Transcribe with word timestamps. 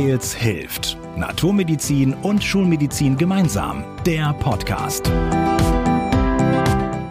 Weils 0.00 0.32
hilft. 0.32 0.96
Naturmedizin 1.14 2.14
und 2.14 2.42
Schulmedizin 2.42 3.18
gemeinsam. 3.18 3.84
Der 4.06 4.32
Podcast. 4.32 5.10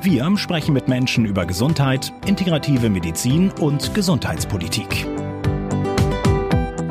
Wir 0.01 0.35
sprechen 0.37 0.73
mit 0.73 0.87
Menschen 0.87 1.25
über 1.25 1.45
Gesundheit, 1.45 2.11
integrative 2.25 2.89
Medizin 2.89 3.51
und 3.59 3.93
Gesundheitspolitik. 3.93 5.05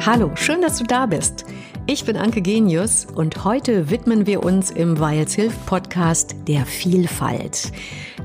Hallo, 0.06 0.30
schön, 0.36 0.62
dass 0.62 0.78
du 0.78 0.84
da 0.84 1.06
bist. 1.06 1.44
Ich 1.86 2.04
bin 2.04 2.16
Anke 2.16 2.42
Genius 2.42 3.04
und 3.04 3.44
heute 3.44 3.90
widmen 3.90 4.24
wir 4.24 4.44
uns 4.44 4.70
im 4.70 5.00
Weils 5.00 5.34
Hilft 5.34 5.66
Podcast 5.66 6.36
der 6.46 6.64
Vielfalt. 6.64 7.72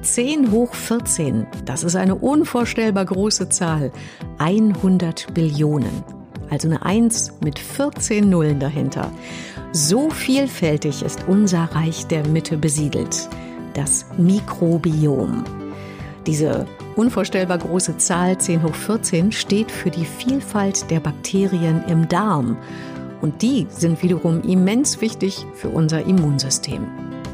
10 0.04 0.52
hoch 0.52 0.76
14, 0.76 1.48
das 1.66 1.84
ist 1.84 1.96
eine 1.96 2.14
unvorstellbar 2.14 3.06
große 3.06 3.50
Zahl. 3.50 3.92
100 4.38 5.34
Billionen. 5.34 6.23
Also 6.50 6.68
eine 6.68 6.86
1 6.86 7.34
mit 7.42 7.60
14 7.60 8.30
Nullen 8.30 8.60
dahinter. 8.60 9.12
So 9.72 10.10
vielfältig 10.10 11.04
ist 11.04 11.26
unser 11.28 11.64
Reich 11.64 12.06
der 12.08 12.28
Mitte 12.28 12.58
besiedelt. 12.58 13.28
Das 13.74 14.06
Mikrobiom. 14.18 15.44
Diese 16.28 16.68
unvorstellbar 16.96 17.58
große 17.58 17.98
Zahl 17.98 18.38
10 18.38 18.64
hoch 18.64 18.76
14 18.76 19.32
steht 19.32 19.72
für 19.72 19.90
die 19.90 20.06
Vielfalt 20.06 20.90
der 20.90 21.00
Bakterien 21.00 21.84
im 21.88 22.08
Darm. 22.08 22.58
Und 23.22 23.42
die 23.42 23.68
sind 23.70 24.04
wiederum 24.04 24.42
immens 24.42 25.02
wichtig 25.02 25.46
für 25.56 25.70
unser 25.70 26.06
Immunsystem. 26.06 26.88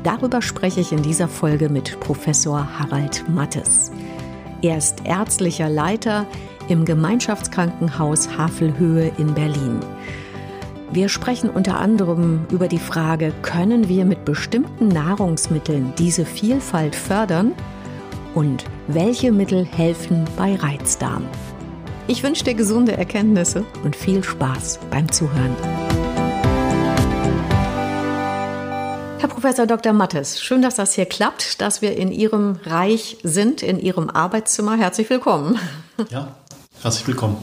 Darüber 0.03 0.41
spreche 0.41 0.79
ich 0.79 0.91
in 0.91 1.03
dieser 1.03 1.27
Folge 1.27 1.67
mit 1.67 1.99
Professor 1.99 2.79
Harald 2.79 3.27
Mattes. 3.27 3.91
Er 4.61 4.77
ist 4.77 5.05
ärztlicher 5.05 5.69
Leiter 5.69 6.25
im 6.69 6.85
Gemeinschaftskrankenhaus 6.85 8.37
Havelhöhe 8.37 9.11
in 9.17 9.33
Berlin. 9.33 9.79
Wir 10.91 11.09
sprechen 11.09 11.49
unter 11.49 11.79
anderem 11.79 12.45
über 12.51 12.67
die 12.67 12.79
Frage, 12.79 13.33
können 13.41 13.89
wir 13.89 14.05
mit 14.05 14.25
bestimmten 14.25 14.87
Nahrungsmitteln 14.87 15.93
diese 15.97 16.25
Vielfalt 16.25 16.95
fördern 16.95 17.53
und 18.33 18.65
welche 18.87 19.31
Mittel 19.31 19.65
helfen 19.65 20.25
bei 20.37 20.55
Reizdarm. 20.55 21.25
Ich 22.07 22.23
wünsche 22.23 22.43
dir 22.43 22.55
gesunde 22.55 22.97
Erkenntnisse 22.97 23.65
und 23.83 23.95
viel 23.95 24.23
Spaß 24.23 24.79
beim 24.89 25.11
Zuhören. 25.11 25.55
Herr 29.19 29.29
Professor 29.29 29.67
Dr. 29.67 29.93
Mattes, 29.93 30.41
schön, 30.41 30.61
dass 30.61 30.75
das 30.75 30.93
hier 30.93 31.05
klappt, 31.05 31.61
dass 31.61 31.81
wir 31.81 31.95
in 31.97 32.11
Ihrem 32.11 32.57
Reich 32.65 33.17
sind, 33.21 33.61
in 33.61 33.79
Ihrem 33.79 34.09
Arbeitszimmer. 34.09 34.75
Herzlich 34.75 35.09
willkommen. 35.09 35.59
Ja, 36.09 36.29
herzlich 36.81 37.07
willkommen. 37.07 37.37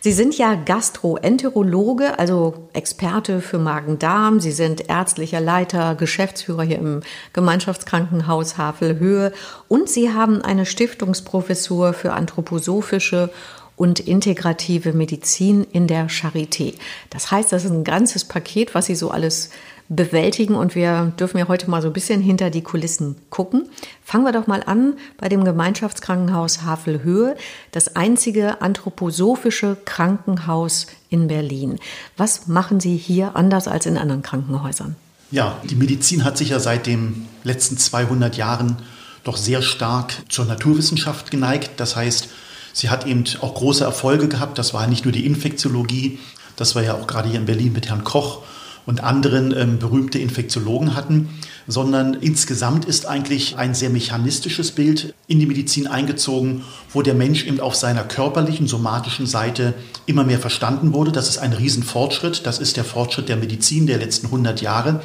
Sie 0.00 0.12
sind 0.12 0.36
ja 0.36 0.54
Gastroenterologe, 0.54 2.18
also 2.18 2.68
Experte 2.74 3.40
für 3.40 3.58
Magen-Darm. 3.58 4.38
Sie 4.38 4.52
sind 4.52 4.90
ärztlicher 4.90 5.40
Leiter, 5.40 5.94
Geschäftsführer 5.94 6.62
hier 6.62 6.78
im 6.78 7.00
Gemeinschaftskrankenhaus 7.32 8.58
Havelhöhe 8.58 9.32
und 9.68 9.88
Sie 9.88 10.12
haben 10.12 10.42
eine 10.42 10.66
Stiftungsprofessur 10.66 11.94
für 11.94 12.12
anthroposophische 12.12 13.30
und 13.76 13.98
integrative 13.98 14.92
Medizin 14.92 15.66
in 15.72 15.86
der 15.86 16.08
Charité. 16.08 16.74
Das 17.10 17.30
heißt, 17.30 17.50
das 17.50 17.64
ist 17.64 17.70
ein 17.70 17.82
ganzes 17.82 18.24
Paket, 18.24 18.74
was 18.74 18.86
Sie 18.86 18.94
so 18.94 19.10
alles 19.10 19.50
bewältigen 19.94 20.54
und 20.54 20.74
wir 20.74 21.12
dürfen 21.18 21.38
ja 21.38 21.48
heute 21.48 21.70
mal 21.70 21.82
so 21.82 21.88
ein 21.88 21.92
bisschen 21.92 22.20
hinter 22.20 22.50
die 22.50 22.62
Kulissen 22.62 23.16
gucken. 23.30 23.68
Fangen 24.04 24.24
wir 24.24 24.32
doch 24.32 24.46
mal 24.46 24.62
an 24.64 24.94
bei 25.18 25.28
dem 25.28 25.44
Gemeinschaftskrankenhaus 25.44 26.62
Havelhöhe, 26.62 27.36
das 27.72 27.96
einzige 27.96 28.62
anthroposophische 28.62 29.76
Krankenhaus 29.84 30.86
in 31.08 31.28
Berlin. 31.28 31.78
Was 32.16 32.46
machen 32.46 32.80
Sie 32.80 32.96
hier 32.96 33.36
anders 33.36 33.68
als 33.68 33.86
in 33.86 33.96
anderen 33.96 34.22
Krankenhäusern? 34.22 34.96
Ja, 35.30 35.58
die 35.64 35.76
Medizin 35.76 36.24
hat 36.24 36.38
sich 36.38 36.50
ja 36.50 36.60
seit 36.60 36.86
den 36.86 37.26
letzten 37.42 37.76
200 37.76 38.36
Jahren 38.36 38.76
doch 39.24 39.36
sehr 39.36 39.62
stark 39.62 40.12
zur 40.28 40.44
Naturwissenschaft 40.44 41.30
geneigt. 41.30 41.72
Das 41.78 41.96
heißt, 41.96 42.28
sie 42.72 42.90
hat 42.90 43.06
eben 43.06 43.24
auch 43.40 43.54
große 43.54 43.84
Erfolge 43.84 44.28
gehabt. 44.28 44.58
Das 44.58 44.74
war 44.74 44.86
nicht 44.86 45.04
nur 45.04 45.12
die 45.12 45.26
Infektiologie, 45.26 46.18
das 46.56 46.74
war 46.74 46.82
ja 46.82 46.94
auch 46.94 47.06
gerade 47.06 47.28
hier 47.28 47.40
in 47.40 47.46
Berlin 47.46 47.72
mit 47.72 47.88
Herrn 47.88 48.04
Koch 48.04 48.42
und 48.86 49.02
anderen 49.02 49.56
ähm, 49.56 49.78
berühmte 49.78 50.18
Infektiologen 50.18 50.94
hatten, 50.94 51.28
sondern 51.66 52.14
insgesamt 52.14 52.84
ist 52.84 53.06
eigentlich 53.06 53.56
ein 53.56 53.74
sehr 53.74 53.90
mechanistisches 53.90 54.72
Bild 54.72 55.14
in 55.26 55.38
die 55.38 55.46
Medizin 55.46 55.86
eingezogen, 55.86 56.62
wo 56.92 57.02
der 57.02 57.14
Mensch 57.14 57.46
eben 57.46 57.60
auf 57.60 57.74
seiner 57.74 58.04
körperlichen, 58.04 58.66
somatischen 58.66 59.26
Seite 59.26 59.74
immer 60.06 60.24
mehr 60.24 60.38
verstanden 60.38 60.92
wurde. 60.92 61.12
Das 61.12 61.28
ist 61.28 61.38
ein 61.38 61.54
Riesenfortschritt. 61.54 62.46
Das 62.46 62.58
ist 62.58 62.76
der 62.76 62.84
Fortschritt 62.84 63.28
der 63.28 63.36
Medizin 63.36 63.86
der 63.86 63.98
letzten 63.98 64.26
100 64.26 64.60
Jahre. 64.60 65.00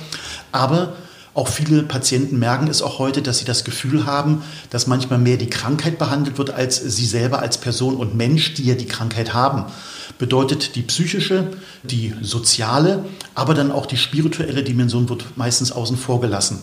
Aber 0.52 0.94
auch 1.34 1.48
viele 1.48 1.84
Patienten 1.84 2.38
merken 2.40 2.68
es 2.68 2.82
auch 2.82 3.00
heute, 3.00 3.22
dass 3.22 3.38
sie 3.38 3.46
das 3.46 3.64
Gefühl 3.64 4.06
haben, 4.06 4.42
dass 4.72 4.88
manchmal 4.88 5.20
mehr 5.20 5.38
die 5.38 5.50
Krankheit 5.50 5.98
behandelt 5.98 6.38
wird 6.38 6.50
als 6.50 6.78
sie 6.82 7.06
selber 7.06 7.40
als 7.40 7.60
Person 7.60 7.96
und 7.96 8.16
Mensch, 8.16 8.56
die 8.56 8.66
ja 8.66 8.76
die 8.76 8.88
Krankheit 8.88 9.34
haben 9.34 9.66
bedeutet 10.20 10.76
die 10.76 10.84
psychische, 10.84 11.48
die 11.82 12.14
soziale, 12.22 13.06
aber 13.34 13.56
dann 13.56 13.72
auch 13.72 13.88
die 13.88 13.98
spirituelle 13.98 14.64
Dimension 14.64 15.10
wird 15.10 15.38
meistens 15.38 15.72
außen 15.72 15.98
vor 15.98 16.22
gelassen. 16.22 16.60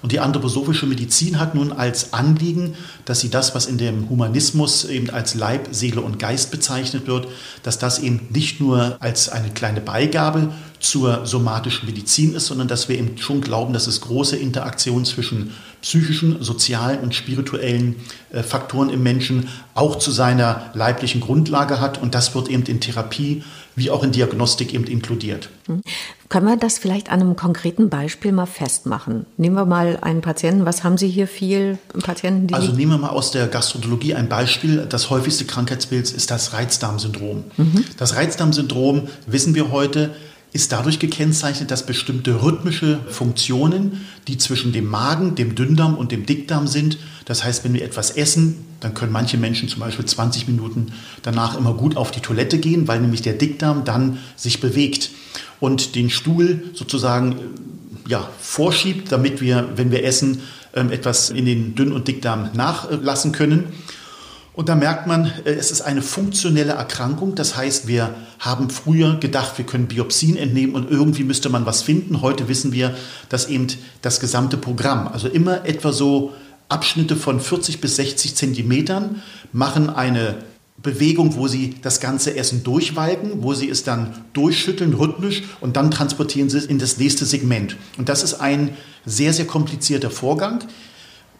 Und 0.00 0.12
die 0.12 0.20
anthroposophische 0.20 0.86
Medizin 0.86 1.40
hat 1.40 1.56
nun 1.56 1.72
als 1.72 2.12
Anliegen, 2.12 2.76
dass 3.04 3.18
sie 3.18 3.30
das, 3.30 3.56
was 3.56 3.66
in 3.66 3.78
dem 3.78 4.08
Humanismus 4.08 4.84
eben 4.84 5.10
als 5.10 5.34
Leib, 5.34 5.68
Seele 5.72 6.02
und 6.02 6.20
Geist 6.20 6.52
bezeichnet 6.52 7.08
wird, 7.08 7.26
dass 7.64 7.78
das 7.78 7.98
eben 7.98 8.28
nicht 8.30 8.60
nur 8.60 8.96
als 9.00 9.28
eine 9.28 9.50
kleine 9.50 9.80
Beigabe 9.80 10.52
zur 10.78 11.26
somatischen 11.26 11.86
Medizin 11.86 12.34
ist, 12.34 12.46
sondern 12.46 12.68
dass 12.68 12.88
wir 12.88 12.96
eben 12.96 13.18
schon 13.18 13.40
glauben, 13.40 13.72
dass 13.72 13.88
es 13.88 14.00
große 14.00 14.36
Interaktion 14.36 15.04
zwischen 15.04 15.52
psychischen, 15.82 16.42
sozialen 16.42 17.00
und 17.00 17.14
spirituellen 17.14 17.96
äh, 18.30 18.42
Faktoren 18.42 18.90
im 18.90 19.02
Menschen 19.02 19.48
auch 19.74 19.96
zu 19.96 20.10
seiner 20.10 20.70
leiblichen 20.74 21.20
Grundlage 21.20 21.80
hat. 21.80 22.00
Und 22.00 22.14
das 22.14 22.34
wird 22.34 22.48
eben 22.48 22.64
in 22.64 22.80
Therapie 22.80 23.42
wie 23.78 23.90
auch 23.90 24.02
in 24.02 24.12
Diagnostik 24.12 24.74
eben 24.74 24.84
inkludiert. 24.84 25.48
Mhm. 25.66 25.82
Können 26.28 26.46
wir 26.46 26.56
das 26.56 26.78
vielleicht 26.78 27.10
an 27.10 27.20
einem 27.20 27.36
konkreten 27.36 27.88
Beispiel 27.88 28.32
mal 28.32 28.46
festmachen? 28.46 29.24
Nehmen 29.38 29.54
wir 29.54 29.64
mal 29.64 29.98
einen 30.02 30.20
Patienten. 30.20 30.66
Was 30.66 30.84
haben 30.84 30.98
Sie 30.98 31.08
hier 31.08 31.26
viel 31.26 31.78
Patienten? 32.02 32.52
Also 32.52 32.72
nehmen 32.72 32.92
wir 32.92 32.98
mal 32.98 33.10
aus 33.10 33.30
der 33.30 33.46
Gastroenterologie 33.46 34.14
ein 34.14 34.28
Beispiel. 34.28 34.84
Das 34.86 35.08
häufigste 35.08 35.46
Krankheitsbild 35.46 36.10
ist 36.10 36.30
das 36.30 36.52
Reizdarmsyndrom. 36.52 37.44
Mhm. 37.56 37.84
Das 37.96 38.16
Reizdarmsyndrom 38.16 39.08
wissen 39.26 39.54
wir 39.54 39.70
heute 39.70 40.10
ist 40.52 40.72
dadurch 40.72 40.98
gekennzeichnet, 40.98 41.70
dass 41.70 41.84
bestimmte 41.84 42.42
rhythmische 42.42 43.00
Funktionen, 43.10 44.06
die 44.28 44.38
zwischen 44.38 44.72
dem 44.72 44.86
Magen, 44.86 45.34
dem 45.34 45.54
Dünndarm 45.54 45.94
und 45.94 46.10
dem 46.10 46.24
Dickdarm 46.24 46.66
sind, 46.66 46.98
das 47.26 47.44
heißt, 47.44 47.64
wenn 47.64 47.74
wir 47.74 47.84
etwas 47.84 48.12
essen, 48.12 48.64
dann 48.80 48.94
können 48.94 49.12
manche 49.12 49.36
Menschen 49.36 49.68
zum 49.68 49.80
Beispiel 49.80 50.04
20 50.06 50.48
Minuten 50.48 50.92
danach 51.22 51.58
immer 51.58 51.74
gut 51.74 51.96
auf 51.96 52.10
die 52.10 52.20
Toilette 52.20 52.58
gehen, 52.58 52.88
weil 52.88 53.00
nämlich 53.00 53.22
der 53.22 53.34
Dickdarm 53.34 53.84
dann 53.84 54.18
sich 54.36 54.60
bewegt 54.60 55.10
und 55.60 55.94
den 55.94 56.10
Stuhl 56.10 56.70
sozusagen 56.74 57.32
äh, 57.32 58.10
ja, 58.10 58.28
vorschiebt, 58.40 59.12
damit 59.12 59.40
wir, 59.40 59.68
wenn 59.76 59.90
wir 59.90 60.04
essen, 60.04 60.40
ähm, 60.74 60.90
etwas 60.90 61.30
in 61.30 61.44
den 61.44 61.74
Dünn- 61.74 61.92
und 61.92 62.08
Dickdarm 62.08 62.50
nachlassen 62.54 63.32
können. 63.32 63.64
Und 64.58 64.68
da 64.68 64.74
merkt 64.74 65.06
man, 65.06 65.26
äh, 65.44 65.52
es 65.52 65.70
ist 65.70 65.82
eine 65.82 66.02
funktionelle 66.02 66.72
Erkrankung. 66.72 67.36
Das 67.36 67.56
heißt, 67.56 67.86
wir 67.86 68.16
haben 68.40 68.70
früher 68.70 69.14
gedacht, 69.14 69.56
wir 69.56 69.64
können 69.64 69.86
Biopsien 69.86 70.36
entnehmen 70.36 70.74
und 70.74 70.90
irgendwie 70.90 71.22
müsste 71.22 71.48
man 71.48 71.64
was 71.64 71.82
finden. 71.82 72.22
Heute 72.22 72.48
wissen 72.48 72.72
wir, 72.72 72.96
dass 73.28 73.46
eben 73.46 73.68
das 74.02 74.18
gesamte 74.18 74.56
Programm, 74.56 75.06
also 75.06 75.28
immer 75.28 75.64
etwa 75.64 75.92
so 75.92 76.32
Abschnitte 76.68 77.14
von 77.14 77.38
40 77.38 77.80
bis 77.80 77.94
60 77.94 78.34
Zentimetern, 78.34 79.22
machen 79.52 79.90
eine 79.90 80.34
Bewegung, 80.82 81.36
wo 81.36 81.46
sie 81.46 81.76
das 81.80 82.00
ganze 82.00 82.36
Essen 82.36 82.64
durchwalken, 82.64 83.44
wo 83.44 83.54
sie 83.54 83.68
es 83.68 83.84
dann 83.84 84.24
durchschütteln, 84.32 84.92
rhythmisch 84.94 85.44
und 85.60 85.76
dann 85.76 85.92
transportieren 85.92 86.50
sie 86.50 86.58
es 86.58 86.66
in 86.66 86.80
das 86.80 86.98
nächste 86.98 87.26
Segment. 87.26 87.76
Und 87.96 88.08
das 88.08 88.24
ist 88.24 88.34
ein 88.34 88.70
sehr, 89.06 89.32
sehr 89.32 89.46
komplizierter 89.46 90.10
Vorgang. 90.10 90.64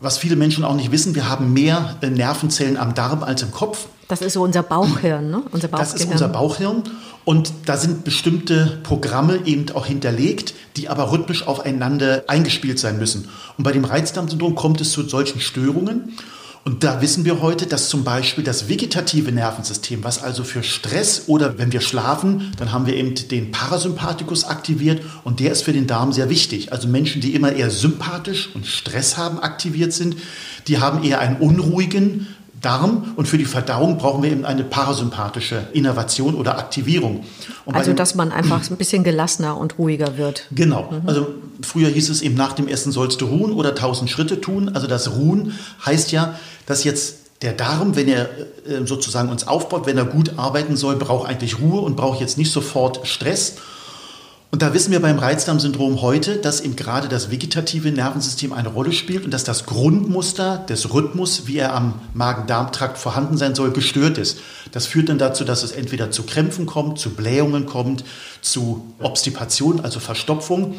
Was 0.00 0.18
viele 0.18 0.36
Menschen 0.36 0.64
auch 0.64 0.74
nicht 0.74 0.92
wissen, 0.92 1.14
wir 1.14 1.28
haben 1.28 1.52
mehr 1.52 1.96
äh, 2.02 2.10
Nervenzellen 2.10 2.76
am 2.76 2.94
Darm 2.94 3.22
als 3.22 3.42
im 3.42 3.50
Kopf. 3.50 3.86
Das 4.06 4.22
ist 4.22 4.34
so 4.34 4.42
unser 4.42 4.62
Bauchhirn, 4.62 5.30
ne? 5.30 5.42
Unser 5.50 5.68
das 5.68 5.92
ist 5.92 6.10
unser 6.10 6.28
Bauchhirn. 6.28 6.84
Und 7.24 7.52
da 7.66 7.76
sind 7.76 8.04
bestimmte 8.04 8.78
Programme 8.84 9.40
eben 9.44 9.66
auch 9.74 9.84
hinterlegt, 9.84 10.54
die 10.76 10.88
aber 10.88 11.12
rhythmisch 11.12 11.46
aufeinander 11.46 12.24
eingespielt 12.26 12.78
sein 12.78 12.98
müssen. 12.98 13.28
Und 13.58 13.64
bei 13.64 13.72
dem 13.72 13.84
Reizdarmsyndrom 13.84 14.54
kommt 14.54 14.80
es 14.80 14.92
zu 14.92 15.02
solchen 15.02 15.40
Störungen. 15.40 16.16
Und 16.68 16.84
da 16.84 17.00
wissen 17.00 17.24
wir 17.24 17.40
heute, 17.40 17.64
dass 17.64 17.88
zum 17.88 18.04
Beispiel 18.04 18.44
das 18.44 18.68
vegetative 18.68 19.32
Nervensystem, 19.32 20.04
was 20.04 20.22
also 20.22 20.44
für 20.44 20.62
Stress 20.62 21.22
oder 21.26 21.56
wenn 21.56 21.72
wir 21.72 21.80
schlafen, 21.80 22.52
dann 22.58 22.72
haben 22.72 22.84
wir 22.84 22.94
eben 22.94 23.14
den 23.14 23.52
Parasympathikus 23.52 24.44
aktiviert 24.44 25.02
und 25.24 25.40
der 25.40 25.50
ist 25.50 25.62
für 25.62 25.72
den 25.72 25.86
Darm 25.86 26.12
sehr 26.12 26.28
wichtig. 26.28 26.70
Also 26.70 26.86
Menschen, 26.86 27.22
die 27.22 27.34
immer 27.34 27.54
eher 27.54 27.70
sympathisch 27.70 28.50
und 28.54 28.66
Stress 28.66 29.16
haben, 29.16 29.38
aktiviert 29.38 29.94
sind, 29.94 30.16
die 30.66 30.76
haben 30.76 31.02
eher 31.02 31.20
einen 31.20 31.36
unruhigen 31.36 32.26
Darm 32.60 33.14
und 33.16 33.28
für 33.28 33.38
die 33.38 33.44
Verdauung 33.44 33.98
brauchen 33.98 34.22
wir 34.22 34.30
eben 34.30 34.44
eine 34.44 34.64
parasympathische 34.64 35.68
Innervation 35.72 36.34
oder 36.34 36.58
Aktivierung. 36.58 37.24
also, 37.66 37.92
dass 37.92 38.14
man 38.14 38.32
einfach 38.32 38.68
ein 38.68 38.76
bisschen 38.76 39.04
gelassener 39.04 39.56
und 39.56 39.78
ruhiger 39.78 40.16
wird. 40.16 40.46
Genau. 40.50 40.90
Mhm. 40.90 41.08
Also, 41.08 41.28
früher 41.62 41.88
hieß 41.88 42.08
es 42.10 42.22
eben, 42.22 42.34
nach 42.34 42.52
dem 42.52 42.68
Essen 42.68 42.90
sollst 42.92 43.20
du 43.20 43.26
ruhen 43.26 43.52
oder 43.52 43.74
tausend 43.74 44.10
Schritte 44.10 44.40
tun. 44.40 44.70
Also, 44.74 44.86
das 44.86 45.16
Ruhen 45.16 45.58
heißt 45.84 46.12
ja, 46.12 46.34
dass 46.66 46.84
jetzt 46.84 47.18
der 47.42 47.52
Darm, 47.52 47.94
wenn 47.94 48.08
er 48.08 48.28
äh, 48.66 48.84
sozusagen 48.84 49.28
uns 49.28 49.46
aufbaut, 49.46 49.86
wenn 49.86 49.96
er 49.96 50.04
gut 50.04 50.32
arbeiten 50.36 50.76
soll, 50.76 50.96
braucht 50.96 51.28
eigentlich 51.28 51.60
Ruhe 51.60 51.80
und 51.80 51.96
braucht 51.96 52.20
jetzt 52.20 52.38
nicht 52.38 52.52
sofort 52.52 53.06
Stress. 53.06 53.56
Und 54.50 54.62
da 54.62 54.72
wissen 54.72 54.92
wir 54.92 55.00
beim 55.00 55.18
Reizdarmsyndrom 55.18 56.00
heute, 56.00 56.36
dass 56.36 56.62
eben 56.62 56.74
gerade 56.74 57.08
das 57.08 57.30
vegetative 57.30 57.92
Nervensystem 57.92 58.54
eine 58.54 58.70
Rolle 58.70 58.92
spielt 58.92 59.26
und 59.26 59.30
dass 59.30 59.44
das 59.44 59.66
Grundmuster 59.66 60.64
des 60.66 60.94
Rhythmus, 60.94 61.46
wie 61.46 61.58
er 61.58 61.74
am 61.74 62.00
Magen-Darm-Trakt 62.14 62.96
vorhanden 62.96 63.36
sein 63.36 63.54
soll, 63.54 63.72
gestört 63.72 64.16
ist. 64.16 64.38
Das 64.72 64.86
führt 64.86 65.10
dann 65.10 65.18
dazu, 65.18 65.44
dass 65.44 65.62
es 65.62 65.72
entweder 65.72 66.10
zu 66.10 66.22
Krämpfen 66.22 66.64
kommt, 66.64 66.98
zu 66.98 67.10
Blähungen 67.10 67.66
kommt, 67.66 68.04
zu 68.40 68.94
Obstipation, 69.00 69.80
also 69.80 70.00
Verstopfung. 70.00 70.76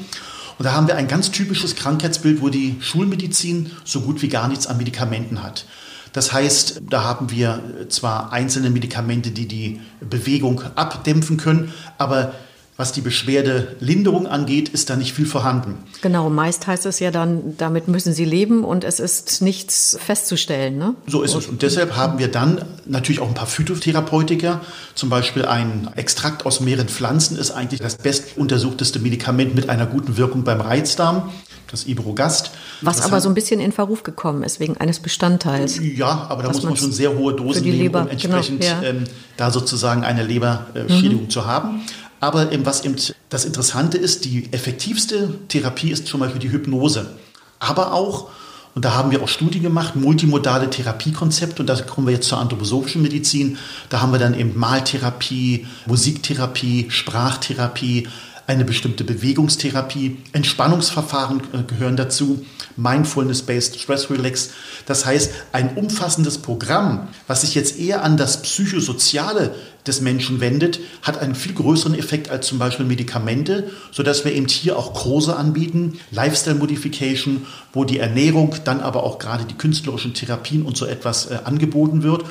Und 0.58 0.66
da 0.66 0.74
haben 0.74 0.88
wir 0.88 0.96
ein 0.96 1.08
ganz 1.08 1.30
typisches 1.30 1.76
Krankheitsbild, 1.76 2.42
wo 2.42 2.50
die 2.50 2.78
Schulmedizin 2.80 3.70
so 3.86 4.02
gut 4.02 4.24
wie 4.24 4.30
gar 4.30 4.48
nichts 4.48 4.66
an 4.66 4.78
Medikamenten 4.78 5.44
hat. 5.44 5.66
Das 6.12 6.34
heißt, 6.34 6.82
da 6.90 7.04
haben 7.04 7.30
wir 7.30 7.62
zwar 7.90 8.34
einzelne 8.34 8.72
Medikamente, 8.72 9.30
die 9.30 9.48
die 9.48 9.80
Bewegung 10.02 10.64
abdämpfen 10.76 11.38
können, 11.38 11.72
aber 12.00 12.34
was 12.80 12.94
die 12.94 13.02
Beschwerdelinderung 13.02 14.26
angeht, 14.26 14.70
ist 14.70 14.90
da 14.90 14.96
nicht 14.96 15.14
viel 15.14 15.26
vorhanden. 15.26 15.80
Genau, 16.02 16.30
meist 16.30 16.66
heißt 16.66 16.86
es 16.86 17.02
ja 17.02 17.12
dann, 17.12 17.58
damit 17.58 17.90
müssen 17.90 18.14
Sie 18.14 18.24
leben 18.24 18.64
und 18.64 18.86
es 18.86 19.02
ist 19.02 19.42
nichts 19.42 19.98
festzustellen. 20.00 20.78
Ne? 20.78 20.96
So 21.06 21.22
ist 21.22 21.36
es. 21.36 21.48
Und 21.48 21.62
deshalb 21.62 21.98
haben 21.98 22.20
wir 22.20 22.30
dann 22.30 22.64
natürlich 22.86 23.20
auch 23.20 23.28
ein 23.28 23.34
paar 23.34 23.48
Phytotherapeutika. 23.48 24.62
Zum 24.96 25.10
Beispiel 25.10 25.44
ein 25.44 25.90
Extrakt 25.98 26.46
aus 26.46 26.62
mehreren 26.62 26.88
Pflanzen 26.88 27.38
ist 27.38 27.52
eigentlich 27.52 27.82
das 27.82 27.98
bestuntersuchteste 27.98 29.00
Medikament 29.00 29.56
mit 29.56 29.70
einer 29.70 29.86
guten 29.86 30.16
Wirkung 30.16 30.46
beim 30.46 30.62
Reizdarm 30.62 31.30
das 31.70 31.86
Ibrogast. 31.86 32.52
Was 32.82 32.98
das 32.98 33.06
aber 33.06 33.22
so 33.22 33.30
ein 33.30 33.36
bisschen 33.36 33.60
in 33.60 33.72
Verruf 33.72 34.02
gekommen 34.04 34.42
ist, 34.42 34.60
wegen 34.60 34.78
eines 34.78 35.00
Bestandteils. 35.00 35.80
Ja, 35.80 36.26
aber 36.30 36.42
da 36.42 36.50
muss 36.50 36.64
man 36.64 36.76
schon 36.78 36.92
sehr 36.92 37.16
hohe 37.16 37.34
Dosen 37.36 37.64
nehmen, 37.64 37.78
Leber, 37.78 38.00
um 38.00 38.10
genau, 38.10 38.38
entsprechend 38.38 38.62
genau, 38.62 38.82
ja. 38.82 38.90
ähm, 38.90 39.04
da 39.38 39.52
sozusagen 39.52 40.04
eine 40.04 40.24
Leberschädigung 40.24 41.26
mhm. 41.26 41.30
zu 41.30 41.46
haben. 41.46 41.82
Aber 42.20 42.52
eben, 42.52 42.66
was 42.66 42.84
eben 42.84 42.96
das 43.30 43.46
Interessante 43.46 43.98
ist, 43.98 44.26
die 44.26 44.52
effektivste 44.52 45.36
Therapie 45.48 45.92
ist 45.92 46.14
mal 46.18 46.30
für 46.30 46.40
die 46.40 46.52
Hypnose. 46.52 47.18
Aber 47.60 47.94
auch, 47.94 48.30
und 48.76 48.86
da 48.86 48.94
haben 48.94 49.12
wir 49.12 49.22
auch 49.24 49.28
Studien 49.28 49.64
gemacht, 49.64 49.96
multimodale 49.96 50.70
Therapiekonzepte, 50.70 51.62
und 51.62 51.68
da 51.68 51.76
kommen 51.82 52.08
wir 52.08 52.14
jetzt 52.14 52.28
zur 52.28 52.40
anthroposophischen 52.40 53.02
Medizin. 53.02 53.58
Da 53.90 54.02
haben 54.02 54.12
wir 54.12 54.20
dann 54.20 54.38
eben 54.38 54.58
Maltherapie, 54.58 55.66
Musiktherapie, 55.86 56.88
Sprachtherapie, 56.90 58.08
eine 58.50 58.66
bestimmte 58.66 59.04
Bewegungstherapie, 59.04 60.18
Entspannungsverfahren 60.34 61.42
äh, 61.54 61.62
gehören 61.68 61.96
dazu, 61.96 62.44
Mindfulness-Based 62.78 63.80
Stress 63.80 64.10
Relax. 64.10 64.50
Das 64.88 65.06
heißt, 65.06 65.32
ein 65.52 65.76
umfassendes 65.76 66.40
Programm, 66.40 67.10
was 67.28 67.42
sich 67.42 67.54
jetzt 67.54 67.78
eher 67.78 68.04
an 68.04 68.18
das 68.18 68.42
Psychosoziale 68.42 69.54
des 69.86 70.02
Menschen 70.02 70.40
wendet, 70.40 70.80
hat 71.04 71.20
einen 71.20 71.36
viel 71.36 71.54
größeren 71.54 71.94
Effekt 71.94 72.32
als 72.32 72.48
zum 72.48 72.58
Beispiel 72.58 72.88
Medikamente, 72.88 73.70
sodass 73.92 74.26
wir 74.26 74.34
eben 74.34 74.48
hier 74.48 74.80
auch 74.80 74.96
Kurse 74.96 75.36
anbieten, 75.36 76.00
Lifestyle 76.10 76.56
Modification, 76.56 77.46
wo 77.72 77.84
die 77.84 78.00
Ernährung, 78.00 78.56
dann 78.64 78.80
aber 78.80 79.04
auch 79.04 79.20
gerade 79.20 79.46
die 79.46 79.60
künstlerischen 79.60 80.16
Therapien 80.16 80.64
und 80.64 80.76
so 80.76 80.88
etwas 80.88 81.28
äh, 81.28 81.38
angeboten 81.44 82.02
wird. 82.02 82.24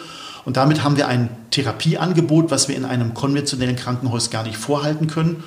Und 0.44 0.56
damit 0.56 0.82
haben 0.82 0.96
wir 0.96 1.06
ein 1.06 1.28
Therapieangebot, 1.52 2.50
was 2.50 2.66
wir 2.66 2.74
in 2.74 2.84
einem 2.84 3.14
konventionellen 3.14 3.76
Krankenhaus 3.76 4.30
gar 4.30 4.42
nicht 4.42 4.56
vorhalten 4.56 5.06
können. 5.06 5.44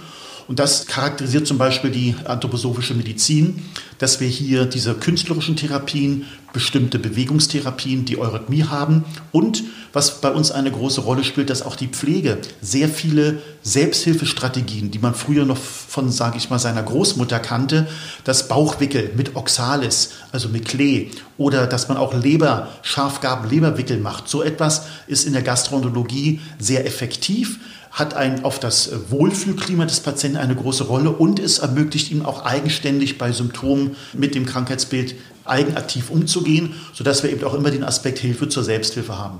Und 0.52 0.60
das 0.60 0.86
charakterisiert 0.86 1.48
zum 1.48 1.58
Beispiel 1.58 1.92
die 1.92 2.14
anthroposophische 2.26 2.94
Medizin, 2.94 3.64
dass 4.00 4.20
wir 4.20 4.28
hier 4.28 4.66
diese 4.66 4.96
künstlerischen 4.96 5.56
Therapien, 5.56 6.26
bestimmte 6.52 7.00
Bewegungstherapien, 7.00 8.04
die 8.04 8.18
Eurythmie 8.18 8.66
haben 8.66 9.06
und 9.32 9.64
was 9.94 10.20
bei 10.20 10.30
uns 10.30 10.52
eine 10.52 10.70
große 10.70 11.00
Rolle 11.00 11.24
spielt, 11.24 11.50
dass 11.50 11.62
auch 11.62 11.78
die 11.78 11.88
Pflege 11.88 12.38
sehr 12.62 12.90
viele 12.90 13.42
Selbsthilfestrategien, 13.62 14.92
die 14.92 15.00
man 15.00 15.16
früher 15.16 15.46
noch 15.46 15.56
von, 15.56 16.12
sage 16.12 16.36
ich 16.36 16.50
mal, 16.50 16.60
seiner 16.60 16.84
Großmutter 16.84 17.40
kannte, 17.40 17.88
das 18.26 18.50
Bauchwickel 18.50 19.12
mit 19.16 19.38
Oxalis, 19.38 20.16
also 20.34 20.50
mit 20.50 20.66
Klee 20.68 21.12
oder 21.38 21.66
dass 21.66 21.88
man 21.88 21.96
auch 21.96 22.14
Leber, 22.14 22.68
Schafgarben, 22.82 23.50
Leberwickel 23.50 24.00
macht. 24.00 24.28
So 24.28 24.44
etwas 24.44 24.84
ist 25.08 25.26
in 25.26 25.32
der 25.32 25.44
Gastroenterologie 25.44 26.42
sehr 26.60 26.86
effektiv 26.86 27.58
hat 27.92 28.14
ein, 28.14 28.44
auf 28.46 28.60
das 28.60 28.92
Wohlfühlklima 29.10 29.86
des 29.86 30.00
Patienten 30.00 30.38
eine 30.38 30.56
große 30.56 30.86
Rolle 30.86 31.12
und 31.12 31.40
es 31.40 31.60
ermöglicht 31.60 32.10
ihm 32.12 32.26
auch 32.26 32.46
eigenständig 32.46 33.18
bei 33.18 33.32
Symptomen 33.32 33.96
mit 34.14 34.34
dem 34.34 34.46
Krankheitsbild 34.46 35.16
eigenaktiv 35.46 36.10
umzugehen, 36.10 36.76
sodass 36.94 37.24
wir 37.24 37.32
eben 37.32 37.44
auch 37.44 37.54
immer 37.54 37.72
den 37.72 37.84
Aspekt 37.84 38.20
Hilfe 38.20 38.48
zur 38.48 38.64
Selbsthilfe 38.64 39.18
haben. 39.18 39.40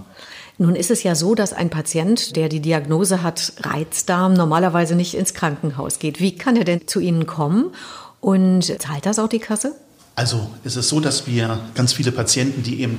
Nun 0.58 0.76
ist 0.76 0.92
es 0.92 1.02
ja 1.04 1.16
so, 1.16 1.34
dass 1.34 1.54
ein 1.54 1.70
Patient, 1.70 2.36
der 2.36 2.50
die 2.50 2.60
Diagnose 2.60 3.24
hat, 3.24 3.54
Reizdarm, 3.62 4.34
normalerweise 4.34 4.96
nicht 4.96 5.16
ins 5.16 5.34
Krankenhaus 5.34 5.98
geht. 5.98 6.20
Wie 6.20 6.36
kann 6.36 6.56
er 6.56 6.66
denn 6.66 6.88
zu 6.88 7.00
Ihnen 7.00 7.26
kommen 7.26 7.72
und 8.20 8.66
zahlt 8.80 9.06
das 9.06 9.18
auch 9.18 9.30
die 9.30 9.40
Kasse? 9.40 9.74
Also 10.16 10.52
es 10.64 10.76
ist 10.76 10.90
so, 10.90 11.00
dass 11.00 11.26
wir 11.26 11.60
ganz 11.74 11.94
viele 11.94 12.12
Patienten, 12.12 12.64
die 12.64 12.82
eben 12.82 12.98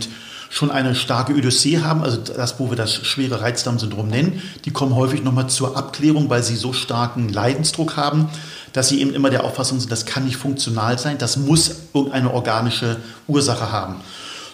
schon 0.53 0.71
eine 0.71 0.95
starke 0.95 1.33
Odyssee 1.33 1.79
haben, 1.79 2.03
also 2.03 2.19
das, 2.19 2.61
wo 2.61 2.69
wir 2.69 2.77
das 2.77 2.93
schwere 2.93 3.41
Reizdarmsyndrom 3.41 4.07
nennen, 4.07 4.43
die 4.67 4.71
kommen 4.71 4.95
häufig 4.95 5.23
nochmal 5.25 5.49
zur 5.49 5.79
Abklärung, 5.79 6.29
weil 6.29 6.43
sie 6.43 6.57
so 6.57 6.75
starken 6.75 7.31
Leidensdruck 7.31 7.97
haben, 7.97 8.29
dass 8.75 8.91
sie 8.91 9.01
eben 9.01 9.15
immer 9.15 9.31
der 9.31 9.45
Auffassung 9.45 9.81
sind, 9.81 9.91
das 9.91 10.05
kann 10.05 10.27
nicht 10.27 10.37
funktional 10.37 10.99
sein, 10.99 11.17
das 11.17 11.39
muss 11.39 11.77
irgendeine 11.95 12.35
organische 12.35 12.99
Ursache 13.29 13.73
haben. 13.73 13.97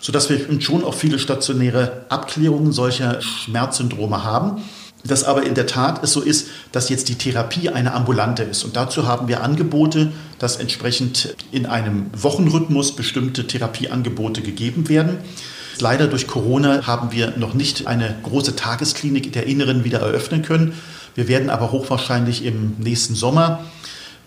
Sodass 0.00 0.30
wir 0.30 0.38
schon 0.60 0.84
auch 0.84 0.94
viele 0.94 1.18
stationäre 1.18 2.04
Abklärungen 2.10 2.70
solcher 2.70 3.20
Schmerzsyndrome 3.20 4.22
haben. 4.22 4.62
Das 5.04 5.24
aber 5.24 5.42
in 5.42 5.54
der 5.54 5.66
Tat 5.66 6.04
es 6.04 6.12
so 6.12 6.20
ist, 6.20 6.46
dass 6.70 6.90
jetzt 6.90 7.08
die 7.08 7.16
Therapie 7.16 7.70
eine 7.70 7.92
ambulante 7.92 8.44
ist. 8.44 8.62
Und 8.62 8.76
dazu 8.76 9.08
haben 9.08 9.26
wir 9.26 9.42
Angebote, 9.42 10.12
dass 10.38 10.56
entsprechend 10.56 11.34
in 11.50 11.66
einem 11.66 12.06
Wochenrhythmus 12.12 12.94
bestimmte 12.94 13.48
Therapieangebote 13.48 14.42
gegeben 14.42 14.88
werden. 14.88 15.18
Leider 15.80 16.06
durch 16.06 16.26
Corona 16.26 16.86
haben 16.86 17.12
wir 17.12 17.36
noch 17.36 17.54
nicht 17.54 17.86
eine 17.86 18.16
große 18.22 18.56
Tagesklinik 18.56 19.32
der 19.32 19.46
Inneren 19.46 19.84
wieder 19.84 20.00
eröffnen 20.00 20.42
können. 20.42 20.74
Wir 21.14 21.28
werden 21.28 21.50
aber 21.50 21.72
hochwahrscheinlich 21.72 22.44
im 22.44 22.76
nächsten 22.78 23.14
Sommer 23.14 23.60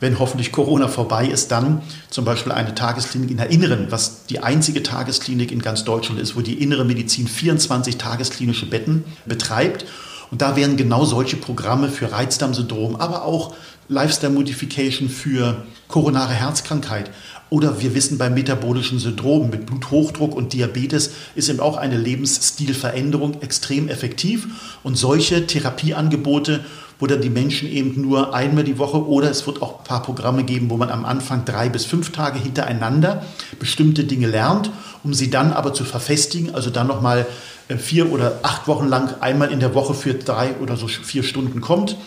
wenn 0.01 0.17
hoffentlich 0.17 0.51
Corona 0.51 0.88
vorbei 0.88 1.27
ist, 1.27 1.51
dann 1.51 1.84
zum 2.10 2.25
Beispiel 2.25 2.51
eine 2.51 2.75
Tagesklinik 2.75 3.29
in 3.29 3.38
der 3.38 3.51
Inneren, 3.51 3.91
was 3.91 4.25
die 4.25 4.39
einzige 4.39 4.81
Tagesklinik 4.84 5.51
in 5.51 5.62
ganz 5.62 5.86
Deutschland 5.86 6.20
ist, 6.20 6.36
wo 6.36 6.41
die 6.41 6.62
innere 6.62 6.84
Medizin 6.84 7.27
24 7.27 7.98
tagesklinische 7.98 8.65
Betten 8.65 9.05
betreibt. 9.27 9.86
Und 10.31 10.41
da 10.41 10.55
werden 10.55 10.75
genau 10.75 11.05
solche 11.05 11.38
Programme 11.38 11.88
für 11.88 12.12
Reizdarmsyndrom, 12.12 12.96
aber 12.96 13.25
auch 13.25 13.53
Lifestyle 13.91 14.31
Modification 14.31 15.10
für 15.10 15.65
koronare 15.89 16.33
Herzkrankheit, 16.33 17.12
oder 17.50 17.81
wir 17.81 17.93
wissen 17.93 18.17
beim 18.17 18.33
metabolischen 18.33 18.98
Syndrom 19.00 19.50
mit 19.50 19.65
Bluthochdruck 19.65 20.33
und 20.33 20.53
Diabetes 20.53 21.12
ist 21.36 21.50
eben 21.50 21.60
auch 21.60 21.75
eine 21.75 21.98
Lebensstilveränderung 21.98 23.41
extrem 23.41 23.89
effektiv. 23.89 24.48
Und 24.83 24.98
solche 24.98 25.45
Therapieangebote, 25.45 26.63
wo 27.00 27.07
dann 27.07 27.19
die 27.19 27.29
Menschen 27.29 27.69
eben 27.69 28.00
nur 28.00 28.33
einmal 28.33 28.63
die 28.63 28.77
Woche 28.77 29.05
oder 29.05 29.29
es 29.29 29.45
wird 29.45 29.62
auch 29.62 29.79
ein 29.79 29.83
paar 29.83 30.01
Programme 30.01 30.45
geben, 30.45 30.69
wo 30.69 30.77
man 30.77 30.89
am 30.89 31.03
Anfang 31.03 31.43
drei 31.43 31.67
bis 31.67 31.83
fünf 31.83 32.13
Tage 32.13 32.39
hintereinander 32.39 33.25
bestimmte 33.60 34.05
Dinge 34.05 34.27
lernt, 34.27 34.71
um 35.03 35.13
sie 35.13 35.29
dann 35.29 35.51
aber 35.51 35.74
zu 35.74 35.83
verfestigen, 35.83 36.55
also 36.55 36.69
dann 36.69 36.88
nochmal 36.88 37.27
äh, 37.67 37.75
vier 37.75 38.13
oder 38.13 38.39
acht 38.43 38.69
Wochen 38.69 38.88
lang 38.88 39.15
einmal 39.19 39.51
in 39.51 39.60
der 39.60 39.75
Woche 39.75 39.93
für 39.93 40.13
drei 40.13 40.55
oder 40.62 40.77
so 40.77 40.88
vier 40.88 41.24
Stunden 41.24 41.60
kommt 41.60 41.98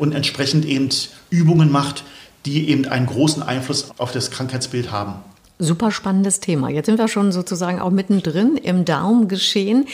und 0.00 0.12
entsprechend 0.12 0.64
eben 0.64 0.88
Übungen 1.28 1.70
macht, 1.70 2.04
die 2.46 2.70
eben 2.70 2.86
einen 2.86 3.06
großen 3.06 3.42
Einfluss 3.42 3.90
auf 3.98 4.12
das 4.12 4.30
Krankheitsbild 4.30 4.90
haben. 4.90 5.14
Super 5.58 5.90
spannendes 5.90 6.40
Thema. 6.40 6.70
Jetzt 6.70 6.86
sind 6.86 6.98
wir 6.98 7.08
schon 7.08 7.32
sozusagen 7.32 7.80
auch 7.80 7.90
mittendrin 7.90 8.56
im 8.56 8.86
Darmgeschehen. 8.86 9.86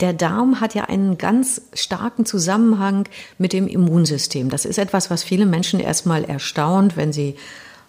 Der 0.00 0.12
Darm 0.12 0.60
hat 0.60 0.74
ja 0.74 0.86
einen 0.86 1.18
ganz 1.18 1.62
starken 1.72 2.26
Zusammenhang 2.26 3.08
mit 3.38 3.52
dem 3.52 3.68
Immunsystem. 3.68 4.50
Das 4.50 4.64
ist 4.64 4.78
etwas, 4.78 5.08
was 5.08 5.22
viele 5.22 5.46
Menschen 5.46 5.78
erstmal 5.78 6.24
erstaunt, 6.24 6.96
wenn 6.96 7.12
sie, 7.12 7.36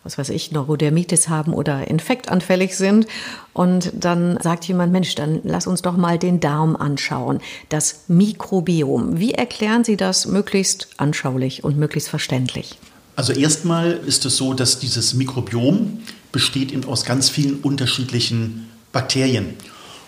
was 0.06 0.18
weiß 0.18 0.30
ich, 0.30 0.52
Neurodermitis 0.52 1.28
haben 1.28 1.54
oder 1.54 1.88
infektanfällig 1.90 2.78
sind. 2.78 3.08
Und 3.54 3.92
dann 3.94 4.40
sagt 4.42 4.66
jemand, 4.66 4.94
Mensch, 4.94 5.16
dann 5.16 5.42
lass 5.44 5.68
uns 5.68 5.82
doch 5.82 5.98
mal 5.98 6.18
den 6.18 6.40
Darm 6.40 6.76
anschauen. 6.76 7.40
Das 7.70 8.06
Mikrobiom. 8.08 9.20
Wie 9.20 9.34
erklären 9.34 9.84
Sie 9.84 9.98
das 9.98 10.28
möglichst 10.28 10.88
anschaulich 10.98 11.64
und 11.64 11.78
möglichst 11.78 12.08
verständlich? 12.08 12.78
Also 13.16 13.34
erstmal 13.34 13.92
ist 13.92 14.26
es 14.26 14.38
so, 14.38 14.54
dass 14.54 14.80
dieses 14.80 15.14
Mikrobiom 15.14 16.00
besteht 16.32 16.86
aus 16.86 17.06
ganz 17.06 17.30
vielen 17.30 17.60
unterschiedlichen 17.62 18.70
Bakterien. 18.92 19.56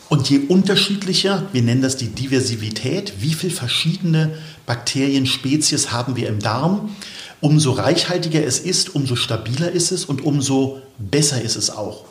Und 0.09 0.29
je 0.29 0.39
unterschiedlicher, 0.47 1.47
wir 1.51 1.61
nennen 1.61 1.81
das 1.81 1.97
die 1.97 2.07
Diversität, 2.07 3.13
wie 3.19 3.33
viele 3.33 3.53
verschiedene 3.53 4.37
Bakterienspezies 4.65 5.91
haben 5.91 6.15
wir 6.15 6.29
im 6.29 6.39
Darm, 6.39 6.89
umso 7.41 7.71
reichhaltiger 7.71 8.43
es 8.43 8.59
ist, 8.59 8.95
umso 8.95 9.15
stabiler 9.15 9.71
ist 9.71 9.91
es 9.91 10.05
und 10.05 10.23
umso 10.23 10.81
besser 10.97 11.41
ist 11.41 11.55
es 11.55 11.69
auch. 11.69 12.05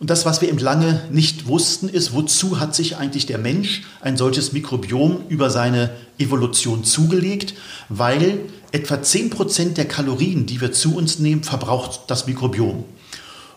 Und 0.00 0.10
das, 0.10 0.26
was 0.26 0.40
wir 0.40 0.48
eben 0.48 0.58
lange 0.58 1.02
nicht 1.10 1.46
wussten, 1.46 1.88
ist, 1.88 2.12
wozu 2.12 2.58
hat 2.58 2.74
sich 2.74 2.96
eigentlich 2.96 3.26
der 3.26 3.38
Mensch 3.38 3.82
ein 4.00 4.16
solches 4.16 4.52
Mikrobiom 4.52 5.22
über 5.28 5.50
seine 5.50 5.90
Evolution 6.18 6.84
zugelegt, 6.84 7.54
weil 7.88 8.40
etwa 8.72 8.96
10% 8.96 9.74
der 9.74 9.86
Kalorien, 9.86 10.46
die 10.46 10.60
wir 10.60 10.72
zu 10.72 10.96
uns 10.96 11.20
nehmen, 11.20 11.44
verbraucht 11.44 12.00
das 12.08 12.26
Mikrobiom. 12.26 12.84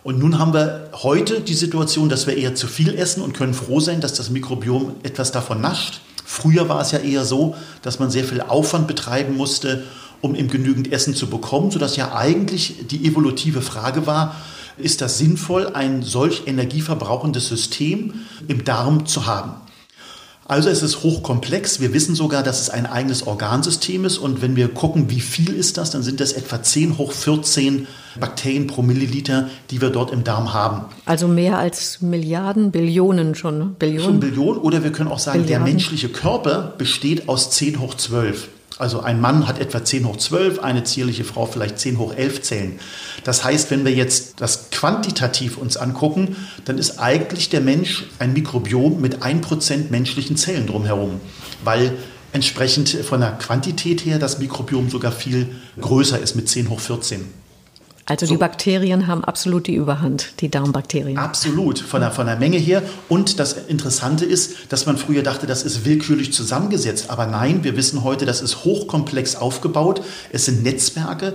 Und 0.04 0.20
nun 0.20 0.40
haben 0.40 0.54
wir 0.54 0.92
heute 0.94 1.42
die 1.42 1.56
Situation, 1.56 2.08
dass 2.08 2.28
wir 2.28 2.38
eher 2.38 2.56
zu 2.56 2.68
viel 2.68 2.96
essen 2.96 3.22
und 3.22 3.34
können 3.34 3.54
froh 3.54 3.80
sein, 3.80 4.00
dass 4.00 4.14
das 4.14 4.30
Mikrobiom 4.30 4.94
etwas 5.04 5.32
davon 5.32 5.60
nascht. 5.60 6.02
Früher 6.24 6.70
war 6.70 6.82
es 6.82 6.92
ja 6.92 7.00
eher 7.00 7.26
so, 7.26 7.56
dass 7.82 8.00
man 8.00 8.12
sehr 8.12 8.24
viel 8.24 8.42
Aufwand 8.42 8.88
betreiben 8.88 9.36
musste, 9.36 9.84
um 10.22 10.36
eben 10.36 10.50
genügend 10.50 10.92
Essen 10.92 11.16
zu 11.16 11.28
bekommen, 11.28 11.72
sodass 11.72 11.96
ja 11.96 12.16
eigentlich 12.16 12.88
die 12.90 13.06
evolutive 13.06 13.62
Frage 13.62 14.08
war, 14.08 14.36
ist 14.78 15.02
das 15.02 15.18
sinnvoll, 15.18 15.68
ein 15.74 16.04
solch 16.04 16.44
energieverbrauchendes 16.46 17.48
System 17.48 18.14
im 18.48 18.64
Darm 18.64 19.06
zu 19.06 19.26
haben. 19.26 19.54
Also 20.50 20.70
es 20.70 20.82
ist 20.82 21.04
hochkomplex. 21.04 21.82
Wir 21.82 21.94
wissen 21.94 22.16
sogar, 22.16 22.42
dass 22.42 22.62
es 22.62 22.70
ein 22.70 22.86
eigenes 22.86 23.28
Organsystem 23.28 24.06
ist. 24.06 24.18
Und 24.18 24.42
wenn 24.42 24.56
wir 24.56 24.70
gucken, 24.70 25.10
wie 25.10 25.20
viel 25.20 25.54
ist 25.54 25.78
das, 25.78 25.92
dann 25.92 26.04
sind 26.04 26.22
das 26.22 26.32
etwa 26.32 26.64
10 26.64 26.98
hoch 26.98 27.12
14 27.12 27.86
Bakterien 28.18 28.66
pro 28.66 28.82
Milliliter, 28.82 29.50
die 29.72 29.82
wir 29.82 29.90
dort 29.90 30.12
im 30.12 30.24
Darm 30.24 30.54
haben. 30.54 30.86
Also 31.06 31.28
mehr 31.28 31.58
als 31.58 32.02
Milliarden, 32.02 32.72
Billionen 32.72 33.36
schon. 33.36 33.58
Ne? 33.58 33.76
Billionen. 33.78 34.06
Schon 34.06 34.20
Billionen. 34.22 34.62
Oder 34.62 34.86
wir 34.86 34.94
können 34.94 35.10
auch 35.10 35.20
sagen, 35.20 35.42
Billiarden. 35.42 35.66
der 35.66 35.74
menschliche 35.74 36.08
Körper 36.08 36.74
besteht 36.78 37.28
aus 37.28 37.50
10 37.52 37.82
hoch 37.82 37.96
12. 37.96 38.48
Also 38.80 39.02
ein 39.02 39.20
Mann 39.20 39.48
hat 39.48 39.60
etwa 39.60 39.84
10 39.84 40.06
hoch 40.06 40.18
12, 40.18 40.60
eine 40.60 40.84
zierliche 40.84 41.24
Frau 41.24 41.46
vielleicht 41.46 41.80
10 41.80 41.98
hoch 41.98 42.14
11 42.14 42.42
Zellen. 42.42 42.80
Das 43.24 43.44
heißt, 43.44 43.72
wenn 43.72 43.86
wir 43.86 43.94
jetzt 43.94 44.40
das 44.40 44.70
quantitativ 44.70 45.58
uns 45.58 45.78
angucken, 45.78 46.36
dann 46.66 46.78
ist 46.78 47.00
eigentlich 47.00 47.50
der 47.50 47.62
Mensch 47.62 48.06
ein 48.20 48.34
Mikrobiom 48.34 49.02
mit 49.02 49.24
1% 49.24 49.90
menschlichen 49.90 50.38
Zellen 50.38 50.68
drumherum, 50.68 51.20
weil 51.64 51.94
entsprechend 52.34 52.90
von 52.90 53.22
der 53.22 53.32
Quantität 53.32 54.06
her 54.06 54.20
das 54.20 54.40
Mikrobiom 54.40 54.90
sogar 54.90 55.12
viel 55.12 55.48
größer 55.82 56.20
ist 56.20 56.36
mit 56.36 56.48
10 56.48 56.70
hoch 56.70 56.80
14. 56.80 57.22
Also 58.10 58.26
so. 58.26 58.34
die 58.34 58.38
Bakterien 58.38 59.08
haben 59.08 59.24
absolut 59.24 59.68
die 59.68 59.76
Überhand, 59.76 60.40
die 60.40 60.50
Darmbakterien. 60.50 61.18
Absolut, 61.18 61.80
von 61.80 62.00
der, 62.00 62.12
von 62.12 62.26
der 62.26 62.38
Menge 62.38 62.58
her. 62.58 62.82
Und 63.10 63.38
das 63.38 63.54
Interessante 63.54 64.24
ist, 64.26 64.72
dass 64.72 64.86
man 64.86 64.98
früher 64.98 65.24
dachte, 65.24 65.46
das 65.46 65.64
ist 65.64 65.86
willkürlich 65.86 66.32
zusammengesetzt. 66.32 67.10
Aber 67.10 67.28
nein, 67.28 67.66
wir 67.66 67.76
wissen 67.76 68.04
heute, 68.04 68.26
das 68.26 68.42
ist 68.42 68.64
hochkomplex 68.64 69.36
aufgebaut. 69.36 70.02
Es 70.32 70.46
sind 70.46 70.64
Netzwerke 70.64 71.34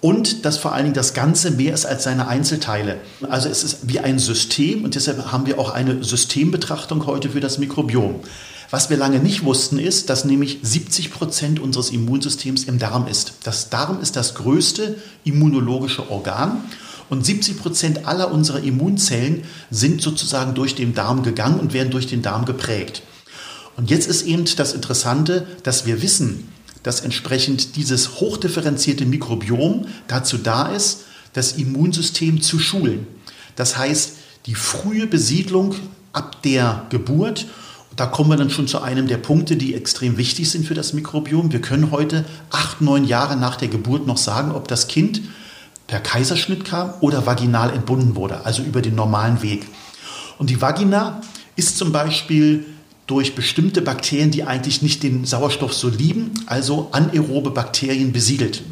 und 0.00 0.44
dass 0.44 0.56
vor 0.58 0.72
allen 0.72 0.84
Dingen 0.84 0.94
das 0.94 1.14
Ganze 1.14 1.50
mehr 1.50 1.74
ist 1.74 1.84
als 1.84 2.04
seine 2.04 2.28
Einzelteile. 2.28 2.98
Also 3.28 3.48
es 3.48 3.64
ist 3.64 3.88
wie 3.88 3.98
ein 3.98 4.20
System 4.20 4.84
und 4.84 4.94
deshalb 4.94 5.32
haben 5.32 5.46
wir 5.46 5.58
auch 5.58 5.70
eine 5.70 6.04
Systembetrachtung 6.04 7.06
heute 7.06 7.30
für 7.30 7.40
das 7.40 7.58
Mikrobiom. 7.58 8.20
Was 8.70 8.90
wir 8.90 8.98
lange 8.98 9.18
nicht 9.18 9.44
wussten, 9.44 9.78
ist, 9.78 10.10
dass 10.10 10.26
nämlich 10.26 10.58
70 10.62 11.10
Prozent 11.10 11.58
unseres 11.58 11.88
Immunsystems 11.88 12.64
im 12.64 12.78
Darm 12.78 13.06
ist. 13.06 13.34
Das 13.44 13.70
Darm 13.70 14.00
ist 14.02 14.14
das 14.14 14.34
größte 14.34 14.96
immunologische 15.24 16.10
Organ. 16.10 16.64
Und 17.08 17.24
70 17.24 17.58
Prozent 17.58 18.06
aller 18.06 18.30
unserer 18.30 18.62
Immunzellen 18.62 19.44
sind 19.70 20.02
sozusagen 20.02 20.54
durch 20.54 20.74
den 20.74 20.94
Darm 20.94 21.22
gegangen 21.22 21.58
und 21.58 21.72
werden 21.72 21.90
durch 21.90 22.06
den 22.06 22.20
Darm 22.20 22.44
geprägt. 22.44 23.02
Und 23.78 23.88
jetzt 23.88 24.06
ist 24.06 24.26
eben 24.26 24.44
das 24.56 24.74
Interessante, 24.74 25.46
dass 25.62 25.86
wir 25.86 26.02
wissen, 26.02 26.48
dass 26.82 27.00
entsprechend 27.00 27.76
dieses 27.76 28.20
hochdifferenzierte 28.20 29.06
Mikrobiom 29.06 29.86
dazu 30.08 30.36
da 30.36 30.66
ist, 30.66 31.04
das 31.32 31.52
Immunsystem 31.52 32.42
zu 32.42 32.58
schulen. 32.58 33.06
Das 33.56 33.78
heißt, 33.78 34.12
die 34.44 34.54
frühe 34.54 35.06
Besiedlung 35.06 35.74
ab 36.12 36.42
der 36.42 36.86
Geburt 36.90 37.46
da 37.98 38.06
kommen 38.06 38.30
wir 38.30 38.36
dann 38.36 38.48
schon 38.48 38.68
zu 38.68 38.80
einem 38.80 39.08
der 39.08 39.16
Punkte, 39.16 39.56
die 39.56 39.74
extrem 39.74 40.18
wichtig 40.18 40.48
sind 40.48 40.64
für 40.64 40.74
das 40.74 40.92
Mikrobiom. 40.92 41.50
Wir 41.50 41.60
können 41.60 41.90
heute 41.90 42.24
acht, 42.50 42.80
neun 42.80 43.04
Jahre 43.04 43.36
nach 43.36 43.56
der 43.56 43.66
Geburt 43.66 44.06
noch 44.06 44.18
sagen, 44.18 44.52
ob 44.52 44.68
das 44.68 44.86
Kind 44.86 45.20
per 45.88 45.98
Kaiserschnitt 45.98 46.64
kam 46.64 46.94
oder 47.00 47.26
vaginal 47.26 47.72
entbunden 47.72 48.14
wurde, 48.14 48.46
also 48.46 48.62
über 48.62 48.82
den 48.82 48.94
normalen 48.94 49.42
Weg. 49.42 49.66
Und 50.38 50.48
die 50.48 50.62
Vagina 50.62 51.22
ist 51.56 51.76
zum 51.76 51.90
Beispiel 51.90 52.66
durch 53.08 53.34
bestimmte 53.34 53.82
Bakterien, 53.82 54.30
die 54.30 54.44
eigentlich 54.44 54.80
nicht 54.80 55.02
den 55.02 55.24
Sauerstoff 55.24 55.74
so 55.74 55.88
lieben, 55.88 56.30
also 56.46 56.90
anaerobe 56.92 57.50
Bakterien 57.50 58.12
besiedelt. 58.12 58.62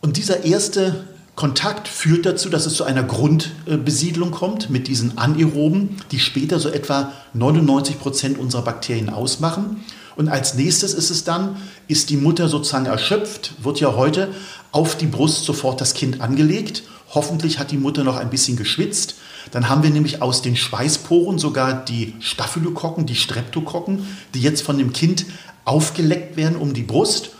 Und 0.00 0.16
dieser 0.16 0.44
erste 0.44 1.04
Kontakt 1.36 1.86
führt 1.86 2.24
dazu, 2.24 2.48
dass 2.48 2.64
es 2.64 2.74
zu 2.74 2.84
einer 2.84 3.02
Grundbesiedlung 3.02 4.30
kommt 4.30 4.70
mit 4.70 4.88
diesen 4.88 5.18
Anaeroben, 5.18 5.96
die 6.10 6.18
später 6.18 6.58
so 6.58 6.70
etwa 6.70 7.12
99 7.34 8.00
Prozent 8.00 8.38
unserer 8.38 8.62
Bakterien 8.62 9.10
ausmachen. 9.10 9.84
Und 10.16 10.30
als 10.30 10.54
nächstes 10.54 10.94
ist 10.94 11.10
es 11.10 11.24
dann, 11.24 11.56
ist 11.88 12.08
die 12.08 12.16
Mutter 12.16 12.48
sozusagen 12.48 12.86
erschöpft, 12.86 13.52
wird 13.62 13.80
ja 13.80 13.94
heute 13.96 14.30
auf 14.72 14.96
die 14.96 15.06
Brust 15.06 15.44
sofort 15.44 15.78
das 15.82 15.92
Kind 15.92 16.22
angelegt. 16.22 16.84
Hoffentlich 17.10 17.58
hat 17.58 17.70
die 17.70 17.76
Mutter 17.76 18.02
noch 18.02 18.16
ein 18.16 18.30
bisschen 18.30 18.56
geschwitzt. 18.56 19.16
Dann 19.50 19.68
haben 19.68 19.82
wir 19.82 19.90
nämlich 19.90 20.22
aus 20.22 20.40
den 20.40 20.56
Schweißporen 20.56 21.38
sogar 21.38 21.84
die 21.84 22.14
Staphylokokken, 22.18 23.04
die 23.04 23.14
Streptokokken, 23.14 24.06
die 24.32 24.40
jetzt 24.40 24.62
von 24.62 24.78
dem 24.78 24.94
Kind 24.94 25.26
aufgeleckt 25.66 26.38
werden 26.38 26.56
um 26.56 26.72
die 26.72 26.82
Brust. 26.82 27.35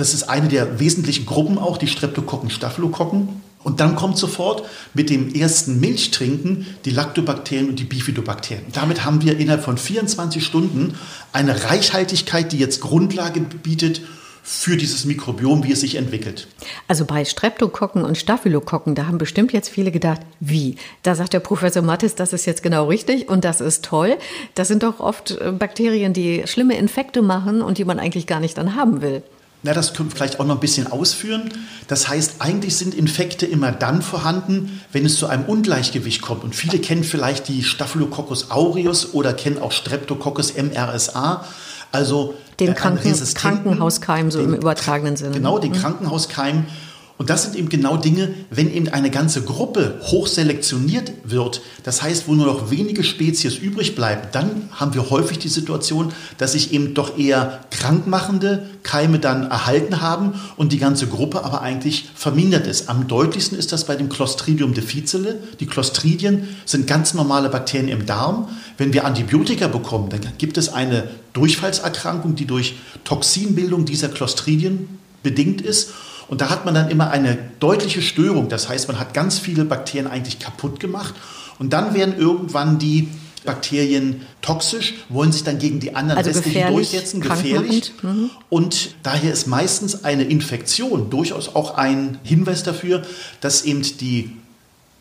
Das 0.00 0.14
ist 0.14 0.30
eine 0.30 0.48
der 0.48 0.80
wesentlichen 0.80 1.26
Gruppen 1.26 1.58
auch, 1.58 1.76
die 1.76 1.86
Streptokokken, 1.86 2.48
Staphylokokken. 2.48 3.42
Und 3.62 3.80
dann 3.80 3.96
kommt 3.96 4.16
sofort 4.16 4.66
mit 4.94 5.10
dem 5.10 5.34
ersten 5.34 5.78
Milchtrinken 5.78 6.66
die 6.86 6.90
Lactobakterien 6.90 7.68
und 7.68 7.78
die 7.78 7.84
Bifidobakterien. 7.84 8.64
Damit 8.72 9.04
haben 9.04 9.20
wir 9.20 9.38
innerhalb 9.38 9.62
von 9.62 9.76
24 9.76 10.42
Stunden 10.42 10.94
eine 11.34 11.64
Reichhaltigkeit, 11.64 12.50
die 12.52 12.56
jetzt 12.56 12.80
Grundlage 12.80 13.40
bietet 13.40 14.00
für 14.42 14.78
dieses 14.78 15.04
Mikrobiom, 15.04 15.64
wie 15.64 15.72
es 15.72 15.80
sich 15.80 15.96
entwickelt. 15.96 16.48
Also 16.88 17.04
bei 17.04 17.26
Streptokokken 17.26 18.02
und 18.02 18.16
Staphylokokken, 18.16 18.94
da 18.94 19.06
haben 19.06 19.18
bestimmt 19.18 19.52
jetzt 19.52 19.68
viele 19.68 19.90
gedacht, 19.90 20.22
wie? 20.40 20.76
Da 21.02 21.14
sagt 21.14 21.34
der 21.34 21.40
Professor 21.40 21.82
Mattes, 21.82 22.14
das 22.14 22.32
ist 22.32 22.46
jetzt 22.46 22.62
genau 22.62 22.86
richtig 22.86 23.28
und 23.28 23.44
das 23.44 23.60
ist 23.60 23.84
toll. 23.84 24.16
Das 24.54 24.66
sind 24.68 24.82
doch 24.82 24.98
oft 24.98 25.32
äh, 25.32 25.52
Bakterien, 25.52 26.14
die 26.14 26.44
schlimme 26.46 26.78
Infekte 26.78 27.20
machen 27.20 27.60
und 27.60 27.76
die 27.76 27.84
man 27.84 27.98
eigentlich 27.98 28.26
gar 28.26 28.40
nicht 28.40 28.56
dann 28.56 28.76
haben 28.76 29.02
will. 29.02 29.22
Na, 29.62 29.74
das 29.74 29.92
können 29.92 30.10
wir 30.10 30.16
vielleicht 30.16 30.40
auch 30.40 30.46
noch 30.46 30.54
ein 30.54 30.60
bisschen 30.60 30.90
ausführen. 30.90 31.50
Das 31.86 32.08
heißt, 32.08 32.36
eigentlich 32.38 32.76
sind 32.76 32.94
Infekte 32.94 33.44
immer 33.44 33.72
dann 33.72 34.00
vorhanden, 34.00 34.80
wenn 34.92 35.04
es 35.04 35.16
zu 35.16 35.26
einem 35.26 35.44
Ungleichgewicht 35.44 36.22
kommt. 36.22 36.44
Und 36.44 36.54
viele 36.54 36.78
kennen 36.78 37.04
vielleicht 37.04 37.48
die 37.48 37.62
Staphylococcus 37.62 38.50
aureus 38.50 39.12
oder 39.12 39.34
kennen 39.34 39.58
auch 39.58 39.72
Streptococcus 39.72 40.54
MRSA. 40.56 41.44
Also 41.92 42.34
den 42.58 42.74
Kranken 42.74 43.12
Krankenhauskeim 43.34 44.30
so 44.30 44.38
den, 44.38 44.50
im 44.50 44.54
übertragenen 44.54 45.16
Sinne. 45.16 45.32
Genau, 45.32 45.58
den 45.58 45.72
mhm. 45.72 45.76
Krankenhauskeim 45.76 46.64
und 47.20 47.28
das 47.28 47.42
sind 47.42 47.54
eben 47.54 47.68
genau 47.68 47.98
Dinge, 47.98 48.30
wenn 48.48 48.72
eben 48.72 48.88
eine 48.88 49.10
ganze 49.10 49.42
Gruppe 49.42 50.00
hochselektioniert 50.04 51.12
wird, 51.22 51.60
das 51.82 52.00
heißt, 52.00 52.26
wo 52.26 52.34
nur 52.34 52.46
noch 52.46 52.70
wenige 52.70 53.04
Spezies 53.04 53.56
übrig 53.56 53.94
bleiben, 53.94 54.22
dann 54.32 54.70
haben 54.72 54.94
wir 54.94 55.10
häufig 55.10 55.38
die 55.38 55.50
Situation, 55.50 56.14
dass 56.38 56.52
sich 56.52 56.72
eben 56.72 56.94
doch 56.94 57.18
eher 57.18 57.60
krankmachende 57.72 58.70
Keime 58.84 59.18
dann 59.18 59.50
erhalten 59.50 60.00
haben 60.00 60.32
und 60.56 60.72
die 60.72 60.78
ganze 60.78 61.08
Gruppe 61.08 61.44
aber 61.44 61.60
eigentlich 61.60 62.08
vermindert 62.14 62.66
ist. 62.66 62.88
Am 62.88 63.06
deutlichsten 63.06 63.58
ist 63.58 63.72
das 63.72 63.84
bei 63.84 63.96
dem 63.96 64.08
Clostridium 64.08 64.72
difficile. 64.72 65.40
Die 65.60 65.66
Clostridien 65.66 66.48
sind 66.64 66.86
ganz 66.86 67.12
normale 67.12 67.50
Bakterien 67.50 67.88
im 67.88 68.06
Darm. 68.06 68.48
Wenn 68.78 68.94
wir 68.94 69.04
Antibiotika 69.04 69.68
bekommen, 69.68 70.08
dann 70.08 70.22
gibt 70.38 70.56
es 70.56 70.72
eine 70.72 71.10
Durchfallserkrankung, 71.34 72.34
die 72.34 72.46
durch 72.46 72.76
Toxinbildung 73.04 73.84
dieser 73.84 74.08
Clostridien 74.08 74.88
bedingt 75.22 75.60
ist. 75.60 75.90
Und 76.30 76.40
da 76.40 76.48
hat 76.48 76.64
man 76.64 76.74
dann 76.74 76.88
immer 76.90 77.10
eine 77.10 77.36
deutliche 77.58 78.02
Störung. 78.02 78.48
Das 78.48 78.68
heißt, 78.68 78.86
man 78.86 79.00
hat 79.00 79.14
ganz 79.14 79.40
viele 79.40 79.64
Bakterien 79.64 80.06
eigentlich 80.06 80.38
kaputt 80.38 80.78
gemacht. 80.78 81.12
Und 81.58 81.72
dann 81.72 81.92
werden 81.92 82.16
irgendwann 82.16 82.78
die 82.78 83.08
Bakterien 83.44 84.22
toxisch, 84.40 84.94
wollen 85.08 85.32
sich 85.32 85.42
dann 85.42 85.58
gegen 85.58 85.80
die 85.80 85.96
anderen 85.96 86.18
also 86.18 86.30
restlichen 86.30 86.72
durchsetzen, 86.72 87.20
gefährlich. 87.20 87.92
Mhm. 88.02 88.30
Und 88.48 88.94
daher 89.02 89.32
ist 89.32 89.48
meistens 89.48 90.04
eine 90.04 90.22
Infektion 90.22 91.10
durchaus 91.10 91.56
auch 91.56 91.76
ein 91.76 92.18
Hinweis 92.22 92.62
dafür, 92.62 93.02
dass 93.40 93.64
eben 93.64 93.82
die 93.82 94.30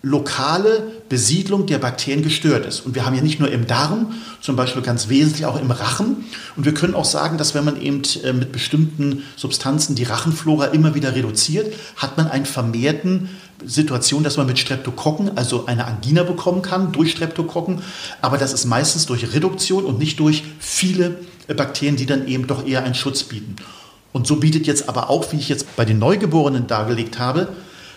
lokale 0.02 0.94
Besiedlung 1.10 1.66
der 1.66 1.78
Bakterien 1.78 2.24
gestört 2.24 2.66
ist. 2.66 2.82
Und 2.82 2.96
wir 2.96 3.06
haben 3.06 3.16
ja 3.16 3.22
nicht 3.22 3.40
nur 3.40 3.52
im 3.52 3.68
Darm, 3.68 4.14
zum 4.40 4.56
Beispiel 4.56 4.82
ganz 4.82 5.10
wesentlich 5.10 5.46
auch 5.46 5.60
im 5.60 5.72
Rachen. 5.72 6.26
Und 6.56 6.66
wir 6.66 6.74
können 6.74 6.96
auch 6.96 7.06
sagen, 7.06 7.38
dass 7.38 7.54
wenn 7.54 7.66
man 7.66 7.82
eben 7.82 8.02
äh, 8.24 8.32
mit 8.32 8.52
bestimmten 8.52 9.24
Substanzen 9.36 9.96
die 9.96 10.04
Rachenflora 10.04 10.68
immer 10.68 10.96
wieder 10.96 11.16
reduziert, 11.16 11.74
hat 11.98 12.16
man 12.16 12.28
einen 12.28 12.46
vermehrten 12.46 13.30
Situation, 13.66 14.24
dass 14.24 14.38
man 14.38 14.48
mit 14.48 14.58
Streptokokken, 14.58 15.38
also 15.38 15.66
eine 15.66 15.86
Angina 15.86 16.24
bekommen 16.24 16.62
kann 16.62 16.94
durch 16.94 17.12
Streptokokken, 17.12 17.82
aber 18.22 18.38
das 18.38 18.54
ist 18.54 18.64
meistens 18.64 19.06
durch 19.06 19.34
Reduktion 19.34 19.84
und 19.84 20.00
nicht 20.00 20.18
durch 20.22 20.44
viele 20.60 21.18
äh, 21.48 21.54
Bakterien, 21.54 21.98
die 21.98 22.06
dann 22.06 22.26
eben 22.26 22.48
doch 22.48 22.66
eher 22.66 22.84
einen 22.84 22.96
Schutz 22.96 23.24
bieten. 23.24 23.58
Und 24.14 24.28
so 24.28 24.38
bietet 24.38 24.66
jetzt 24.66 24.88
aber 24.88 25.10
auch, 25.10 25.34
wie 25.34 25.38
ich 25.38 25.50
jetzt 25.50 25.76
bei 25.76 25.84
den 25.84 26.00
Neugeborenen 26.00 26.68
dargelegt 26.68 27.20
habe, 27.20 27.50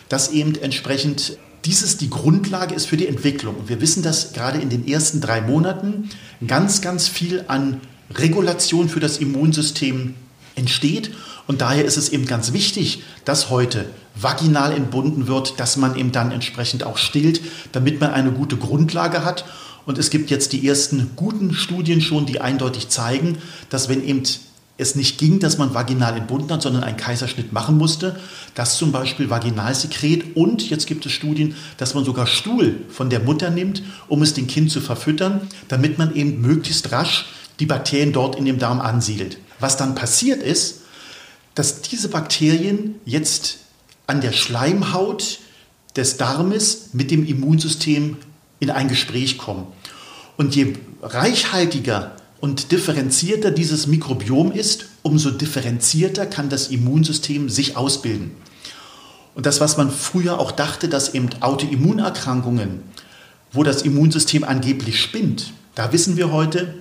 dass 0.08 0.32
eben 0.32 0.56
entsprechend 0.56 1.38
dieses 1.64 1.96
die 1.96 2.10
Grundlage 2.10 2.74
ist 2.74 2.86
für 2.86 2.96
die 2.96 3.06
Entwicklung. 3.06 3.56
Und 3.56 3.68
wir 3.68 3.80
wissen, 3.80 4.02
dass 4.02 4.32
gerade 4.32 4.58
in 4.58 4.68
den 4.68 4.86
ersten 4.86 5.20
drei 5.20 5.40
Monaten 5.40 6.10
ganz, 6.46 6.80
ganz 6.80 7.08
viel 7.08 7.44
an 7.48 7.80
Regulation 8.14 8.88
für 8.88 9.00
das 9.00 9.18
Immunsystem 9.18 10.14
entsteht. 10.54 11.12
Und 11.46 11.60
daher 11.60 11.84
ist 11.84 11.96
es 11.96 12.08
eben 12.10 12.26
ganz 12.26 12.52
wichtig, 12.52 13.02
dass 13.24 13.50
heute 13.50 13.86
vaginal 14.14 14.72
entbunden 14.72 15.26
wird, 15.26 15.58
dass 15.58 15.76
man 15.76 15.96
eben 15.96 16.12
dann 16.12 16.32
entsprechend 16.32 16.84
auch 16.84 16.98
stillt, 16.98 17.40
damit 17.72 18.00
man 18.00 18.10
eine 18.10 18.32
gute 18.32 18.56
Grundlage 18.56 19.24
hat. 19.24 19.44
Und 19.86 19.98
es 19.98 20.10
gibt 20.10 20.30
jetzt 20.30 20.52
die 20.52 20.66
ersten 20.66 21.10
guten 21.16 21.54
Studien 21.54 22.00
schon, 22.00 22.26
die 22.26 22.40
eindeutig 22.40 22.88
zeigen, 22.88 23.38
dass 23.68 23.88
wenn 23.88 24.04
eben 24.04 24.22
es 24.82 24.94
nicht 24.94 25.18
ging, 25.18 25.40
dass 25.40 25.58
man 25.58 25.74
vaginal 25.74 26.16
entbunden 26.16 26.52
hat, 26.52 26.62
sondern 26.62 26.84
einen 26.84 26.96
Kaiserschnitt 26.96 27.52
machen 27.52 27.78
musste, 27.78 28.18
dass 28.54 28.76
zum 28.76 28.92
Beispiel 28.92 29.30
Vaginalsekret 29.30 30.36
und 30.36 30.68
jetzt 30.68 30.86
gibt 30.86 31.06
es 31.06 31.12
Studien, 31.12 31.54
dass 31.78 31.94
man 31.94 32.04
sogar 32.04 32.26
Stuhl 32.26 32.80
von 32.88 33.08
der 33.08 33.20
Mutter 33.20 33.50
nimmt, 33.50 33.82
um 34.08 34.22
es 34.22 34.34
dem 34.34 34.46
Kind 34.46 34.70
zu 34.70 34.80
verfüttern, 34.80 35.48
damit 35.68 35.98
man 35.98 36.14
eben 36.14 36.40
möglichst 36.40 36.92
rasch 36.92 37.26
die 37.60 37.66
Bakterien 37.66 38.12
dort 38.12 38.36
in 38.36 38.44
dem 38.44 38.58
Darm 38.58 38.80
ansiedelt. 38.80 39.38
Was 39.60 39.76
dann 39.76 39.94
passiert 39.94 40.42
ist, 40.42 40.80
dass 41.54 41.82
diese 41.82 42.08
Bakterien 42.08 42.96
jetzt 43.04 43.58
an 44.06 44.20
der 44.20 44.32
Schleimhaut 44.32 45.38
des 45.96 46.16
Darmes 46.16 46.90
mit 46.92 47.10
dem 47.10 47.26
Immunsystem 47.26 48.16
in 48.60 48.70
ein 48.70 48.88
Gespräch 48.88 49.38
kommen. 49.38 49.66
Und 50.36 50.56
je 50.56 50.74
reichhaltiger 51.02 52.16
und 52.42 52.72
differenzierter 52.72 53.52
dieses 53.52 53.86
Mikrobiom 53.86 54.50
ist, 54.50 54.86
umso 55.02 55.30
differenzierter 55.30 56.26
kann 56.26 56.48
das 56.48 56.66
Immunsystem 56.66 57.48
sich 57.48 57.76
ausbilden. 57.76 58.32
Und 59.36 59.46
das, 59.46 59.60
was 59.60 59.76
man 59.76 59.92
früher 59.92 60.40
auch 60.40 60.50
dachte, 60.50 60.88
dass 60.88 61.14
eben 61.14 61.30
Autoimmunerkrankungen, 61.38 62.80
wo 63.52 63.62
das 63.62 63.82
Immunsystem 63.82 64.42
angeblich 64.42 65.00
spinnt, 65.00 65.52
da 65.76 65.92
wissen 65.92 66.16
wir 66.16 66.32
heute, 66.32 66.74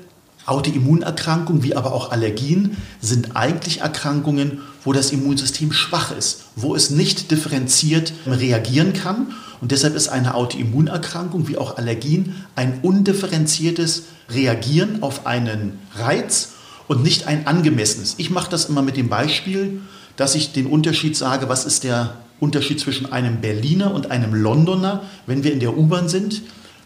Autoimmunerkrankungen 0.45 1.63
wie 1.63 1.75
aber 1.75 1.93
auch 1.93 2.11
Allergien 2.11 2.77
sind 2.99 3.35
eigentlich 3.35 3.81
Erkrankungen, 3.81 4.59
wo 4.83 4.93
das 4.93 5.11
Immunsystem 5.11 5.71
schwach 5.71 6.11
ist, 6.15 6.45
wo 6.55 6.75
es 6.75 6.89
nicht 6.89 7.31
differenziert 7.31 8.13
reagieren 8.25 8.93
kann 8.93 9.27
und 9.61 9.71
deshalb 9.71 9.95
ist 9.95 10.09
eine 10.09 10.33
Autoimmunerkrankung 10.33 11.47
wie 11.47 11.57
auch 11.57 11.77
Allergien 11.77 12.35
ein 12.55 12.79
undifferenziertes 12.81 14.03
Reagieren 14.29 15.03
auf 15.03 15.27
einen 15.27 15.77
Reiz 15.95 16.53
und 16.87 17.03
nicht 17.03 17.27
ein 17.27 17.45
angemessenes. 17.45 18.15
Ich 18.17 18.31
mache 18.31 18.49
das 18.49 18.65
immer 18.65 18.81
mit 18.81 18.97
dem 18.97 19.07
Beispiel, 19.07 19.81
dass 20.15 20.33
ich 20.35 20.51
den 20.51 20.65
Unterschied 20.65 21.15
sage, 21.15 21.47
was 21.47 21.65
ist 21.65 21.83
der 21.83 22.17
Unterschied 22.39 22.79
zwischen 22.79 23.11
einem 23.11 23.39
Berliner 23.39 23.93
und 23.93 24.09
einem 24.09 24.33
Londoner, 24.33 25.03
wenn 25.27 25.43
wir 25.43 25.53
in 25.53 25.59
der 25.59 25.77
U-Bahn 25.77 26.09
sind. 26.09 26.41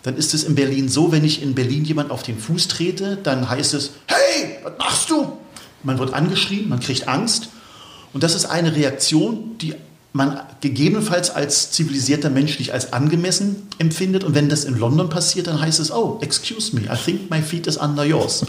Dann 0.05 0.17
ist 0.17 0.35
es 0.35 0.43
in 0.43 0.53
Berlin 0.53 0.88
so, 0.88 1.12
wenn 1.12 1.24
ich 1.24 1.41
in 1.41 1.55
Berlin 1.55 1.83
jemand 1.83 2.12
auf 2.12 2.21
den 2.21 2.38
Fuß 2.38 2.67
trete, 2.67 3.17
dann 3.24 3.50
heißt 3.50 3.74
es, 3.74 3.93
hey, 4.05 4.57
was 4.63 4.74
machst 4.77 5.09
du? 5.09 5.35
Man 5.81 5.97
wird 5.97 6.13
angeschrien, 6.13 6.69
man 6.69 6.79
kriegt 6.79 7.07
Angst. 7.07 7.50
Und 8.13 8.21
das 8.21 8.35
ist 8.35 8.45
eine 8.45 8.75
Reaktion, 8.75 9.57
die 9.57 9.74
man 10.13 10.39
gegebenenfalls 10.62 11.31
als 11.31 11.71
zivilisierter 11.71 12.29
Mensch 12.29 12.59
nicht 12.59 12.71
als 12.71 12.93
angemessen 12.93 13.67
empfindet. 13.79 14.24
Und 14.24 14.35
wenn 14.35 14.47
das 14.47 14.63
in 14.63 14.77
London 14.77 15.09
passiert, 15.09 15.47
dann 15.47 15.59
heißt 15.59 15.79
es, 15.79 15.91
oh, 15.91 16.19
excuse 16.21 16.75
me, 16.75 16.83
I 16.83 16.95
think 16.95 17.31
my 17.31 17.41
feet 17.41 17.65
is 17.65 17.77
under 17.77 18.03
yours. 18.05 18.45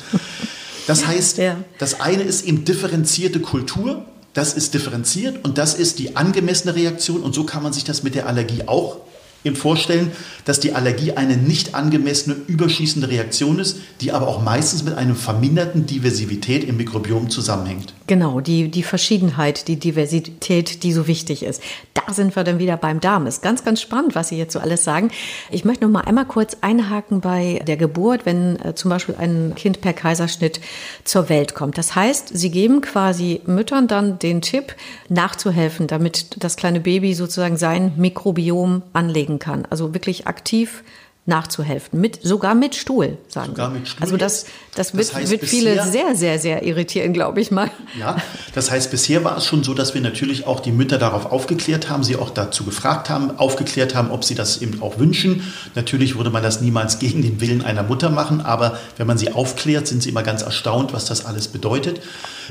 Das 0.86 1.06
heißt, 1.06 1.38
ja. 1.38 1.56
das 1.78 2.02
eine 2.02 2.22
ist 2.22 2.44
eben 2.44 2.66
differenzierte 2.66 3.40
Kultur, 3.40 4.04
das 4.34 4.52
ist 4.52 4.74
differenziert 4.74 5.42
und 5.42 5.56
das 5.56 5.72
ist 5.72 6.00
die 6.00 6.16
angemessene 6.16 6.74
Reaktion. 6.74 7.22
Und 7.22 7.34
so 7.34 7.44
kann 7.44 7.62
man 7.62 7.72
sich 7.72 7.84
das 7.84 8.02
mit 8.02 8.14
der 8.14 8.26
Allergie 8.26 8.64
auch 8.66 8.98
eben 9.46 9.56
vorstellen, 9.56 10.12
dass 10.44 10.60
die 10.60 10.74
Allergie 10.74 11.12
eine 11.12 11.36
nicht 11.36 11.74
angemessene, 11.74 12.36
überschießende 12.46 13.08
Reaktion 13.08 13.58
ist, 13.58 13.78
die 14.00 14.12
aber 14.12 14.28
auch 14.28 14.42
meistens 14.42 14.84
mit 14.84 14.96
einer 14.96 15.14
verminderten 15.14 15.86
Diversität 15.86 16.64
im 16.64 16.76
Mikrobiom 16.76 17.30
zusammenhängt. 17.30 17.94
Genau, 18.06 18.40
die, 18.40 18.68
die 18.68 18.82
Verschiedenheit, 18.82 19.66
die 19.66 19.76
Diversität, 19.76 20.82
die 20.82 20.92
so 20.92 21.06
wichtig 21.06 21.42
ist. 21.42 21.60
Da 21.94 22.12
sind 22.12 22.36
wir 22.36 22.44
dann 22.44 22.58
wieder 22.58 22.76
beim 22.76 23.00
Darm. 23.00 23.26
Ist 23.26 23.42
ganz, 23.42 23.64
ganz 23.64 23.80
spannend, 23.80 24.14
was 24.14 24.28
Sie 24.28 24.36
jetzt 24.36 24.52
so 24.52 24.60
alles 24.60 24.84
sagen. 24.84 25.10
Ich 25.50 25.64
möchte 25.64 25.84
noch 25.84 25.90
mal 25.90 26.02
einmal 26.02 26.26
kurz 26.26 26.56
einhaken 26.60 27.20
bei 27.20 27.62
der 27.66 27.76
Geburt, 27.76 28.26
wenn 28.26 28.60
äh, 28.60 28.74
zum 28.74 28.90
Beispiel 28.90 29.16
ein 29.18 29.54
Kind 29.56 29.80
per 29.80 29.92
Kaiserschnitt 29.92 30.60
zur 31.04 31.28
Welt 31.28 31.54
kommt. 31.54 31.78
Das 31.78 31.96
heißt, 31.96 32.30
Sie 32.32 32.50
geben 32.50 32.80
quasi 32.80 33.40
Müttern 33.46 33.88
dann 33.88 34.18
den 34.18 34.40
Tipp, 34.40 34.74
nachzuhelfen, 35.08 35.86
damit 35.86 36.42
das 36.42 36.56
kleine 36.56 36.80
Baby 36.80 37.14
sozusagen 37.14 37.56
sein 37.56 37.92
Mikrobiom 37.96 38.82
anlegen 38.92 39.35
bewegen 39.36 39.38
kann. 39.38 39.66
Also 39.70 39.94
wirklich 39.94 40.26
aktiv 40.26 40.82
nachzuhelfen. 41.28 42.00
Mit, 42.00 42.20
sogar 42.22 42.54
mit 42.54 42.76
Stuhl, 42.76 43.18
sagen 43.26 43.48
sogar 43.48 43.70
mit 43.70 43.88
Stuhl 43.88 44.00
Also 44.00 44.16
das, 44.16 44.44
das, 44.76 44.92
das 44.92 44.96
wird, 44.96 45.14
heißt, 45.14 45.30
wird 45.32 45.44
viele 45.44 45.82
sehr, 45.84 46.14
sehr, 46.14 46.38
sehr 46.38 46.62
irritieren, 46.62 47.12
glaube 47.12 47.40
ich 47.40 47.50
mal. 47.50 47.68
Ja, 47.98 48.16
das 48.54 48.70
heißt, 48.70 48.92
bisher 48.92 49.24
war 49.24 49.36
es 49.36 49.44
schon 49.44 49.64
so, 49.64 49.74
dass 49.74 49.92
wir 49.92 50.00
natürlich 50.00 50.46
auch 50.46 50.60
die 50.60 50.70
Mütter 50.70 50.98
darauf 50.98 51.26
aufgeklärt 51.26 51.90
haben, 51.90 52.04
sie 52.04 52.14
auch 52.14 52.30
dazu 52.30 52.62
gefragt 52.62 53.10
haben, 53.10 53.38
aufgeklärt 53.38 53.96
haben, 53.96 54.12
ob 54.12 54.22
sie 54.22 54.36
das 54.36 54.62
eben 54.62 54.80
auch 54.80 55.00
wünschen. 55.00 55.52
Natürlich 55.74 56.16
würde 56.16 56.30
man 56.30 56.44
das 56.44 56.60
niemals 56.60 56.98
gegen 57.00 57.22
den 57.22 57.40
Willen 57.40 57.64
einer 57.64 57.82
Mutter 57.82 58.10
machen, 58.10 58.40
aber 58.40 58.78
wenn 58.96 59.08
man 59.08 59.18
sie 59.18 59.32
aufklärt, 59.32 59.88
sind 59.88 60.04
sie 60.04 60.10
immer 60.10 60.22
ganz 60.22 60.42
erstaunt, 60.42 60.92
was 60.92 61.06
das 61.06 61.26
alles 61.26 61.48
bedeutet. 61.48 62.00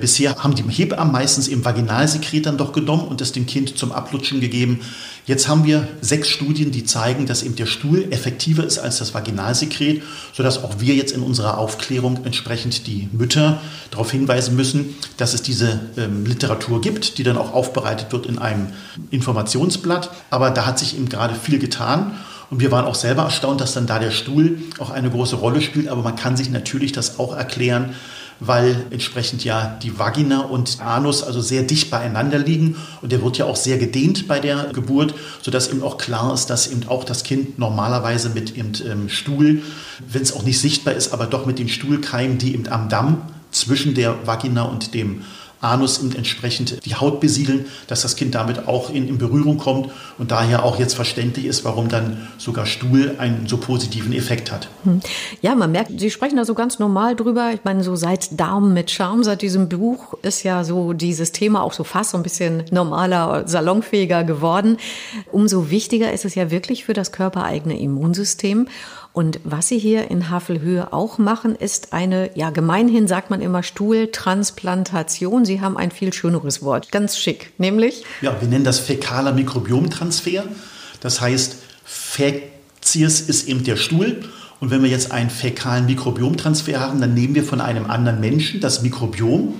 Bisher 0.01 0.35
haben 0.35 0.53
die 0.53 0.63
Hebammen 0.63 1.13
meistens 1.13 1.47
im 1.47 1.63
Vaginalsekret 1.63 2.45
dann 2.45 2.57
doch 2.57 2.73
genommen 2.73 3.07
und 3.07 3.21
es 3.21 3.31
dem 3.31 3.45
Kind 3.45 3.77
zum 3.77 3.93
Ablutschen 3.93 4.41
gegeben. 4.41 4.81
Jetzt 5.25 5.47
haben 5.47 5.65
wir 5.65 5.87
sechs 6.01 6.29
Studien, 6.29 6.71
die 6.71 6.83
zeigen, 6.83 7.25
dass 7.25 7.41
eben 7.41 7.55
der 7.55 7.65
Stuhl 7.65 8.07
effektiver 8.11 8.63
ist 8.63 8.77
als 8.77 8.99
das 8.99 9.15
Vaginalsekret, 9.15 10.03
sodass 10.33 10.63
auch 10.63 10.75
wir 10.79 10.93
jetzt 10.93 11.13
in 11.13 11.23
unserer 11.23 11.57
Aufklärung 11.57 12.25
entsprechend 12.25 12.85
die 12.85 13.09
Mütter 13.11 13.59
darauf 13.89 14.11
hinweisen 14.11 14.55
müssen, 14.55 14.95
dass 15.17 15.33
es 15.33 15.41
diese 15.41 15.79
ähm, 15.97 16.27
Literatur 16.27 16.79
gibt, 16.79 17.17
die 17.17 17.23
dann 17.23 17.37
auch 17.37 17.53
aufbereitet 17.53 18.11
wird 18.11 18.27
in 18.27 18.37
einem 18.37 18.67
Informationsblatt. 19.09 20.11
Aber 20.29 20.51
da 20.51 20.67
hat 20.67 20.77
sich 20.77 20.95
eben 20.95 21.09
gerade 21.09 21.33
viel 21.33 21.57
getan. 21.57 22.15
Und 22.51 22.59
wir 22.59 22.71
waren 22.71 22.85
auch 22.85 22.93
selber 22.93 23.23
erstaunt, 23.23 23.59
dass 23.61 23.73
dann 23.73 23.87
da 23.87 23.97
der 23.97 24.11
Stuhl 24.11 24.59
auch 24.77 24.91
eine 24.91 25.09
große 25.09 25.37
Rolle 25.37 25.61
spielt. 25.61 25.87
Aber 25.87 26.03
man 26.03 26.15
kann 26.15 26.37
sich 26.37 26.51
natürlich 26.51 26.91
das 26.91 27.17
auch 27.17 27.35
erklären, 27.35 27.95
weil 28.39 28.85
entsprechend 28.89 29.43
ja 29.43 29.77
die 29.81 29.97
Vagina 29.97 30.41
und 30.41 30.81
Anus 30.81 31.23
also 31.23 31.41
sehr 31.41 31.63
dicht 31.63 31.89
beieinander 31.89 32.37
liegen. 32.37 32.75
Und 33.01 33.11
der 33.11 33.23
wird 33.23 33.37
ja 33.37 33.45
auch 33.45 33.55
sehr 33.55 33.77
gedehnt 33.77 34.27
bei 34.27 34.39
der 34.39 34.71
Geburt, 34.73 35.13
sodass 35.41 35.69
eben 35.69 35.83
auch 35.83 35.97
klar 35.97 36.33
ist, 36.33 36.47
dass 36.47 36.67
eben 36.67 36.87
auch 36.87 37.03
das 37.03 37.23
Kind 37.23 37.59
normalerweise 37.59 38.29
mit 38.29 38.55
dem 38.57 38.71
ähm, 38.85 39.09
Stuhl, 39.09 39.61
wenn 40.11 40.21
es 40.21 40.33
auch 40.33 40.43
nicht 40.43 40.59
sichtbar 40.59 40.93
ist, 40.93 41.13
aber 41.13 41.27
doch 41.27 41.45
mit 41.45 41.59
den 41.59 41.69
Stuhlkeimen, 41.69 42.37
die 42.37 42.53
eben 42.53 42.67
am 42.67 42.89
Damm 42.89 43.21
zwischen 43.51 43.93
der 43.93 44.27
Vagina 44.27 44.63
und 44.63 44.93
dem 44.93 45.21
Anus 45.61 45.97
und 45.97 46.15
entsprechend 46.15 46.85
die 46.85 46.95
Haut 46.95 47.19
besiedeln, 47.19 47.65
dass 47.87 48.01
das 48.01 48.15
Kind 48.15 48.35
damit 48.35 48.67
auch 48.67 48.89
in, 48.89 49.07
in, 49.07 49.17
Berührung 49.17 49.57
kommt 49.57 49.89
und 50.17 50.31
daher 50.31 50.63
auch 50.63 50.77
jetzt 50.79 50.93
verständlich 50.93 51.45
ist, 51.45 51.63
warum 51.63 51.89
dann 51.89 52.27
sogar 52.37 52.65
Stuhl 52.65 53.15
einen 53.17 53.47
so 53.47 53.57
positiven 53.57 54.13
Effekt 54.13 54.51
hat. 54.51 54.67
Hm. 54.83 54.99
Ja, 55.41 55.55
man 55.55 55.71
merkt, 55.71 55.99
Sie 55.99 56.11
sprechen 56.11 56.37
da 56.37 56.45
so 56.45 56.53
ganz 56.53 56.79
normal 56.79 57.15
drüber. 57.15 57.51
Ich 57.53 57.63
meine, 57.63 57.83
so 57.83 57.95
seit 57.95 58.39
Darm 58.39 58.73
mit 58.73 58.91
Charme, 58.91 59.23
seit 59.23 59.41
diesem 59.41 59.69
Buch 59.69 60.13
ist 60.21 60.43
ja 60.43 60.63
so 60.63 60.93
dieses 60.93 61.31
Thema 61.31 61.63
auch 61.63 61.73
so 61.73 61.83
fast 61.83 62.11
so 62.11 62.17
ein 62.17 62.23
bisschen 62.23 62.63
normaler, 62.71 63.47
salonfähiger 63.47 64.23
geworden. 64.23 64.77
Umso 65.31 65.69
wichtiger 65.69 66.11
ist 66.11 66.25
es 66.25 66.35
ja 66.35 66.51
wirklich 66.51 66.85
für 66.85 66.93
das 66.93 67.11
körpereigene 67.11 67.79
Immunsystem. 67.79 68.67
Und 69.15 69.39
was 69.45 69.69
Sie 69.69 69.79
hier 69.79 70.11
in 70.11 70.29
Havelhöhe 70.29 70.91
auch 70.91 71.19
machen, 71.19 71.55
ist 71.55 71.93
eine, 71.93 72.31
ja, 72.35 72.49
gemeinhin 72.49 73.07
sagt 73.07 73.29
man 73.29 73.39
immer 73.39 73.63
Stuhltransplantation. 73.63 75.45
Sie 75.45 75.61
haben 75.61 75.77
ein 75.77 75.91
viel 75.91 76.11
schöneres 76.11 76.61
Wort, 76.61 76.91
ganz 76.91 77.17
schick, 77.17 77.53
nämlich? 77.57 78.03
Ja, 78.19 78.35
wir 78.41 78.49
nennen 78.49 78.65
das 78.65 78.79
fäkaler 78.79 79.31
Mikrobiomtransfer. 79.31 80.43
Das 80.99 81.21
heißt, 81.21 81.55
Fäzies 81.85 83.21
ist 83.21 83.47
eben 83.47 83.63
der 83.63 83.77
Stuhl. 83.77 84.19
Und 84.59 84.69
wenn 84.69 84.83
wir 84.83 84.89
jetzt 84.89 85.13
einen 85.13 85.29
fäkalen 85.29 85.85
Mikrobiomtransfer 85.85 86.81
haben, 86.81 86.99
dann 86.99 87.13
nehmen 87.13 87.35
wir 87.35 87.45
von 87.45 87.61
einem 87.61 87.89
anderen 87.89 88.19
Menschen 88.19 88.59
das 88.59 88.81
Mikrobiom, 88.81 89.53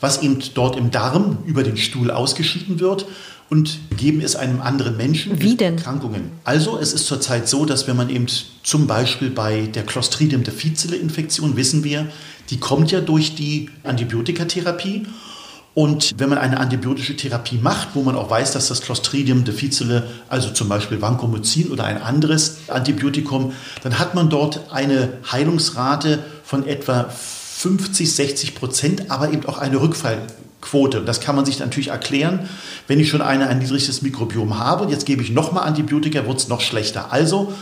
was 0.00 0.20
eben 0.20 0.40
dort 0.54 0.76
im 0.76 0.90
Darm 0.90 1.38
über 1.46 1.62
den 1.62 1.76
Stuhl 1.76 2.10
ausgeschieden 2.10 2.80
wird 2.80 3.06
und 3.48 3.78
geben 3.96 4.20
es 4.20 4.36
einem 4.36 4.60
anderen 4.60 4.96
Menschen 4.96 5.40
Wie 5.40 5.56
denn? 5.56 5.76
Erkrankungen. 5.76 6.32
Also 6.44 6.78
es 6.78 6.92
ist 6.92 7.06
zurzeit 7.06 7.48
so, 7.48 7.64
dass 7.64 7.86
wenn 7.86 7.96
man 7.96 8.10
eben 8.10 8.26
zum 8.62 8.86
Beispiel 8.86 9.30
bei 9.30 9.66
der 9.66 9.84
Clostridium 9.84 10.42
difficile 10.42 10.96
Infektion 10.96 11.56
wissen 11.56 11.84
wir, 11.84 12.06
die 12.50 12.58
kommt 12.58 12.90
ja 12.90 13.00
durch 13.00 13.34
die 13.34 13.70
Antibiotikatherapie 13.84 15.06
und 15.76 16.14
wenn 16.16 16.30
man 16.30 16.38
eine 16.38 16.58
antibiotische 16.58 17.16
Therapie 17.16 17.58
macht, 17.58 17.88
wo 17.92 18.02
man 18.02 18.16
auch 18.16 18.30
weiß, 18.30 18.52
dass 18.52 18.68
das 18.68 18.80
Clostridium 18.80 19.44
difficile, 19.44 20.04
also 20.30 20.48
zum 20.48 20.70
Beispiel 20.70 21.02
Vancomycin 21.02 21.70
oder 21.70 21.84
ein 21.84 22.00
anderes 22.00 22.56
Antibiotikum, 22.68 23.52
dann 23.82 23.98
hat 23.98 24.14
man 24.14 24.30
dort 24.30 24.72
eine 24.72 25.18
Heilungsrate 25.30 26.20
von 26.44 26.66
etwa 26.66 27.10
50, 27.10 28.10
60 28.10 28.54
Prozent, 28.54 29.10
aber 29.10 29.30
eben 29.30 29.44
auch 29.44 29.58
eine 29.58 29.82
Rückfallquote. 30.66 31.02
Das 31.02 31.20
kann 31.20 31.36
man 31.36 31.44
sich 31.44 31.58
natürlich 31.58 31.88
erklären. 31.88 32.48
Wenn 32.86 33.00
ich 33.00 33.08
schon 33.08 33.22
eine, 33.22 33.48
ein 33.48 33.58
niedriges 33.58 34.02
Mikrobiom 34.02 34.58
habe, 34.58 34.90
jetzt 34.90 35.06
gebe 35.06 35.22
ich 35.22 35.30
nochmal 35.30 35.66
Antibiotika, 35.66 36.26
wird 36.26 36.38
es 36.38 36.48
noch 36.48 36.60
schlechter. 36.60 37.12
Also 37.12 37.52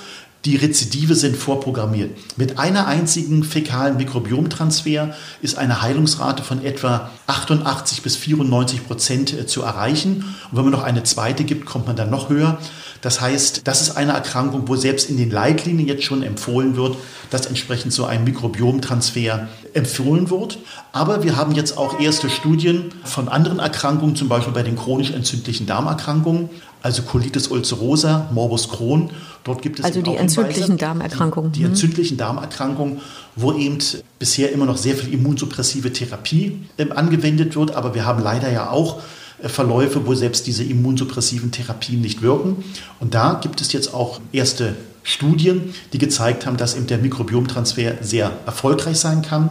die 0.45 0.57
Rezidive 0.57 1.15
sind 1.15 1.37
vorprogrammiert. 1.37 2.11
Mit 2.37 2.59
einer 2.59 2.87
einzigen 2.87 3.45
fäkalen 3.45 3.97
Mikrobiomtransfer 3.97 5.15
ist 5.41 5.57
eine 5.57 5.81
Heilungsrate 5.81 6.43
von 6.43 6.63
etwa 6.63 7.11
88 7.27 8.03
bis 8.03 8.17
94 8.17 8.87
Prozent 8.87 9.33
äh, 9.33 9.47
zu 9.47 9.63
erreichen. 9.63 10.35
Und 10.51 10.59
wenn 10.59 10.65
man 10.65 10.73
noch 10.73 10.83
eine 10.83 11.03
zweite 11.03 11.45
gibt, 11.45 11.65
kommt 11.65 11.87
man 11.87 11.97
dann 11.97 12.11
noch 12.11 12.29
höher. 12.29 12.59
Das 13.05 13.21
heißt, 13.21 13.67
das 13.67 13.83
ist 13.83 13.99
eine 13.99 14.13
Erkrankung, 14.13 14.67
wo 14.67 14.77
selbst 14.77 15.11
in 15.11 15.19
den 15.19 15.31
Leitlinien 15.31 15.87
jetzt 15.87 16.05
schon 16.05 16.23
empfohlen 16.23 16.75
wird, 16.75 16.97
dass 17.29 17.45
entsprechend 17.45 17.93
so 17.93 18.07
ein 18.07 18.25
Mikrobiomtransfer 18.25 19.47
empfohlen 19.75 20.31
wird. 20.31 20.57
Aber 20.93 21.23
wir 21.23 21.37
haben 21.37 21.55
jetzt 21.55 21.77
auch 21.77 22.01
erste 22.01 22.31
Studien 22.31 22.93
von 23.05 23.29
anderen 23.29 23.59
Erkrankungen, 23.59 24.17
zum 24.17 24.31
Beispiel 24.31 24.55
bei 24.55 24.63
den 24.63 24.77
chronisch 24.77 25.11
entzündlichen 25.11 25.67
Darmerkrankungen, 25.67 26.49
also 26.81 27.03
Colitis 27.03 27.49
ulcerosa, 27.49 28.31
Morbus 28.33 28.71
Crohn. 28.71 29.11
Dort 29.45 29.61
gibt 29.61 29.81
es 29.81 29.85
also 29.85 30.01
die 30.01 30.17
entzündlichen 30.17 30.79
Darmerkrankungen. 30.79 31.53
Die, 31.53 31.59
die 31.59 31.65
mhm. 31.67 31.73
entzündlichen 31.73 32.17
Darmerkrankungen, 32.17 33.03
wo 33.37 33.53
eben 33.53 33.81
bisher 34.19 34.51
immer 34.51 34.65
noch 34.65 34.79
sehr 34.79 34.97
viel 34.97 35.13
immunsuppressive 35.13 35.93
Therapie 35.93 36.59
äh, 36.79 36.89
angewendet 36.89 37.55
wird. 37.55 37.77
Aber 37.77 37.95
wir 37.95 38.07
haben 38.07 38.23
leider 38.23 38.51
ja 38.51 38.71
auch 38.71 39.03
Verläufe, 39.49 40.07
wo 40.07 40.15
selbst 40.15 40.47
diese 40.47 40.65
immunsuppressiven 40.65 41.51
Therapien 41.51 42.01
nicht 42.01 42.23
wirken. 42.23 42.65
Und 43.01 43.15
da 43.15 43.41
gibt 43.43 43.61
es 43.61 43.73
jetzt 43.73 43.93
auch 43.95 44.21
erste 44.33 44.75
Studien, 45.03 45.75
die 45.93 45.99
gezeigt 45.99 46.47
haben, 46.47 46.57
dass 46.57 46.77
eben 46.77 46.87
der 46.87 46.99
Mikrobiomtransfer 46.99 47.99
sehr 48.01 48.33
erfolgreich 48.47 48.99
sein 48.99 49.23
kann. 49.23 49.51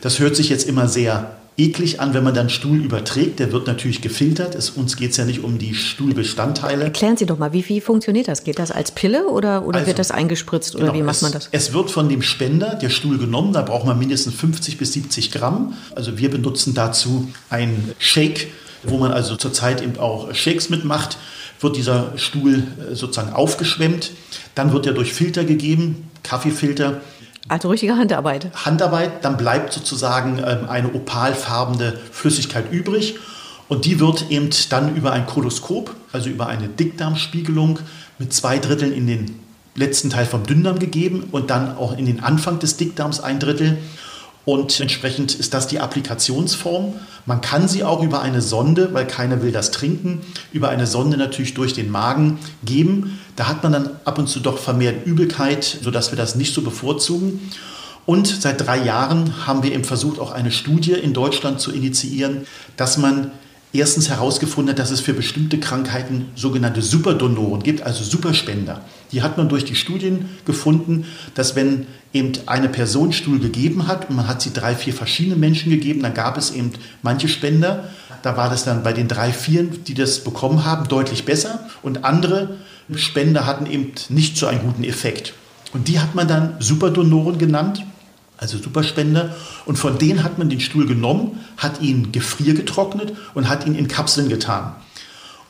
Das 0.00 0.18
hört 0.18 0.36
sich 0.36 0.48
jetzt 0.48 0.68
immer 0.68 0.88
sehr 0.88 1.36
eklig 1.60 2.00
an, 2.00 2.14
wenn 2.14 2.24
man 2.24 2.34
dann 2.34 2.48
Stuhl 2.48 2.78
überträgt. 2.78 3.38
Der 3.38 3.52
wird 3.52 3.66
natürlich 3.66 4.00
gefiltert. 4.00 4.54
Es, 4.54 4.70
uns 4.70 4.96
geht 4.96 5.10
es 5.10 5.16
ja 5.16 5.24
nicht 5.24 5.44
um 5.44 5.58
die 5.58 5.74
Stuhlbestandteile. 5.74 6.84
Erklären 6.84 7.16
Sie 7.16 7.26
doch 7.26 7.38
mal, 7.38 7.52
wie, 7.52 7.68
wie 7.68 7.80
funktioniert 7.80 8.28
das? 8.28 8.44
Geht 8.44 8.58
das 8.58 8.70
als 8.70 8.92
Pille 8.92 9.26
oder, 9.26 9.66
oder 9.66 9.78
also, 9.78 9.88
wird 9.88 9.98
das 9.98 10.10
eingespritzt 10.10 10.74
oder 10.74 10.86
genau, 10.86 10.98
wie 10.98 11.02
macht 11.02 11.16
es, 11.16 11.22
man 11.22 11.32
das? 11.32 11.48
Es 11.52 11.72
wird 11.72 11.90
von 11.90 12.08
dem 12.08 12.22
Spender 12.22 12.74
der 12.74 12.88
Stuhl 12.88 13.18
genommen. 13.18 13.52
Da 13.52 13.62
braucht 13.62 13.86
man 13.86 13.98
mindestens 13.98 14.34
50 14.34 14.78
bis 14.78 14.92
70 14.94 15.30
Gramm. 15.32 15.74
Also 15.94 16.18
wir 16.18 16.30
benutzen 16.30 16.74
dazu 16.74 17.28
ein 17.50 17.92
Shake, 17.98 18.48
wo 18.82 18.98
man 18.98 19.12
also 19.12 19.36
zurzeit 19.36 19.82
eben 19.82 19.98
auch 19.98 20.34
Shakes 20.34 20.70
mitmacht 20.70 21.16
wird 21.60 21.76
dieser 21.76 22.16
Stuhl 22.16 22.62
äh, 22.90 22.94
sozusagen 22.94 23.32
aufgeschwemmt. 23.32 24.12
Dann 24.54 24.72
wird 24.72 24.86
er 24.86 24.92
durch 24.92 25.12
Filter 25.12 25.44
gegeben, 25.44 26.10
Kaffeefilter. 26.22 27.00
Also 27.48 27.68
richtige 27.68 27.96
Handarbeit. 27.96 28.50
Handarbeit, 28.54 29.24
dann 29.24 29.36
bleibt 29.36 29.72
sozusagen 29.72 30.38
ähm, 30.38 30.68
eine 30.68 30.94
opalfarbene 30.94 31.94
Flüssigkeit 32.12 32.70
übrig. 32.72 33.16
Und 33.68 33.84
die 33.84 34.00
wird 34.00 34.30
eben 34.30 34.50
dann 34.68 34.96
über 34.96 35.12
ein 35.12 35.26
Koloskop, 35.26 35.94
also 36.12 36.28
über 36.28 36.48
eine 36.48 36.68
Dickdarmspiegelung 36.68 37.78
mit 38.18 38.32
zwei 38.32 38.58
Dritteln 38.58 38.92
in 38.92 39.06
den 39.06 39.40
letzten 39.76 40.10
Teil 40.10 40.26
vom 40.26 40.44
Dünndarm 40.44 40.80
gegeben 40.80 41.28
und 41.30 41.50
dann 41.50 41.76
auch 41.76 41.96
in 41.96 42.04
den 42.04 42.20
Anfang 42.20 42.58
des 42.58 42.76
Dickdarms 42.76 43.20
ein 43.20 43.38
Drittel. 43.38 43.78
Und 44.50 44.80
entsprechend 44.80 45.32
ist 45.36 45.54
das 45.54 45.68
die 45.68 45.78
Applikationsform. 45.78 46.94
Man 47.24 47.40
kann 47.40 47.68
sie 47.68 47.84
auch 47.84 48.02
über 48.02 48.20
eine 48.20 48.42
Sonde, 48.42 48.92
weil 48.92 49.06
keiner 49.06 49.42
will 49.42 49.52
das 49.52 49.70
trinken, 49.70 50.22
über 50.52 50.70
eine 50.70 50.88
Sonde 50.88 51.16
natürlich 51.16 51.54
durch 51.54 51.72
den 51.72 51.88
Magen 51.88 52.40
geben. 52.64 53.20
Da 53.36 53.46
hat 53.46 53.62
man 53.62 53.70
dann 53.70 53.90
ab 54.04 54.18
und 54.18 54.28
zu 54.28 54.40
doch 54.40 54.58
vermehrt 54.58 55.06
Übelkeit, 55.06 55.62
sodass 55.62 56.10
wir 56.10 56.16
das 56.16 56.34
nicht 56.34 56.52
so 56.52 56.62
bevorzugen. 56.62 57.52
Und 58.06 58.26
seit 58.26 58.66
drei 58.66 58.82
Jahren 58.82 59.46
haben 59.46 59.62
wir 59.62 59.70
eben 59.70 59.84
versucht, 59.84 60.18
auch 60.18 60.32
eine 60.32 60.50
Studie 60.50 60.94
in 60.94 61.12
Deutschland 61.12 61.60
zu 61.60 61.70
initiieren, 61.70 62.38
dass 62.76 62.98
man 62.98 63.30
erstens 63.72 64.08
herausgefunden 64.08 64.72
hat, 64.72 64.80
dass 64.80 64.90
es 64.90 64.98
für 64.98 65.14
bestimmte 65.14 65.60
Krankheiten 65.60 66.26
sogenannte 66.34 66.82
Superdonoren 66.82 67.62
gibt, 67.62 67.82
also 67.82 68.02
Superspender. 68.02 68.80
Die 69.12 69.22
hat 69.22 69.36
man 69.36 69.48
durch 69.48 69.64
die 69.64 69.74
Studien 69.74 70.28
gefunden, 70.44 71.06
dass 71.34 71.56
wenn 71.56 71.86
eben 72.12 72.32
eine 72.46 72.68
Person 72.68 73.12
Stuhl 73.12 73.38
gegeben 73.38 73.86
hat 73.86 74.08
und 74.08 74.16
man 74.16 74.28
hat 74.28 74.42
sie 74.42 74.52
drei, 74.52 74.74
vier 74.74 74.92
verschiedene 74.92 75.36
Menschen 75.36 75.70
gegeben, 75.70 76.02
dann 76.02 76.14
gab 76.14 76.36
es 76.36 76.50
eben 76.52 76.72
manche 77.02 77.28
Spender. 77.28 77.90
Da 78.22 78.36
war 78.36 78.50
das 78.50 78.64
dann 78.64 78.82
bei 78.82 78.92
den 78.92 79.08
drei, 79.08 79.32
vier, 79.32 79.64
die 79.64 79.94
das 79.94 80.22
bekommen 80.24 80.64
haben, 80.64 80.88
deutlich 80.88 81.24
besser. 81.24 81.60
Und 81.82 82.04
andere 82.04 82.56
Spender 82.94 83.46
hatten 83.46 83.66
eben 83.66 83.92
nicht 84.08 84.36
so 84.36 84.46
einen 84.46 84.60
guten 84.60 84.84
Effekt. 84.84 85.34
Und 85.72 85.88
die 85.88 86.00
hat 86.00 86.14
man 86.14 86.28
dann 86.28 86.56
Superdonoren 86.58 87.38
genannt 87.38 87.84
also 88.40 88.56
Superspender. 88.58 89.36
Und 89.66 89.76
von 89.76 89.98
denen 89.98 90.24
hat 90.24 90.38
man 90.38 90.48
den 90.48 90.60
Stuhl 90.60 90.86
genommen, 90.86 91.40
hat 91.58 91.80
ihn 91.82 92.10
gefriergetrocknet 92.10 93.12
und 93.34 93.48
hat 93.48 93.66
ihn 93.66 93.74
in 93.74 93.86
Kapseln 93.86 94.28
getan. 94.28 94.74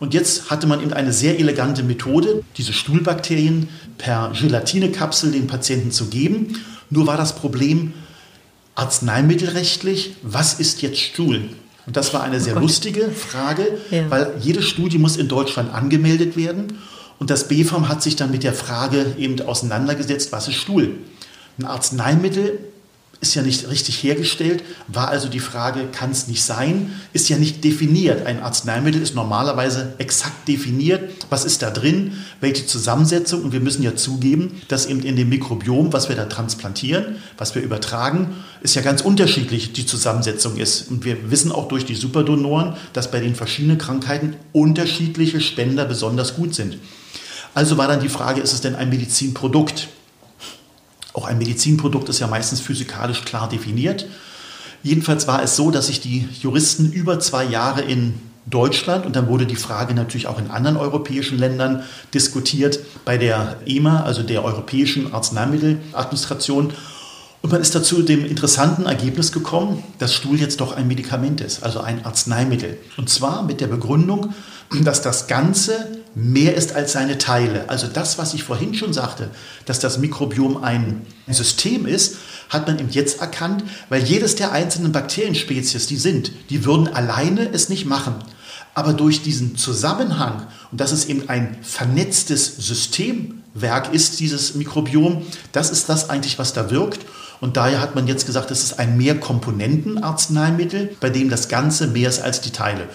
Und 0.00 0.14
jetzt 0.14 0.50
hatte 0.50 0.66
man 0.66 0.80
eben 0.80 0.94
eine 0.94 1.12
sehr 1.12 1.38
elegante 1.38 1.82
Methode, 1.82 2.42
diese 2.56 2.72
Stuhlbakterien 2.72 3.68
per 3.98 4.32
Gelatinekapsel 4.32 5.30
den 5.30 5.46
Patienten 5.46 5.92
zu 5.92 6.06
geben. 6.06 6.58
Nur 6.88 7.06
war 7.06 7.18
das 7.18 7.36
Problem 7.36 7.92
arzneimittelrechtlich, 8.74 10.16
was 10.22 10.54
ist 10.54 10.80
jetzt 10.80 10.98
Stuhl? 10.98 11.50
Und 11.86 11.96
das 11.96 12.14
war 12.14 12.22
eine 12.22 12.40
sehr 12.40 12.56
oh 12.56 12.60
lustige 12.60 13.10
Frage, 13.10 13.78
ja. 13.90 14.10
weil 14.10 14.34
jede 14.40 14.62
Studie 14.62 14.98
muss 14.98 15.16
in 15.16 15.28
Deutschland 15.28 15.72
angemeldet 15.72 16.36
werden. 16.36 16.78
Und 17.18 17.28
das 17.28 17.48
BfArM 17.48 17.88
hat 17.88 18.02
sich 18.02 18.16
dann 18.16 18.30
mit 18.30 18.42
der 18.42 18.54
Frage 18.54 19.14
eben 19.18 19.40
auseinandergesetzt, 19.42 20.32
was 20.32 20.48
ist 20.48 20.54
Stuhl? 20.54 20.94
Ein 21.58 21.66
Arzneimittel 21.66 22.58
ist 23.20 23.34
ja 23.34 23.42
nicht 23.42 23.68
richtig 23.68 24.02
hergestellt, 24.02 24.64
war 24.88 25.08
also 25.08 25.28
die 25.28 25.40
Frage, 25.40 25.86
kann 25.92 26.10
es 26.10 26.26
nicht 26.26 26.42
sein, 26.42 26.92
ist 27.12 27.28
ja 27.28 27.36
nicht 27.36 27.62
definiert. 27.62 28.26
Ein 28.26 28.42
Arzneimittel 28.42 29.02
ist 29.02 29.14
normalerweise 29.14 29.94
exakt 29.98 30.48
definiert, 30.48 31.10
was 31.28 31.44
ist 31.44 31.60
da 31.60 31.70
drin, 31.70 32.12
welche 32.40 32.66
Zusammensetzung 32.66 33.42
und 33.42 33.52
wir 33.52 33.60
müssen 33.60 33.82
ja 33.82 33.94
zugeben, 33.94 34.62
dass 34.68 34.86
eben 34.86 35.02
in 35.02 35.16
dem 35.16 35.28
Mikrobiom, 35.28 35.92
was 35.92 36.08
wir 36.08 36.16
da 36.16 36.24
transplantieren, 36.24 37.16
was 37.36 37.54
wir 37.54 37.62
übertragen, 37.62 38.36
ist 38.62 38.74
ja 38.74 38.80
ganz 38.80 39.02
unterschiedlich 39.02 39.74
die 39.74 39.84
Zusammensetzung 39.84 40.56
ist. 40.56 40.90
Und 40.90 41.04
wir 41.04 41.30
wissen 41.30 41.52
auch 41.52 41.68
durch 41.68 41.84
die 41.84 41.96
Superdonoren, 41.96 42.74
dass 42.94 43.10
bei 43.10 43.20
den 43.20 43.34
verschiedenen 43.34 43.76
Krankheiten 43.76 44.36
unterschiedliche 44.52 45.42
Spender 45.42 45.84
besonders 45.84 46.36
gut 46.36 46.54
sind. 46.54 46.78
Also 47.52 47.76
war 47.76 47.88
dann 47.88 48.00
die 48.00 48.08
Frage, 48.08 48.40
ist 48.40 48.54
es 48.54 48.62
denn 48.62 48.76
ein 48.76 48.88
Medizinprodukt? 48.88 49.88
Auch 51.12 51.26
ein 51.26 51.38
Medizinprodukt 51.38 52.08
ist 52.08 52.20
ja 52.20 52.26
meistens 52.26 52.60
physikalisch 52.60 53.24
klar 53.24 53.48
definiert. 53.48 54.06
Jedenfalls 54.82 55.26
war 55.26 55.42
es 55.42 55.56
so, 55.56 55.70
dass 55.70 55.88
sich 55.88 56.00
die 56.00 56.28
Juristen 56.40 56.92
über 56.92 57.20
zwei 57.20 57.44
Jahre 57.44 57.82
in 57.82 58.14
Deutschland 58.46 59.06
und 59.06 59.14
dann 59.14 59.28
wurde 59.28 59.46
die 59.46 59.56
Frage 59.56 59.94
natürlich 59.94 60.26
auch 60.26 60.38
in 60.38 60.50
anderen 60.50 60.76
europäischen 60.76 61.38
Ländern 61.38 61.82
diskutiert 62.14 62.80
bei 63.04 63.18
der 63.18 63.58
EMA, 63.66 64.02
also 64.02 64.22
der 64.22 64.44
Europäischen 64.44 65.12
Arzneimitteladministration. 65.12 66.72
Und 67.42 67.52
man 67.52 67.60
ist 67.60 67.74
dazu 67.74 68.02
dem 68.02 68.24
interessanten 68.24 68.86
Ergebnis 68.86 69.32
gekommen, 69.32 69.82
dass 69.98 70.14
Stuhl 70.14 70.38
jetzt 70.38 70.60
doch 70.60 70.76
ein 70.76 70.88
Medikament 70.88 71.40
ist, 71.40 71.62
also 71.62 71.80
ein 71.80 72.04
Arzneimittel. 72.04 72.78
Und 72.96 73.08
zwar 73.08 73.42
mit 73.42 73.60
der 73.60 73.66
Begründung, 73.66 74.34
dass 74.70 75.02
das 75.02 75.26
Ganze 75.26 76.00
mehr 76.14 76.54
ist 76.54 76.74
als 76.74 76.92
seine 76.92 77.18
Teile. 77.18 77.68
Also 77.68 77.88
das, 77.88 78.18
was 78.18 78.34
ich 78.34 78.44
vorhin 78.44 78.74
schon 78.74 78.92
sagte, 78.92 79.30
dass 79.66 79.80
das 79.80 79.98
Mikrobiom 79.98 80.62
ein 80.62 81.02
System 81.28 81.86
ist, 81.86 82.16
hat 82.48 82.66
man 82.66 82.78
eben 82.78 82.90
jetzt 82.90 83.20
erkannt, 83.20 83.64
weil 83.88 84.02
jedes 84.02 84.36
der 84.36 84.52
einzelnen 84.52 84.92
Bakterienspezies, 84.92 85.86
die 85.86 85.96
sind, 85.96 86.32
die 86.50 86.64
würden 86.64 86.88
alleine 86.88 87.52
es 87.52 87.68
nicht 87.68 87.86
machen. 87.86 88.14
Aber 88.74 88.92
durch 88.92 89.22
diesen 89.22 89.56
Zusammenhang 89.56 90.46
und 90.70 90.80
dass 90.80 90.92
es 90.92 91.06
eben 91.06 91.28
ein 91.28 91.58
vernetztes 91.62 92.56
Systemwerk 92.56 93.92
ist, 93.92 94.20
dieses 94.20 94.54
Mikrobiom, 94.54 95.26
das 95.52 95.70
ist 95.70 95.88
das 95.88 96.10
eigentlich, 96.10 96.38
was 96.38 96.52
da 96.52 96.70
wirkt. 96.70 97.00
Und 97.40 97.56
daher 97.56 97.80
hat 97.80 97.94
man 97.94 98.06
jetzt 98.06 98.26
gesagt, 98.26 98.50
es 98.50 98.62
ist 98.62 98.78
ein 98.78 98.96
Mehrkomponentenarzneimittel, 98.96 100.96
bei 101.00 101.10
dem 101.10 101.30
das 101.30 101.48
Ganze 101.48 101.88
mehr 101.88 102.08
ist 102.08 102.20
als 102.20 102.40
die 102.40 102.50
Teile. 102.50 102.88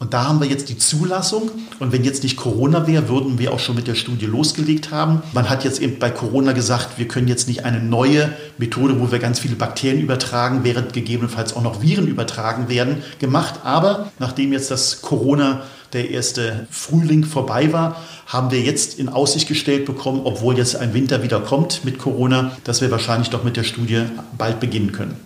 Und 0.00 0.14
da 0.14 0.26
haben 0.26 0.40
wir 0.40 0.48
jetzt 0.48 0.70
die 0.70 0.78
Zulassung. 0.78 1.50
Und 1.78 1.92
wenn 1.92 2.04
jetzt 2.04 2.22
nicht 2.22 2.38
Corona 2.38 2.86
wäre, 2.86 3.10
würden 3.10 3.38
wir 3.38 3.52
auch 3.52 3.58
schon 3.58 3.76
mit 3.76 3.86
der 3.86 3.94
Studie 3.94 4.24
losgelegt 4.24 4.90
haben. 4.90 5.22
Man 5.34 5.50
hat 5.50 5.62
jetzt 5.62 5.78
eben 5.78 5.98
bei 5.98 6.08
Corona 6.08 6.52
gesagt, 6.52 6.98
wir 6.98 7.06
können 7.06 7.28
jetzt 7.28 7.46
nicht 7.48 7.66
eine 7.66 7.80
neue 7.80 8.32
Methode, 8.56 8.98
wo 8.98 9.12
wir 9.12 9.18
ganz 9.18 9.40
viele 9.40 9.56
Bakterien 9.56 10.00
übertragen, 10.00 10.60
während 10.62 10.94
gegebenenfalls 10.94 11.54
auch 11.54 11.62
noch 11.62 11.82
Viren 11.82 12.06
übertragen 12.06 12.70
werden, 12.70 13.02
gemacht. 13.18 13.60
Aber 13.62 14.10
nachdem 14.18 14.54
jetzt 14.54 14.70
das 14.70 15.02
Corona 15.02 15.64
der 15.92 16.10
erste 16.10 16.66
Frühling 16.70 17.24
vorbei 17.24 17.72
war, 17.72 17.96
haben 18.26 18.50
wir 18.50 18.60
jetzt 18.60 18.98
in 18.98 19.08
Aussicht 19.08 19.48
gestellt 19.48 19.86
bekommen, 19.86 20.22
obwohl 20.24 20.56
jetzt 20.56 20.76
ein 20.76 20.94
Winter 20.94 21.22
wieder 21.22 21.40
kommt 21.40 21.84
mit 21.84 21.98
Corona, 21.98 22.56
dass 22.64 22.80
wir 22.80 22.90
wahrscheinlich 22.90 23.30
doch 23.30 23.44
mit 23.44 23.56
der 23.56 23.64
Studie 23.64 24.02
bald 24.36 24.60
beginnen 24.60 24.92
können. 24.92 25.16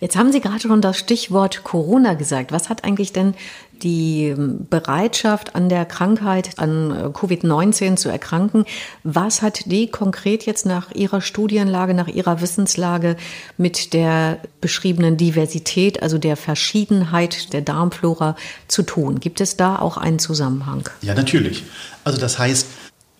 Jetzt 0.00 0.16
haben 0.16 0.32
Sie 0.32 0.40
gerade 0.40 0.60
schon 0.60 0.80
das 0.80 0.98
Stichwort 0.98 1.64
Corona 1.64 2.14
gesagt. 2.14 2.52
Was 2.52 2.68
hat 2.68 2.84
eigentlich 2.84 3.12
denn 3.12 3.34
die 3.82 4.34
Bereitschaft 4.36 5.54
an 5.54 5.68
der 5.68 5.84
Krankheit, 5.84 6.58
an 6.58 6.90
äh, 6.90 6.94
Covid-19 7.06 7.96
zu 7.96 8.08
erkranken, 8.08 8.64
was 9.04 9.42
hat 9.42 9.70
die 9.70 9.88
konkret 9.88 10.46
jetzt 10.46 10.66
nach 10.66 10.92
Ihrer 10.94 11.20
Studienlage, 11.20 11.94
nach 11.94 12.08
Ihrer 12.08 12.40
Wissenslage 12.40 13.16
mit 13.56 13.92
der 13.92 14.38
beschriebenen 14.60 15.16
Diversität, 15.16 16.02
also 16.02 16.18
der 16.18 16.36
Verschiedenheit 16.36 17.52
der 17.52 17.60
Darmflora 17.60 18.36
zu 18.66 18.82
tun? 18.82 19.20
Gibt 19.20 19.40
es 19.40 19.56
da 19.56 19.78
auch 19.78 19.96
einen 20.08 20.18
Zusammenhang? 20.18 20.88
Ja, 21.02 21.14
natürlich. 21.14 21.64
Also 22.04 22.18
das 22.18 22.38
heißt, 22.38 22.66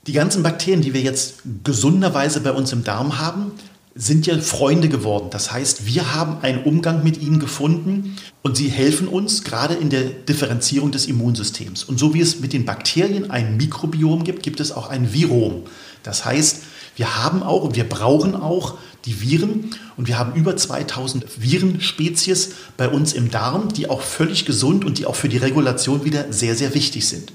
die 0.06 0.12
ganzen 0.12 0.42
Bakterien, 0.42 0.80
die 0.80 0.94
wir 0.94 1.02
jetzt 1.02 1.42
gesunderweise 1.64 2.40
bei 2.40 2.52
uns 2.52 2.72
im 2.72 2.82
Darm 2.82 3.18
haben, 3.18 3.52
sind 3.94 4.26
ja 4.28 4.38
Freunde 4.38 4.88
geworden. 4.88 5.28
Das 5.30 5.50
heißt, 5.50 5.84
wir 5.84 6.14
haben 6.14 6.38
einen 6.42 6.62
Umgang 6.62 7.02
mit 7.02 7.20
ihnen 7.20 7.40
gefunden 7.40 8.16
und 8.42 8.56
sie 8.56 8.68
helfen 8.68 9.08
uns 9.08 9.42
gerade 9.42 9.74
in 9.74 9.90
der 9.90 10.04
Differenzierung 10.04 10.92
des 10.92 11.06
Immunsystems. 11.06 11.82
Und 11.82 11.98
so 11.98 12.14
wie 12.14 12.20
es 12.20 12.38
mit 12.38 12.52
den 12.52 12.64
Bakterien 12.64 13.30
ein 13.30 13.56
Mikrobiom 13.56 14.22
gibt, 14.22 14.44
gibt 14.44 14.60
es 14.60 14.70
auch 14.70 14.88
ein 14.88 15.12
Virom. 15.12 15.64
Das 16.04 16.24
heißt, 16.24 16.62
wir 16.98 17.24
haben 17.24 17.42
auch 17.42 17.62
und 17.62 17.76
wir 17.76 17.88
brauchen 17.88 18.34
auch 18.34 18.76
die 19.04 19.20
Viren 19.20 19.70
und 19.96 20.08
wir 20.08 20.18
haben 20.18 20.34
über 20.34 20.56
2000 20.56 21.24
Virenspezies 21.38 22.50
bei 22.76 22.88
uns 22.88 23.12
im 23.12 23.30
Darm, 23.30 23.72
die 23.72 23.88
auch 23.88 24.02
völlig 24.02 24.44
gesund 24.44 24.84
und 24.84 24.98
die 24.98 25.06
auch 25.06 25.14
für 25.14 25.28
die 25.28 25.38
Regulation 25.38 26.04
wieder 26.04 26.32
sehr, 26.32 26.56
sehr 26.56 26.74
wichtig 26.74 27.08
sind. 27.08 27.32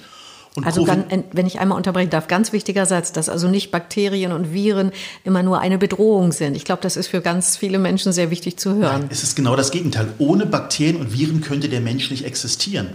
Und 0.56 0.68
also 0.68 0.86
dann, 0.86 1.06
wenn 1.32 1.48
ich 1.48 1.60
einmal 1.60 1.78
unterbrechen 1.78 2.12
darf, 2.12 2.28
ganz 2.28 2.54
wichtiger 2.54 2.86
Satz, 2.86 3.12
dass 3.12 3.28
also 3.28 3.48
nicht 3.48 3.72
Bakterien 3.72 4.32
und 4.32 4.54
Viren 4.54 4.92
immer 5.24 5.42
nur 5.42 5.60
eine 5.60 5.80
Bedrohung 5.80 6.32
sind. 6.32 6.56
Ich 6.56 6.64
glaube, 6.64 6.82
das 6.84 6.96
ist 6.96 7.08
für 7.08 7.22
ganz 7.22 7.58
viele 7.58 7.80
Menschen 7.80 8.14
sehr 8.14 8.30
wichtig 8.30 8.58
zu 8.58 8.76
hören. 8.76 9.02
Nein, 9.02 9.10
es 9.10 9.24
ist 9.24 9.36
genau 9.36 9.56
das 9.56 9.72
Gegenteil. 9.72 10.10
Ohne 10.20 10.46
Bakterien 10.46 10.98
und 10.98 11.12
Viren 11.12 11.42
könnte 11.42 11.70
der 11.70 11.82
Mensch 11.82 12.12
nicht 12.12 12.26
existieren. 12.26 12.90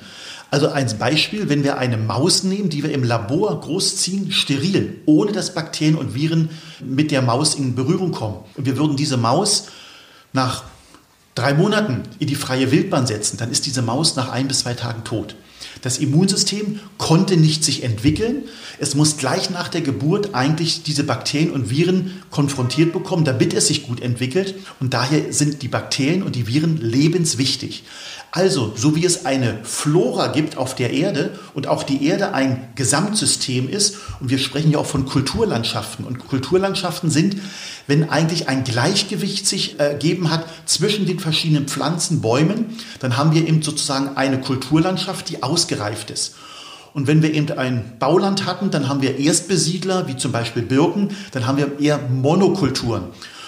Also 0.51 0.69
ein 0.69 0.87
Beispiel, 0.99 1.49
wenn 1.49 1.65
wir 1.65 1.79
eine 1.79 1.97
Maus 1.97 2.45
nehmen, 2.45 2.71
die 2.71 2.83
wir 2.85 2.93
im 2.93 3.03
Labor 3.03 3.61
großziehen, 3.61 4.31
steril, 4.31 5.01
ohne 5.05 5.33
dass 5.33 5.53
Bakterien 5.53 5.97
und 5.97 6.15
Viren 6.15 6.51
mit 6.81 7.11
der 7.11 7.23
Maus 7.23 7.55
in 7.55 7.75
Berührung 7.75 8.13
kommen. 8.13 8.37
Und 8.57 8.67
wir 8.67 8.77
würden 8.77 8.97
diese 8.97 9.17
Maus 9.17 9.67
nach 10.33 10.63
drei 11.35 11.55
Monaten 11.55 12.05
in 12.19 12.29
die 12.29 12.35
freie 12.35 12.71
Wildbahn 12.71 13.07
setzen, 13.07 13.37
dann 13.37 13.51
ist 13.51 13.67
diese 13.67 13.83
Maus 13.83 14.17
nach 14.17 14.31
ein 14.31 14.49
bis 14.49 14.61
zwei 14.61 14.75
Tagen 14.75 15.05
tot. 15.05 15.35
Das 15.83 15.99
Immunsystem 15.99 16.81
konnte 16.99 17.37
nicht 17.37 17.65
sich 17.65 17.83
entwickeln. 17.83 18.45
Es 18.79 18.95
muss 18.95 19.17
gleich 19.17 19.51
nach 19.51 19.69
der 19.69 19.81
Geburt 19.81 20.35
eigentlich 20.35 20.83
diese 20.83 21.05
Bakterien 21.05 21.51
und 21.51 21.71
Viren 21.71 22.23
konfrontiert 22.31 22.93
bekommen, 22.93 23.25
damit 23.25 23.55
es 23.55 23.69
sich 23.69 23.87
gut 23.87 24.01
entwickelt. 24.01 24.55
Und 24.81 24.95
daher 24.95 25.33
sind 25.33 25.63
die 25.63 25.69
Bakterien 25.69 26.23
und 26.23 26.37
die 26.37 26.47
Viren 26.47 26.79
lebenswichtig. 26.81 27.85
Also, 28.31 28.75
so 28.77 28.95
wie 28.95 29.07
es 29.07 29.25
eine 29.25 29.59
Flora 29.63 30.27
gibt 30.27 30.59
auf 30.59 30.75
der 30.75 30.93
Erde 30.93 31.39
und 31.55 31.67
auch 31.67 31.83
die 31.83 32.05
Erde 32.05 32.35
ein 32.35 32.69
Gesamtsystem 32.75 33.69
ist, 33.71 33.97
und 34.21 34.29
wir 34.29 34.39
sprechen 34.39 34.71
ja 34.71 34.79
auch 34.79 34.87
von 34.87 35.07
Kulturlandschaften, 35.07 36.05
und 36.05 36.19
Kulturlandschaften 36.29 37.11
sind, 37.11 37.37
wenn 37.87 38.11
eigentlich 38.11 38.49
ein 38.49 38.65
Gleichgewicht 38.65 39.47
sich 39.47 39.81
ergeben 39.81 40.31
hat 40.31 40.45
zwischen 40.67 41.07
den 41.07 41.21
verschiedenen 41.21 41.69
Pflanzen, 41.69 42.21
Bäumen, 42.21 42.77
dann 43.01 43.17
haben 43.17 43.33
wir 43.33 43.47
eben 43.47 43.63
sozusagen 43.63 44.17
eine 44.17 44.41
Kulturlandschaft, 44.41 45.31
die 45.31 45.43
ausgereift 45.43 46.11
ist. 46.11 46.35
Und 46.93 47.07
wenn 47.07 47.23
wir 47.23 47.33
eben 47.33 47.57
ein 47.57 47.95
Bauland 47.99 48.45
hatten, 48.45 48.71
dann 48.71 48.89
haben 48.89 49.01
wir 49.01 49.19
Erstbesiedler, 49.19 50.07
wie 50.07 50.17
zum 50.17 50.33
Beispiel 50.33 50.63
Birken, 50.63 51.11
dann 51.33 51.47
haben 51.47 51.57
wir 51.57 51.81
eher 51.81 51.99
Monokulturen. 51.99 53.05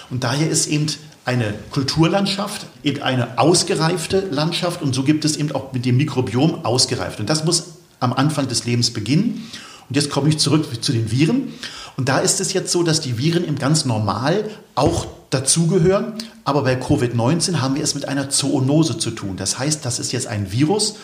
Und 0.09 0.23
daher 0.23 0.49
ist 0.49 0.67
eben 0.67 0.87
eine 1.25 1.53
Kulturlandschaft, 1.69 2.65
eben 2.83 3.01
eine 3.01 3.37
ausgereifte 3.37 4.21
Landschaft 4.31 4.81
und 4.81 4.93
so 4.93 5.03
gibt 5.03 5.23
es 5.23 5.37
eben 5.37 5.51
auch 5.51 5.71
mit 5.71 5.85
dem 5.85 5.97
Mikrobiom 5.97 6.65
ausgereift. 6.65 7.19
Und 7.19 7.29
das 7.29 7.45
muss 7.45 7.65
am 7.99 8.13
Anfang 8.13 8.47
des 8.47 8.65
Lebens 8.65 8.91
beginnen. 8.91 9.47
Und 9.87 9.95
jetzt 9.95 10.09
komme 10.09 10.29
ich 10.29 10.39
zurück 10.39 10.65
zu 10.83 10.91
den 10.91 11.11
Viren. 11.11 11.53
Und 11.97 12.09
da 12.09 12.19
ist 12.19 12.41
es 12.41 12.53
jetzt 12.53 12.71
so, 12.71 12.81
dass 12.81 13.01
die 13.01 13.17
Viren 13.17 13.45
im 13.45 13.57
ganz 13.59 13.85
normal 13.85 14.49
auch 14.73 15.05
dazugehören. 15.29 16.13
Aber 16.43 16.63
bei 16.63 16.81
Covid-19 16.81 17.61
haben 17.61 17.75
wir 17.75 17.83
es 17.83 17.93
mit 17.93 18.07
einer 18.07 18.29
Zoonose 18.29 18.97
zu 18.97 19.11
tun. 19.11 19.37
Das 19.37 19.59
heißt, 19.59 19.85
das 19.85 19.99
ist 19.99 20.11
jetzt 20.11 20.27
ein 20.27 20.51
Virus, 20.51 20.95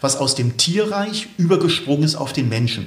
was 0.00 0.16
aus 0.16 0.36
dem 0.36 0.56
Tierreich 0.56 1.28
übergesprungen 1.36 2.04
ist 2.04 2.14
auf 2.14 2.32
den 2.32 2.48
Menschen. 2.48 2.86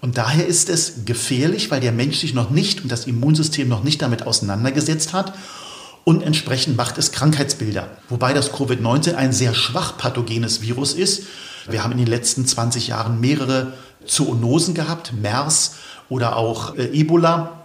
Und 0.00 0.18
daher 0.18 0.46
ist 0.46 0.68
es 0.68 1.04
gefährlich, 1.04 1.70
weil 1.70 1.80
der 1.80 1.92
Mensch 1.92 2.18
sich 2.18 2.34
noch 2.34 2.50
nicht 2.50 2.82
und 2.82 2.92
das 2.92 3.06
Immunsystem 3.06 3.68
noch 3.68 3.82
nicht 3.82 4.02
damit 4.02 4.26
auseinandergesetzt 4.26 5.12
hat 5.12 5.32
und 6.04 6.22
entsprechend 6.22 6.76
macht 6.76 6.98
es 6.98 7.12
Krankheitsbilder. 7.12 7.88
Wobei 8.08 8.32
das 8.32 8.52
Covid-19 8.52 9.14
ein 9.14 9.32
sehr 9.32 9.54
schwach 9.54 9.96
pathogenes 9.96 10.62
Virus 10.62 10.94
ist. 10.94 11.24
Wir 11.68 11.84
haben 11.84 11.92
in 11.92 11.98
den 11.98 12.08
letzten 12.08 12.44
20 12.44 12.88
Jahren 12.88 13.20
mehrere 13.20 13.74
Zoonosen 14.06 14.74
gehabt, 14.74 15.12
MERS 15.12 15.76
oder 16.08 16.36
auch 16.36 16.76
äh, 16.76 16.86
Ebola, 16.86 17.62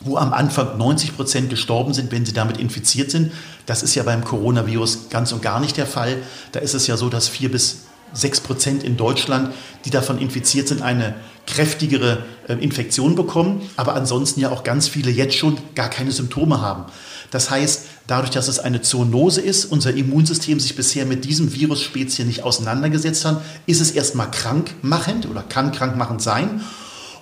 wo 0.00 0.16
am 0.16 0.32
Anfang 0.32 0.76
90 0.76 1.16
Prozent 1.16 1.50
gestorben 1.50 1.94
sind, 1.94 2.12
wenn 2.12 2.26
sie 2.26 2.32
damit 2.32 2.56
infiziert 2.56 3.10
sind. 3.10 3.32
Das 3.66 3.82
ist 3.82 3.94
ja 3.94 4.02
beim 4.02 4.24
Coronavirus 4.24 5.08
ganz 5.10 5.32
und 5.32 5.42
gar 5.42 5.60
nicht 5.60 5.76
der 5.76 5.86
Fall. 5.86 6.18
Da 6.52 6.60
ist 6.60 6.74
es 6.74 6.86
ja 6.86 6.96
so, 6.96 7.08
dass 7.08 7.28
vier 7.28 7.50
bis 7.50 7.84
sechs 8.12 8.40
Prozent 8.40 8.82
in 8.82 8.96
Deutschland, 8.96 9.52
die 9.84 9.90
davon 9.90 10.18
infiziert 10.18 10.68
sind, 10.68 10.82
eine 10.82 11.14
kräftigere 11.46 12.24
äh, 12.46 12.54
Infektion 12.54 13.14
bekommen, 13.14 13.62
aber 13.76 13.94
ansonsten 13.94 14.40
ja 14.40 14.50
auch 14.50 14.64
ganz 14.64 14.88
viele 14.88 15.10
jetzt 15.10 15.34
schon 15.34 15.58
gar 15.74 15.88
keine 15.88 16.12
Symptome 16.12 16.60
haben. 16.60 16.84
Das 17.30 17.50
heißt, 17.50 17.82
dadurch, 18.06 18.30
dass 18.30 18.48
es 18.48 18.58
eine 18.58 18.82
Zoonose 18.82 19.40
ist, 19.40 19.66
unser 19.66 19.94
Immunsystem 19.94 20.60
sich 20.60 20.76
bisher 20.76 21.06
mit 21.06 21.24
diesem 21.24 21.54
Virusspezie 21.54 22.24
nicht 22.24 22.42
auseinandergesetzt 22.42 23.24
hat, 23.24 23.42
ist 23.66 23.80
es 23.80 23.90
erstmal 23.90 24.30
krankmachend 24.30 25.28
oder 25.28 25.42
kann 25.42 25.72
krankmachend 25.72 26.22
sein. 26.22 26.62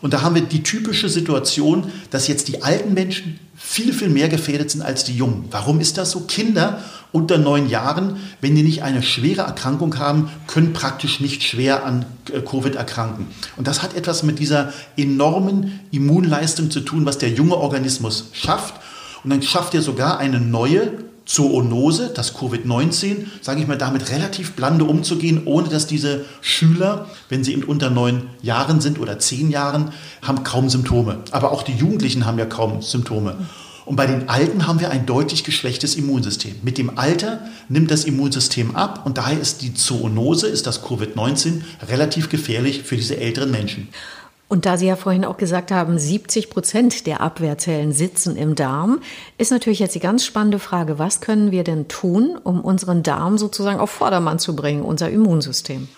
Und 0.02 0.12
da 0.12 0.22
haben 0.22 0.34
wir 0.34 0.42
die 0.42 0.62
typische 0.62 1.08
Situation, 1.08 1.90
dass 2.10 2.28
jetzt 2.28 2.48
die 2.48 2.62
alten 2.62 2.94
Menschen 2.94 3.40
viel, 3.56 3.92
viel 3.92 4.10
mehr 4.10 4.28
gefährdet 4.28 4.70
sind 4.70 4.82
als 4.82 5.04
die 5.04 5.16
Jungen. 5.16 5.46
Warum 5.50 5.80
ist 5.80 5.96
das 5.98 6.10
so? 6.10 6.20
Kinder 6.20 6.82
unter 7.10 7.38
neun 7.38 7.68
Jahren, 7.68 8.18
wenn 8.40 8.54
die 8.54 8.62
nicht 8.62 8.82
eine 8.82 9.02
schwere 9.02 9.42
Erkrankung 9.42 9.98
haben, 9.98 10.30
können 10.46 10.74
praktisch 10.74 11.20
nicht 11.20 11.42
schwer 11.42 11.84
an 11.84 12.04
äh, 12.32 12.40
Covid 12.40 12.74
erkranken. 12.74 13.26
Und 13.56 13.66
das 13.66 13.82
hat 13.82 13.94
etwas 13.94 14.22
mit 14.22 14.38
dieser 14.38 14.72
enormen 14.96 15.80
Immunleistung 15.90 16.70
zu 16.70 16.80
tun, 16.80 17.06
was 17.06 17.18
der 17.18 17.30
junge 17.30 17.56
Organismus 17.56 18.28
schafft. 18.32 18.74
Und 19.26 19.30
dann 19.30 19.42
schafft 19.42 19.74
er 19.74 19.82
sogar 19.82 20.18
eine 20.18 20.38
neue 20.38 20.92
Zoonose, 21.24 22.12
das 22.14 22.36
Covid-19, 22.36 23.26
sage 23.42 23.60
ich 23.60 23.66
mal, 23.66 23.76
damit 23.76 24.12
relativ 24.12 24.52
blande 24.52 24.84
umzugehen, 24.84 25.42
ohne 25.46 25.68
dass 25.68 25.88
diese 25.88 26.24
Schüler, 26.42 27.06
wenn 27.28 27.42
sie 27.42 27.52
eben 27.52 27.64
unter 27.64 27.90
neun 27.90 28.28
Jahren 28.40 28.80
sind 28.80 29.00
oder 29.00 29.18
zehn 29.18 29.50
Jahren, 29.50 29.90
haben 30.22 30.44
kaum 30.44 30.68
Symptome. 30.68 31.24
Aber 31.32 31.50
auch 31.50 31.64
die 31.64 31.74
Jugendlichen 31.74 32.24
haben 32.24 32.38
ja 32.38 32.46
kaum 32.46 32.82
Symptome. 32.82 33.34
Und 33.84 33.96
bei 33.96 34.06
den 34.06 34.28
Alten 34.28 34.68
haben 34.68 34.78
wir 34.78 34.92
ein 34.92 35.06
deutlich 35.06 35.42
geschwächtes 35.42 35.96
Immunsystem. 35.96 36.54
Mit 36.62 36.78
dem 36.78 36.96
Alter 36.96 37.40
nimmt 37.68 37.90
das 37.90 38.04
Immunsystem 38.04 38.76
ab 38.76 39.06
und 39.06 39.18
daher 39.18 39.40
ist 39.40 39.60
die 39.62 39.74
Zoonose, 39.74 40.46
ist 40.46 40.68
das 40.68 40.84
Covid-19 40.84 41.62
relativ 41.88 42.28
gefährlich 42.28 42.84
für 42.84 42.94
diese 42.94 43.16
älteren 43.16 43.50
Menschen. 43.50 43.88
Und 44.48 44.64
da 44.64 44.76
Sie 44.76 44.86
ja 44.86 44.94
vorhin 44.94 45.24
auch 45.24 45.38
gesagt 45.38 45.72
haben, 45.72 45.98
70 45.98 46.50
Prozent 46.50 47.06
der 47.06 47.20
Abwehrzellen 47.20 47.92
sitzen 47.92 48.36
im 48.36 48.54
Darm, 48.54 49.00
ist 49.38 49.50
natürlich 49.50 49.80
jetzt 49.80 49.96
die 49.96 50.00
ganz 50.00 50.24
spannende 50.24 50.60
Frage, 50.60 50.98
was 50.98 51.20
können 51.20 51.50
wir 51.50 51.64
denn 51.64 51.88
tun, 51.88 52.38
um 52.42 52.60
unseren 52.60 53.02
Darm 53.02 53.38
sozusagen 53.38 53.80
auf 53.80 53.90
Vordermann 53.90 54.38
zu 54.38 54.54
bringen, 54.54 54.82
unser 54.82 55.10
Immunsystem? 55.10 55.88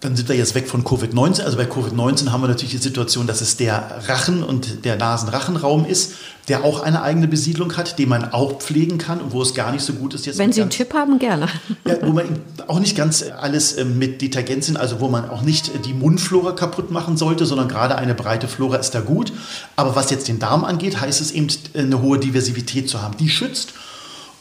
Dann 0.00 0.14
sind 0.14 0.28
wir 0.28 0.36
jetzt 0.36 0.54
weg 0.54 0.68
von 0.68 0.84
Covid-19. 0.84 1.42
Also 1.42 1.56
bei 1.56 1.64
Covid-19 1.64 2.30
haben 2.30 2.42
wir 2.42 2.48
natürlich 2.48 2.72
die 2.72 2.82
Situation, 2.82 3.26
dass 3.26 3.40
es 3.40 3.56
der 3.56 4.02
Rachen 4.08 4.42
und 4.42 4.84
der 4.84 4.96
Nasenrachenraum 4.96 5.86
ist, 5.86 6.12
der 6.48 6.64
auch 6.64 6.80
eine 6.80 7.02
eigene 7.02 7.26
Besiedlung 7.26 7.76
hat, 7.76 7.98
den 7.98 8.10
man 8.10 8.32
auch 8.32 8.58
pflegen 8.60 8.98
kann 8.98 9.20
und 9.20 9.32
wo 9.32 9.42
es 9.42 9.54
gar 9.54 9.72
nicht 9.72 9.82
so 9.82 9.94
gut 9.94 10.14
ist 10.14 10.26
jetzt. 10.26 10.38
Wenn 10.38 10.52
Sie 10.52 10.60
einen 10.60 10.70
Tipp 10.70 10.94
haben, 10.94 11.18
gerne. 11.18 11.48
Ja, 11.86 11.96
wo 12.02 12.12
man 12.12 12.40
auch 12.68 12.78
nicht 12.78 12.96
ganz 12.96 13.24
alles 13.40 13.76
ähm, 13.78 13.98
mit 13.98 14.20
Detergenzien, 14.20 14.76
also 14.76 15.00
wo 15.00 15.08
man 15.08 15.28
auch 15.28 15.42
nicht 15.42 15.72
die 15.86 15.94
Mundflora 15.94 16.52
kaputt 16.52 16.90
machen 16.90 17.16
sollte, 17.16 17.46
sondern 17.46 17.68
gerade 17.68 17.96
eine 17.96 18.14
breite 18.14 18.48
Flora 18.48 18.76
ist 18.76 18.90
da 18.90 19.00
gut. 19.00 19.32
Aber 19.76 19.96
was 19.96 20.10
jetzt 20.10 20.28
den 20.28 20.38
Darm 20.38 20.64
angeht, 20.64 21.00
heißt 21.00 21.20
es 21.20 21.32
eben 21.32 21.48
eine 21.74 22.02
hohe 22.02 22.18
Diversität 22.18 22.88
zu 22.88 23.02
haben. 23.02 23.16
Die 23.16 23.28
schützt 23.28 23.72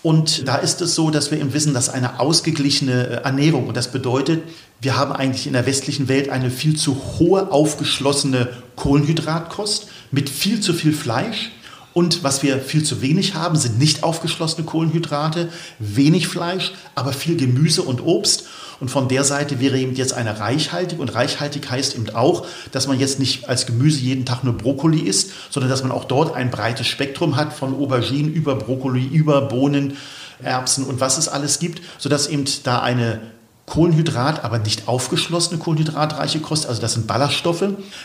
Und 0.06 0.48
da 0.48 0.58
ist 0.58 0.82
es 0.82 0.94
so, 0.94 1.10
dass 1.10 1.32
wir 1.32 1.40
eben 1.40 1.52
wissen, 1.54 1.74
dass 1.74 1.90
eine 1.90 2.20
ausgeglichene 2.20 3.08
äh, 3.08 3.14
Ernährung, 3.24 3.66
und 3.68 3.76
das 3.76 3.92
bedeutet, 3.92 4.44
wir 4.80 4.98
haben 4.98 5.12
eigentlich 5.12 5.48
in 5.48 5.54
der 5.54 5.66
westlichen 5.66 6.08
Welt 6.08 6.30
eine 6.30 6.52
viel 6.52 6.76
zu 6.76 6.96
hohe 7.18 7.52
aufgeschlossene 7.52 8.50
Kohlenhydratkost 8.76 9.88
mit 10.12 10.30
viel 10.30 10.60
zu 10.60 10.76
viel 10.76 10.94
Fleisch. 10.94 11.54
Und 11.96 12.24
was 12.24 12.44
wir 12.44 12.60
viel 12.60 12.84
zu 12.84 13.02
wenig 13.02 13.34
haben, 13.34 13.56
sind 13.56 13.80
nicht 13.80 14.04
aufgeschlossene 14.04 14.68
Kohlenhydrate, 14.68 15.50
wenig 15.80 16.28
Fleisch, 16.28 16.74
aber 16.94 17.12
viel 17.12 17.36
Gemüse 17.36 17.82
und 17.82 18.06
Obst. 18.06 18.46
Und 18.80 18.90
von 18.90 19.08
der 19.08 19.24
Seite 19.24 19.60
wäre 19.60 19.78
eben 19.78 19.96
jetzt 19.96 20.14
eine 20.14 20.40
reichhaltig. 20.40 21.00
Und 21.00 21.16
reichhaltig 21.16 21.70
heißt 21.70 21.96
eben 21.96 22.10
auch, 22.14 22.46
dass 22.72 22.88
man 22.88 23.00
jetzt 23.00 23.20
nicht 23.20 23.48
als 23.50 23.66
Gemüse 23.66 24.00
jeden 24.00 24.26
Tag 24.26 24.44
nur 24.44 24.54
Brokkoli 24.54 25.00
isst, 25.00 25.32
sondern 25.50 25.70
dass 25.70 25.84
man 25.84 25.92
auch 25.92 26.06
dort 26.06 26.36
ein 26.36 26.52
breites 26.52 26.88
Spektrum 26.88 27.36
hat 27.36 27.54
von 27.54 27.74
Auberginen 27.74 28.34
über 28.34 28.56
Brokkoli, 28.56 29.06
über 29.06 29.42
Bohnen, 29.42 29.98
Erbsen 30.42 30.86
und 30.86 31.00
was 31.00 31.18
es 31.18 31.28
alles 31.28 31.60
gibt, 31.60 31.82
sodass 31.98 32.28
eben 32.28 32.46
da 32.64 32.82
eine 32.82 33.22
Kohlenhydrat, 33.66 34.44
aber 34.44 34.60
nicht 34.60 34.88
aufgeschlossene 34.88 35.60
kohlenhydratreiche 35.60 36.40
Kost, 36.40 36.68
also 36.68 36.82
das 36.82 36.94
sind 36.94 37.08
Ballaststoffe, 37.08 37.64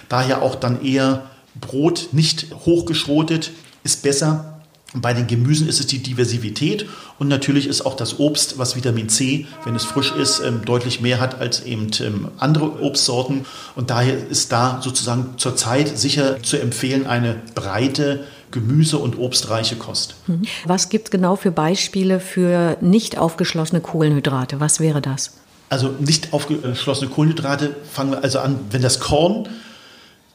daher 0.08 0.42
auch 0.42 0.54
dann 0.54 0.84
eher 0.84 1.24
Brot 1.54 2.08
nicht 2.12 2.46
hochgeschrotet, 2.64 3.50
ist 3.82 4.02
besser 4.02 4.49
bei 4.94 5.14
den 5.14 5.26
Gemüsen 5.26 5.68
ist 5.68 5.78
es 5.78 5.86
die 5.86 6.02
Diversität 6.02 6.86
und 7.18 7.28
natürlich 7.28 7.66
ist 7.66 7.86
auch 7.86 7.94
das 7.94 8.18
Obst, 8.18 8.58
was 8.58 8.74
Vitamin 8.74 9.08
C, 9.08 9.46
wenn 9.64 9.76
es 9.76 9.84
frisch 9.84 10.12
ist, 10.12 10.40
ähm, 10.40 10.62
deutlich 10.64 11.00
mehr 11.00 11.20
hat 11.20 11.40
als 11.40 11.62
eben 11.62 11.90
ähm, 12.00 12.28
andere 12.38 12.82
Obstsorten. 12.82 13.46
Und 13.76 13.90
daher 13.90 14.28
ist 14.28 14.50
da 14.50 14.80
sozusagen 14.82 15.34
zurzeit 15.36 15.96
sicher 15.96 16.42
zu 16.42 16.56
empfehlen 16.56 17.06
eine 17.06 17.36
breite 17.54 18.24
Gemüse- 18.50 18.98
und 18.98 19.16
obstreiche 19.16 19.76
Kost. 19.76 20.16
Mhm. 20.26 20.42
Was 20.64 20.88
gibt 20.88 21.06
es 21.06 21.10
genau 21.12 21.36
für 21.36 21.52
Beispiele 21.52 22.18
für 22.18 22.76
nicht 22.80 23.16
aufgeschlossene 23.16 23.80
Kohlenhydrate? 23.80 24.58
Was 24.58 24.80
wäre 24.80 25.00
das? 25.00 25.34
Also 25.68 25.94
nicht 26.00 26.32
aufgeschlossene 26.32 27.10
Kohlenhydrate 27.10 27.76
fangen 27.92 28.10
wir 28.10 28.24
also 28.24 28.40
an, 28.40 28.58
wenn 28.70 28.82
das 28.82 28.98
Korn, 28.98 29.48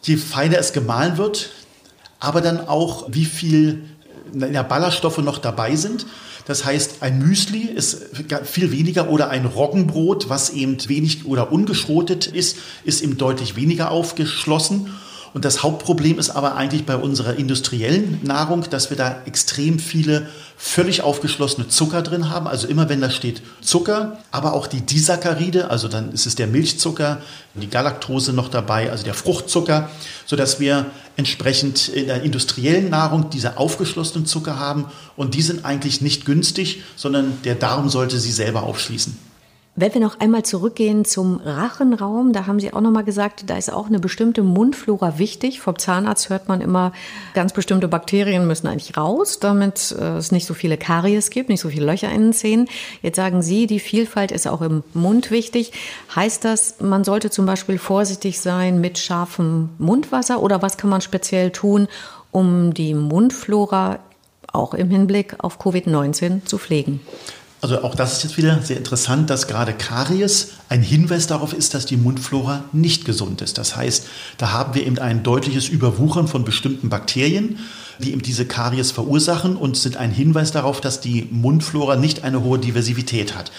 je 0.04 0.16
feiner 0.16 0.58
es 0.58 0.72
gemahlen 0.72 1.18
wird, 1.18 1.50
aber 2.22 2.40
dann 2.40 2.66
auch 2.66 3.08
wie 3.10 3.26
viel 3.26 3.84
ja, 4.36 4.64
Ballaststoffe 4.64 5.18
noch 5.20 5.38
dabei 5.38 5.76
sind. 5.76 6.06
Das 6.46 6.64
heißt, 6.64 7.02
ein 7.02 7.20
Müsli 7.20 7.64
ist 7.64 8.06
viel 8.44 8.72
weniger 8.72 9.10
oder 9.10 9.30
ein 9.30 9.46
Roggenbrot, 9.46 10.30
was 10.30 10.52
eben 10.52 10.78
wenig 10.88 11.26
oder 11.26 11.52
ungeschrotet 11.52 12.28
ist, 12.28 12.58
ist 12.84 13.02
eben 13.02 13.18
deutlich 13.18 13.56
weniger 13.56 13.90
aufgeschlossen. 13.92 14.92
Und 15.36 15.44
das 15.44 15.64
Hauptproblem 15.64 16.18
ist 16.18 16.30
aber 16.30 16.56
eigentlich 16.56 16.86
bei 16.86 16.96
unserer 16.96 17.36
industriellen 17.36 18.22
Nahrung, 18.24 18.70
dass 18.70 18.90
wir 18.90 18.96
da 18.96 19.22
extrem 19.26 19.80
viele 19.80 20.28
völlig 20.56 21.02
aufgeschlossene 21.02 21.68
Zucker 21.68 22.02
drin 22.04 22.30
haben. 22.30 22.48
Also 22.48 22.68
immer 22.68 22.88
wenn 22.88 23.02
da 23.02 23.10
steht 23.10 23.42
Zucker, 23.60 24.18
aber 24.32 24.54
auch 24.54 24.68
die 24.68 24.80
Disaccharide, 24.80 25.70
also 25.70 25.90
dann 25.90 26.14
ist 26.14 26.26
es 26.26 26.36
der 26.36 26.48
Milchzucker, 26.48 27.22
die 27.54 27.70
Galaktose 27.70 28.32
noch 28.32 28.48
dabei, 28.48 28.92
also 28.92 29.04
der 29.04 29.14
Fruchtzucker, 29.14 29.90
sodass 30.26 30.62
wir 30.62 30.86
entsprechend 31.18 31.88
in 31.88 32.08
der 32.08 32.24
industriellen 32.24 32.90
Nahrung 32.90 33.30
diese 33.30 33.58
aufgeschlossenen 33.58 34.26
Zucker 34.26 34.60
haben. 34.60 34.86
Und 35.16 35.34
die 35.34 35.42
sind 35.42 35.66
eigentlich 35.66 36.02
nicht 36.02 36.26
günstig, 36.26 36.84
sondern 36.96 37.38
der 37.44 37.56
Darm 37.56 37.90
sollte 37.90 38.20
sie 38.20 38.32
selber 38.32 38.64
aufschließen. 38.64 39.18
Wenn 39.78 39.94
wir 39.94 40.00
noch 40.00 40.22
einmal 40.22 40.44
zurückgehen 40.44 41.04
zum 41.04 41.42
Rachenraum, 41.44 42.32
da 42.32 42.48
haben 42.48 42.62
Sie 42.62 42.72
auch 42.72 42.80
noch 42.80 42.92
mal 42.92 43.04
gesagt, 43.04 43.50
da 43.50 43.58
ist 43.58 43.70
auch 43.70 43.88
eine 43.88 44.00
bestimmte 44.00 44.42
Mundflora 44.42 45.20
wichtig. 45.20 45.60
Vom 45.60 45.78
Zahnarzt 45.78 46.30
hört 46.30 46.48
man 46.48 46.62
immer, 46.62 46.94
ganz 47.34 47.52
bestimmte 47.52 47.90
Bakterien 47.90 48.48
müssen 48.48 48.68
eigentlich 48.68 48.96
raus, 48.96 49.40
damit 49.40 49.94
äh, 50.00 50.16
es 50.16 50.32
nicht 50.32 50.46
so 50.46 50.54
viele 50.54 50.78
Karies 50.78 51.30
gibt, 51.30 51.50
nicht 51.50 51.60
so 51.60 51.68
viele 51.68 51.86
Löcher 51.86 52.10
in 52.10 52.22
den 52.22 52.34
Zähnen. 52.34 52.70
Jetzt 53.02 53.18
sagen 53.18 53.42
Sie, 53.42 53.68
die 53.68 53.82
Vielfalt 53.82 54.32
ist 54.32 54.48
auch 54.48 54.62
im 54.62 54.82
Mund 54.94 55.30
wichtig. 55.30 55.74
Heißt 56.16 56.46
das, 56.46 56.80
man 56.80 57.04
sollte 57.04 57.30
zum 57.30 57.46
Beispiel 57.46 57.78
vorsichtig 57.78 58.40
sein 58.40 58.80
mit 58.80 58.98
scharfem 58.98 59.72
Mundwasser 59.78 60.42
oder 60.42 60.62
was 60.62 60.78
kann 60.78 60.90
man 60.90 61.02
speziell 61.02 61.52
tun, 61.52 61.90
um 62.32 62.74
die 62.74 62.94
Mundflora 62.94 64.00
auch 64.54 64.74
im 64.74 64.90
Hinblick 64.90 65.36
auf 65.40 65.60
Covid-19 65.60 66.46
zu 66.46 66.60
pflegen? 66.60 67.02
Also 67.66 67.82
auch 67.82 67.96
das 67.96 68.18
ist 68.18 68.24
jetzt 68.24 68.38
wieder 68.38 68.62
sehr 68.62 68.78
interessant, 68.78 69.32
dass 69.32 69.48
gerade 69.48 69.74
Karies 69.74 70.50
ein 70.70 70.84
Hinweis 70.84 71.26
darauf 71.26 71.52
ist, 71.52 71.74
dass 71.74 71.88
die 71.88 71.98
Mundflora 71.98 72.66
nicht 72.74 73.06
gesund 73.06 73.42
ist. 73.42 73.58
Das 73.58 73.76
heißt, 73.76 74.06
da 74.38 74.52
haben 74.52 74.76
wir 74.76 74.86
eben 74.86 75.00
ein 75.00 75.24
deutliches 75.24 75.68
Überwuchern 75.68 76.28
von 76.28 76.46
bestimmten 76.46 76.90
Bakterien, 76.90 77.58
die 78.00 78.12
eben 78.12 78.22
diese 78.22 78.46
Karies 78.46 78.92
verursachen 78.92 79.56
und 79.56 79.78
sind 79.78 79.98
ein 79.98 80.12
Hinweis 80.12 80.52
darauf, 80.52 80.82
dass 80.82 81.02
die 81.02 81.28
Mundflora 81.32 81.96
nicht 81.96 82.24
eine 82.24 82.44
hohe 82.44 82.60
Diversität 82.60 83.36
hat. 83.36 83.52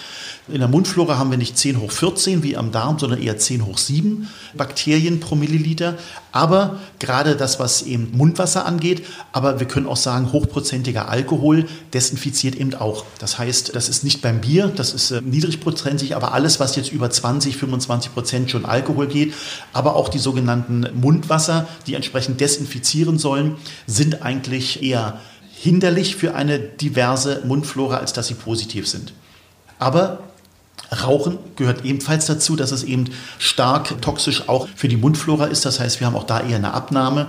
In 0.49 0.61
der 0.61 0.68
Mundflora 0.68 1.18
haben 1.18 1.33
wir 1.33 1.38
nicht 1.38 1.59
10 1.59 1.81
hoch 1.81 1.90
14 1.90 2.44
wie 2.44 2.57
am 2.57 2.70
Darm, 2.70 3.01
sondern 3.01 3.20
eher 3.20 3.37
10 3.37 3.66
hoch 3.66 3.79
7 3.79 4.29
Bakterien 4.57 5.18
pro 5.18 5.35
Milliliter. 5.35 5.99
Aber 6.31 6.79
gerade 7.01 7.35
das, 7.35 7.59
was 7.59 7.83
eben 7.83 8.16
Mundwasser 8.16 8.64
angeht, 8.64 9.05
aber 9.33 9.59
wir 9.59 9.66
können 9.66 9.88
auch 9.88 9.96
sagen, 9.96 10.33
hochprozentiger 10.33 11.09
Alkohol 11.09 11.66
desinfiziert 11.92 12.55
eben 12.55 12.75
auch. 12.75 13.05
Das 13.18 13.40
heißt, 13.40 13.75
das 13.75 13.88
ist 13.88 14.05
nicht 14.05 14.22
beim 14.22 14.40
Bier, 14.40 14.68
das 14.68 14.94
ist 14.94 15.11
äh, 15.11 15.20
niedrigprozentig, 15.20 16.14
aber 16.14 16.33
alles, 16.33 16.61
was 16.61 16.77
jetzt 16.77 16.92
über 16.92 17.11
20, 17.11 17.57
25 17.57 18.14
Prozent 18.14 18.51
schon 18.51 18.66
Alkohol 18.66 19.09
geht, 19.09 19.35
aber 19.72 19.96
auch 19.96 20.09
die 20.09 20.20
sogenannten 20.20 20.87
Mundwasser, 20.94 21.66
die 21.88 21.94
entsprechend 21.94 22.40
desinfizieren 22.40 23.18
sollen, 23.18 23.57
sind 23.88 24.22
eigentlich 24.27 24.83
eher 24.83 25.21
hinderlich 25.55 26.17
für 26.17 26.35
eine 26.35 26.59
diverse 26.59 27.43
Mundflora, 27.47 27.97
als 27.97 28.12
dass 28.12 28.27
sie 28.27 28.35
positiv 28.35 28.87
sind. 28.87 29.15
Aber 29.79 30.19
Rauchen 31.03 31.39
gehört 31.57 31.85
ebenfalls 31.85 32.27
dazu, 32.27 32.57
dass 32.57 32.73
es 32.73 32.85
eben 32.85 33.07
stark 33.39 34.01
toxisch 34.03 34.49
auch 34.49 34.69
für 34.77 34.89
die 34.89 34.97
Mundflora 34.97 35.47
ist. 35.47 35.65
Das 35.65 35.81
heißt, 35.81 36.01
wir 36.01 36.07
haben 36.07 36.17
auch 36.17 36.25
da 36.25 36.41
eher 36.41 36.57
eine 36.57 36.75
Abnahme, 36.75 37.29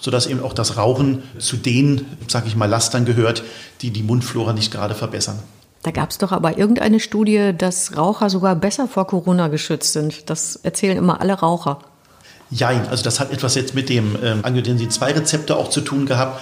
sodass 0.00 0.26
eben 0.26 0.42
auch 0.42 0.52
das 0.52 0.76
Rauchen 0.76 1.22
zu 1.38 1.56
den, 1.56 2.04
sag 2.26 2.46
ich 2.46 2.56
mal, 2.56 2.68
Lastern 2.68 3.04
gehört, 3.04 3.42
die 3.80 3.90
die 3.90 4.02
Mundflora 4.02 4.52
nicht 4.52 4.72
gerade 4.72 4.94
verbessern. 4.94 5.38
Da 5.82 5.92
gab 5.92 6.10
es 6.10 6.18
doch 6.18 6.32
aber 6.32 6.58
irgendeine 6.58 6.98
Studie, 6.98 7.52
dass 7.56 7.96
Raucher 7.96 8.30
sogar 8.30 8.56
besser 8.56 8.88
vor 8.88 9.06
Corona 9.06 9.48
geschützt 9.48 9.92
sind. 9.92 10.28
Das 10.28 10.56
erzählen 10.56 10.98
immer 10.98 11.20
alle 11.20 11.34
Raucher. 11.34 11.78
Jein, 12.50 12.88
also 12.88 13.04
das 13.04 13.20
hat 13.20 13.30
etwas 13.32 13.54
jetzt 13.54 13.74
mit 13.74 13.88
dem 13.88 14.16
ähm, 14.22 14.40
Angiotensin-2-Rezeptor 14.42 15.56
auch 15.56 15.70
zu 15.70 15.80
tun 15.82 16.06
gehabt, 16.06 16.40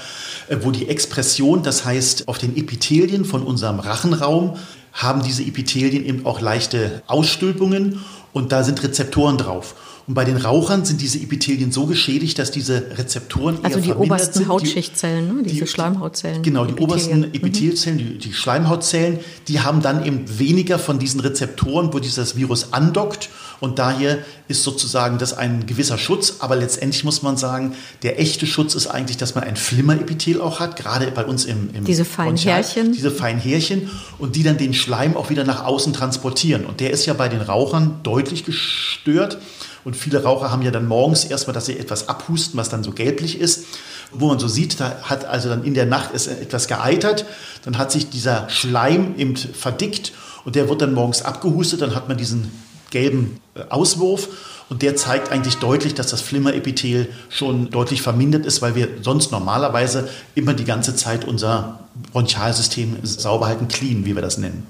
äh, 0.49 0.59
wo 0.63 0.71
die 0.71 0.89
Expression, 0.89 1.63
das 1.63 1.85
heißt 1.85 2.29
auf 2.29 2.39
den 2.39 2.57
Epithelien 2.57 3.25
von 3.25 3.43
unserem 3.43 3.81
Rachenraum, 3.81 4.57
haben 4.93 5.23
diese 5.23 5.43
Epithelien 5.43 6.05
eben 6.05 6.25
auch 6.25 6.41
leichte 6.41 7.03
Ausstülpungen 7.07 8.05
und 8.33 8.53
da 8.53 8.63
sind 8.63 8.83
Rezeptoren 8.83 9.37
drauf. 9.37 9.75
Und 10.07 10.15
bei 10.15 10.25
den 10.25 10.37
Rauchern 10.37 10.85
sind 10.85 11.01
diese 11.01 11.19
Epithelien 11.19 11.73
so 11.73 11.87
geschädigt, 11.87 12.39
dass 12.39 12.53
diese 12.53 12.97
Rezeptoren 12.97 13.59
also 13.65 13.79
eher 13.79 13.85
die 13.85 13.93
obersten 13.93 14.39
sind. 14.39 14.49
Hautschichtstzellen, 14.49 15.37
ne? 15.39 15.43
diese 15.43 15.65
die, 15.65 15.67
Schleimhautzellen. 15.67 16.43
Genau, 16.43 16.65
die 16.65 16.75
obersten 16.75 17.19
mhm. 17.21 17.35
Epithelzellen, 17.35 17.99
die, 17.99 18.19
die 18.19 18.33
Schleimhautzellen, 18.33 19.19
die 19.49 19.61
haben 19.61 19.83
dann 19.83 20.07
eben 20.07 20.39
weniger 20.39 20.79
von 20.79 21.01
diesen 21.01 21.19
Rezeptoren, 21.19 21.93
wo 21.93 21.99
dieses 21.99 22.37
Virus 22.37 22.73
andockt. 22.73 23.31
Und 23.59 23.81
daher 23.81 24.19
ist 24.47 24.63
sozusagen 24.63 25.19
das 25.19 25.37
ein 25.37 25.67
gewisser 25.67 25.99
Schutz. 25.99 26.37
Aber 26.39 26.55
letztendlich 26.55 27.03
muss 27.03 27.23
man 27.23 27.37
sagen, 27.37 27.75
der 28.05 28.21
echte 28.21 28.47
Schutz 28.47 28.77
ist 28.77 28.87
eigentlich, 28.87 29.17
dass 29.17 29.35
man 29.35 29.43
ein 29.43 29.57
Flimmerepithel 29.57 30.41
auch 30.41 30.61
hat, 30.61 30.77
gerade 30.77 31.11
bei 31.11 31.25
uns 31.25 31.47
im, 31.47 31.71
im 31.75 31.85
Diese 31.85 32.05
feinen 32.05 32.37
Härchen. 32.37 32.93
Diese 32.93 33.11
feinen 33.11 33.41
Härchen 33.41 33.91
und 34.19 34.37
die 34.37 34.45
dann 34.45 34.57
den 34.57 34.73
Schleim 34.73 35.17
auch 35.17 35.31
wieder 35.31 35.43
nach 35.43 35.65
außen 35.65 35.93
transportieren. 35.93 36.65
Und 36.65 36.79
der 36.79 36.91
ist 36.93 37.07
ja 37.07 37.15
bei 37.15 37.29
den 37.29 37.41
Rauchern 37.41 37.99
deutlich 38.05 38.45
gestört. 38.45 39.39
Und 39.87 39.95
viele 39.95 40.25
Raucher 40.25 40.51
haben 40.51 40.63
ja 40.63 40.73
dann 40.73 40.89
morgens 40.89 41.25
erstmal, 41.25 41.55
dass 41.55 41.67
sie 41.67 41.79
etwas 41.79 42.09
abhusten, 42.09 42.59
was 42.59 42.69
dann 42.69 42.83
so 42.83 42.91
gelblich 42.91 43.39
ist. 43.39 43.67
Wo 44.11 44.27
man 44.27 44.41
so 44.41 44.49
sieht, 44.49 44.81
da 44.81 44.97
hat 45.03 45.25
also 45.25 45.49
dann 45.49 45.63
in 45.63 45.75
der 45.75 45.87
Nacht 45.87 46.11
ist 46.11 46.27
etwas 46.27 46.67
geeitert, 46.67 47.25
dann 47.65 47.79
hat 47.79 47.93
sich 47.93 48.11
dieser 48.11 48.49
Schleim 48.49 49.15
eben 49.17 49.37
verdickt 49.37 50.11
und 50.45 50.57
der 50.57 50.69
wird 50.69 50.83
dann 50.83 50.93
morgens 50.93 51.23
abgehustet, 51.23 51.83
dann 51.83 51.95
hat 51.95 52.09
man 52.09 52.17
diesen 52.17 52.51
gelben 52.91 53.41
äh, 53.55 53.61
Auswurf 53.69 54.27
und 54.71 54.83
der 54.83 54.97
zeigt 54.97 55.31
eigentlich 55.31 55.59
deutlich, 55.59 55.95
dass 55.95 56.09
das 56.09 56.21
Flimmerepithel 56.21 57.09
schon 57.29 57.71
deutlich 57.71 58.03
vermindert 58.03 58.45
ist, 58.45 58.63
weil 58.63 58.75
wir 58.75 58.89
sonst 59.03 59.31
normalerweise 59.31 60.09
immer 60.35 60.55
die 60.55 60.65
ganze 60.65 60.97
Zeit 60.97 61.25
unser 61.25 61.79
Bronchialsystem 62.11 62.97
sauber 63.05 63.47
halten, 63.47 63.69
clean, 63.69 64.05
wie 64.05 64.17
wir 64.17 64.23
das 64.23 64.37
nennen. 64.37 64.67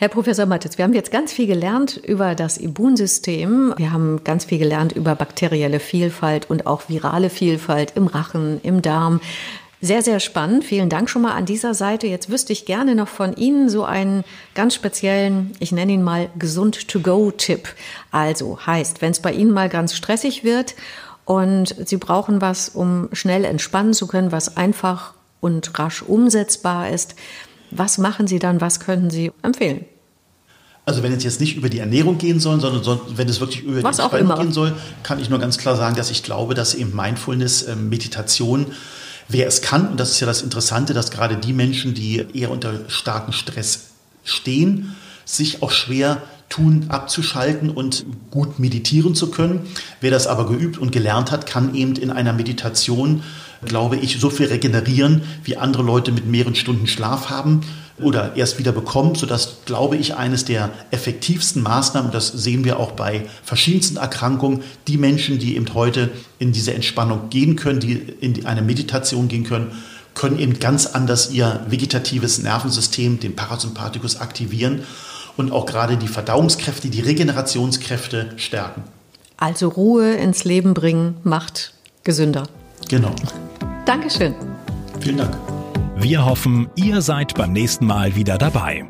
Herr 0.00 0.08
Professor 0.08 0.46
Mattes, 0.46 0.78
wir 0.78 0.86
haben 0.86 0.94
jetzt 0.94 1.12
ganz 1.12 1.30
viel 1.30 1.46
gelernt 1.46 1.98
über 1.98 2.34
das 2.34 2.56
Immunsystem. 2.56 3.74
Wir 3.76 3.92
haben 3.92 4.24
ganz 4.24 4.46
viel 4.46 4.56
gelernt 4.56 4.92
über 4.92 5.14
bakterielle 5.14 5.78
Vielfalt 5.78 6.48
und 6.48 6.66
auch 6.66 6.88
virale 6.88 7.28
Vielfalt 7.28 7.92
im 7.96 8.06
Rachen, 8.06 8.62
im 8.62 8.80
Darm. 8.80 9.20
Sehr, 9.82 10.00
sehr 10.00 10.18
spannend. 10.18 10.64
Vielen 10.64 10.88
Dank 10.88 11.10
schon 11.10 11.20
mal 11.20 11.34
an 11.34 11.44
dieser 11.44 11.74
Seite. 11.74 12.06
Jetzt 12.06 12.30
wüsste 12.30 12.54
ich 12.54 12.64
gerne 12.64 12.94
noch 12.94 13.08
von 13.08 13.36
Ihnen 13.36 13.68
so 13.68 13.84
einen 13.84 14.24
ganz 14.54 14.74
speziellen, 14.74 15.52
ich 15.60 15.70
nenne 15.70 15.92
ihn 15.92 16.02
mal 16.02 16.30
Gesund-to-go-Tipp. 16.38 17.68
Also 18.10 18.58
heißt, 18.64 19.02
wenn 19.02 19.10
es 19.10 19.20
bei 19.20 19.32
Ihnen 19.32 19.50
mal 19.50 19.68
ganz 19.68 19.94
stressig 19.94 20.44
wird 20.44 20.76
und 21.26 21.76
Sie 21.84 21.98
brauchen 21.98 22.40
was, 22.40 22.70
um 22.70 23.10
schnell 23.12 23.44
entspannen 23.44 23.92
zu 23.92 24.06
können, 24.06 24.32
was 24.32 24.56
einfach 24.56 25.12
und 25.42 25.78
rasch 25.78 26.00
umsetzbar 26.00 26.88
ist, 26.88 27.16
Was 27.70 27.98
machen 27.98 28.26
Sie 28.26 28.38
dann? 28.38 28.60
Was 28.60 28.80
könnten 28.80 29.10
Sie 29.10 29.32
empfehlen? 29.42 29.84
Also 30.86 31.02
wenn 31.02 31.12
es 31.12 31.22
jetzt 31.22 31.40
nicht 31.40 31.56
über 31.56 31.68
die 31.68 31.78
Ernährung 31.78 32.18
gehen 32.18 32.40
soll, 32.40 32.60
sondern 32.60 33.00
wenn 33.14 33.28
es 33.28 33.38
wirklich 33.40 33.62
über 33.62 33.82
Was 33.82 33.96
die 33.96 34.02
Entspannung 34.02 34.36
gehen 34.36 34.52
soll, 34.52 34.74
kann 35.02 35.20
ich 35.20 35.30
nur 35.30 35.38
ganz 35.38 35.58
klar 35.58 35.76
sagen, 35.76 35.94
dass 35.94 36.10
ich 36.10 36.22
glaube, 36.22 36.54
dass 36.54 36.74
eben 36.74 36.96
Mindfulness, 36.96 37.68
ähm, 37.68 37.88
Meditation, 37.88 38.66
wer 39.28 39.46
es 39.46 39.60
kann, 39.62 39.88
und 39.88 40.00
das 40.00 40.10
ist 40.10 40.20
ja 40.20 40.26
das 40.26 40.42
Interessante, 40.42 40.94
dass 40.94 41.10
gerade 41.10 41.36
die 41.36 41.52
Menschen, 41.52 41.94
die 41.94 42.26
eher 42.34 42.50
unter 42.50 42.88
starkem 42.88 43.32
Stress 43.32 43.90
stehen, 44.24 44.96
sich 45.24 45.62
auch 45.62 45.70
schwer 45.70 46.22
tun, 46.48 46.86
abzuschalten 46.88 47.70
und 47.70 48.04
gut 48.30 48.58
meditieren 48.58 49.14
zu 49.14 49.30
können. 49.30 49.60
Wer 50.00 50.10
das 50.10 50.26
aber 50.26 50.46
geübt 50.46 50.78
und 50.78 50.90
gelernt 50.90 51.30
hat, 51.30 51.46
kann 51.46 51.74
eben 51.74 51.94
in 51.94 52.10
einer 52.10 52.32
Meditation, 52.32 53.22
glaube 53.64 53.96
ich, 53.96 54.18
so 54.18 54.30
viel 54.30 54.46
regenerieren, 54.46 55.22
wie 55.44 55.56
andere 55.56 55.82
Leute 55.82 56.12
mit 56.12 56.26
mehreren 56.26 56.54
Stunden 56.54 56.86
Schlaf 56.86 57.30
haben 57.30 57.60
oder 57.98 58.36
erst 58.36 58.58
wieder 58.58 58.72
bekommen, 58.72 59.14
sodass, 59.14 59.58
glaube 59.66 59.96
ich, 59.96 60.14
eines 60.16 60.44
der 60.44 60.70
effektivsten 60.90 61.62
Maßnahmen, 61.62 62.10
das 62.10 62.28
sehen 62.28 62.64
wir 62.64 62.80
auch 62.80 62.92
bei 62.92 63.26
verschiedensten 63.44 63.98
Erkrankungen, 63.98 64.62
die 64.88 64.96
Menschen, 64.96 65.38
die 65.38 65.56
eben 65.56 65.72
heute 65.74 66.10
in 66.38 66.52
diese 66.52 66.72
Entspannung 66.74 67.28
gehen 67.30 67.56
können, 67.56 67.80
die 67.80 67.94
in 68.20 68.46
eine 68.46 68.62
Meditation 68.62 69.28
gehen 69.28 69.44
können, 69.44 69.72
können 70.14 70.38
eben 70.38 70.58
ganz 70.58 70.86
anders 70.86 71.30
ihr 71.30 71.64
vegetatives 71.68 72.42
Nervensystem, 72.42 73.20
den 73.20 73.36
Parasympathikus, 73.36 74.20
aktivieren 74.20 74.82
und 75.36 75.52
auch 75.52 75.66
gerade 75.66 75.96
die 75.96 76.08
Verdauungskräfte, 76.08 76.88
die 76.88 77.00
Regenerationskräfte 77.00 78.30
stärken. 78.36 78.82
Also 79.36 79.68
Ruhe 79.68 80.14
ins 80.14 80.44
Leben 80.44 80.74
bringen 80.74 81.16
macht 81.22 81.72
gesünder. 82.04 82.44
Genau. 82.88 83.14
Dankeschön. 83.90 84.34
Vielen 85.00 85.16
Dank. 85.16 85.36
Wir 85.96 86.24
hoffen, 86.24 86.70
ihr 86.76 87.02
seid 87.02 87.34
beim 87.34 87.52
nächsten 87.52 87.86
Mal 87.86 88.14
wieder 88.14 88.38
dabei. 88.38 88.84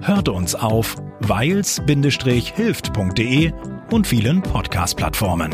Hört 0.00 0.30
uns 0.30 0.54
auf 0.54 0.96
weils-hilft.de 1.20 3.52
und 3.90 4.06
vielen 4.06 4.40
Podcast-Plattformen. 4.40 5.52